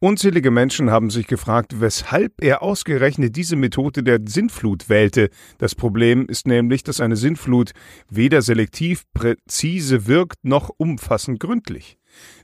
Unzählige 0.00 0.50
Menschen 0.50 0.90
haben 0.90 1.10
sich 1.10 1.26
gefragt, 1.26 1.80
weshalb 1.80 2.32
er 2.40 2.62
ausgerechnet 2.62 3.36
diese 3.36 3.56
Methode 3.56 4.02
der 4.02 4.20
Sintflut 4.26 4.88
wählte. 4.88 5.30
Das 5.58 5.74
Problem 5.74 6.26
ist 6.26 6.46
nämlich, 6.46 6.82
dass 6.82 7.00
eine 7.00 7.16
Sintflut 7.16 7.72
weder 8.08 8.42
selektiv 8.42 9.04
präzise 9.12 10.06
wirkt 10.06 10.44
noch 10.44 10.70
umfassend 10.76 11.40
gründlich. 11.40 11.97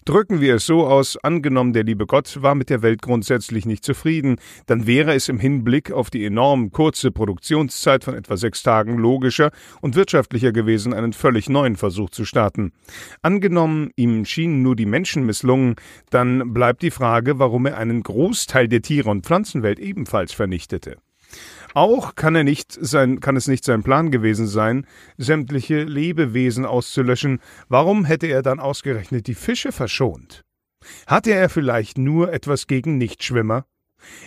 Drücken 0.05 0.41
wir 0.41 0.57
es 0.57 0.67
so 0.67 0.87
aus, 0.87 1.17
angenommen 1.23 1.73
der 1.73 1.85
liebe 1.85 2.07
Gott 2.07 2.43
war 2.43 2.55
mit 2.55 2.69
der 2.69 2.83
Welt 2.83 3.01
grundsätzlich 3.01 3.65
nicht 3.65 3.85
zufrieden, 3.85 4.37
dann 4.67 4.87
wäre 4.87 5.15
es 5.15 5.31
im 5.31 5.39
Hinblick 5.39 5.93
auf 5.93 6.11
die 6.11 6.27
enorm 6.27 6.73
kurze 6.73 7.11
Produktionszeit 7.11 8.05
von 8.05 8.15
etwa 8.15 8.37
sechs 8.37 8.63
Tagen 8.63 8.99
logischer 8.99 9.51
und 9.81 9.97
wirtschaftlicher 9.97 10.53
gewesen, 10.53 10.93
einen 10.93 11.15
völlig 11.15 11.49
neuen 11.49 11.77
Versuch 11.77 12.11
zu 12.11 12.25
starten. 12.25 12.73
Angenommen, 13.23 13.91
ihm 13.97 14.27
schienen 14.27 14.63
nur 14.63 14.77
die 14.77 14.87
Menschen 14.87 15.25
misslungen, 15.25 15.77
dann 16.11 16.53
bleibt 16.53 16.83
die 16.83 16.91
Frage, 16.91 17.39
warum 17.39 17.65
er 17.67 17.79
einen 17.79 18.03
Großteil 18.03 18.69
der 18.69 18.83
Tiere- 18.83 19.11
und 19.11 19.25
Pflanzenwelt 19.25 19.79
ebenfalls 19.79 20.33
vernichtete. 20.33 20.99
Auch 21.75 22.15
kann, 22.15 22.37
er 22.37 22.45
nicht 22.45 22.73
sein, 22.73 23.19
kann 23.19 23.37
es 23.37 23.49
nicht 23.49 23.65
sein 23.65 23.83
Plan 23.83 24.13
gewesen 24.13 24.47
sein, 24.47 24.87
sämtliche 25.19 25.83
Lebewesen 25.83 26.65
auszulöschen. 26.65 27.41
Warum 27.69 28.05
hätte 28.05 28.29
er 28.29 28.43
dann 28.43 28.61
ausgerechnet 28.61 29.27
die 29.27 29.35
Fische 29.35 29.73
verschont? 29.73 30.45
Hatte 31.09 31.33
er 31.33 31.49
vielleicht 31.49 31.99
nur 31.99 32.33
etwas 32.33 32.69
gegen 32.69 32.97
Nichtschwimmer? 32.97 33.65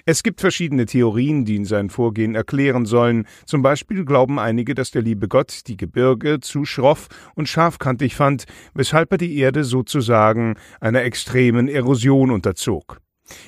Es 0.05 0.23
gibt 0.23 0.41
verschiedene 0.41 0.87
Theorien, 0.87 1.45
die 1.45 1.55
ihn 1.55 1.63
sein 1.63 1.89
Vorgehen 1.89 2.35
erklären 2.35 2.85
sollen. 2.85 3.27
Zum 3.45 3.61
Beispiel 3.61 4.03
glauben 4.03 4.39
einige, 4.39 4.75
dass 4.75 4.91
der 4.91 5.03
liebe 5.03 5.29
Gott 5.29 5.67
die 5.67 5.77
Gebirge 5.77 6.39
zu 6.41 6.65
schroff 6.65 7.07
und 7.35 7.47
scharfkantig 7.47 8.15
fand, 8.15 8.45
weshalb 8.73 9.11
er 9.11 9.19
die 9.19 9.37
Erde 9.37 9.63
sozusagen 9.63 10.55
einer 10.81 11.03
extremen 11.03 11.67
Erosion 11.67 12.31
unterzog. 12.31 12.99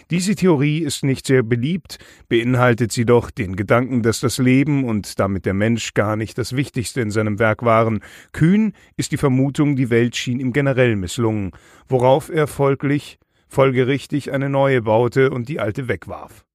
Diese 0.09 0.35
Theorie 0.35 0.79
ist 0.79 1.03
nicht 1.03 1.27
sehr 1.27 1.43
beliebt, 1.43 1.97
beinhaltet 2.27 2.91
sie 2.91 3.05
doch 3.05 3.31
den 3.31 3.55
Gedanken, 3.55 4.01
dass 4.01 4.19
das 4.19 4.37
Leben 4.37 4.83
und 4.83 5.19
damit 5.19 5.45
der 5.45 5.53
Mensch 5.53 5.93
gar 5.93 6.15
nicht 6.15 6.37
das 6.37 6.55
Wichtigste 6.55 7.01
in 7.01 7.11
seinem 7.11 7.39
Werk 7.39 7.63
waren. 7.63 8.01
Kühn 8.31 8.73
ist 8.97 9.11
die 9.11 9.17
Vermutung, 9.17 9.75
die 9.75 9.89
Welt 9.89 10.15
schien 10.15 10.39
ihm 10.39 10.53
generell 10.53 10.95
misslungen, 10.95 11.51
worauf 11.87 12.29
er 12.29 12.47
folglich, 12.47 13.19
folgerichtig 13.47 14.31
eine 14.31 14.49
neue 14.49 14.81
baute 14.81 15.31
und 15.31 15.49
die 15.49 15.59
alte 15.59 15.87
wegwarf. 15.87 16.45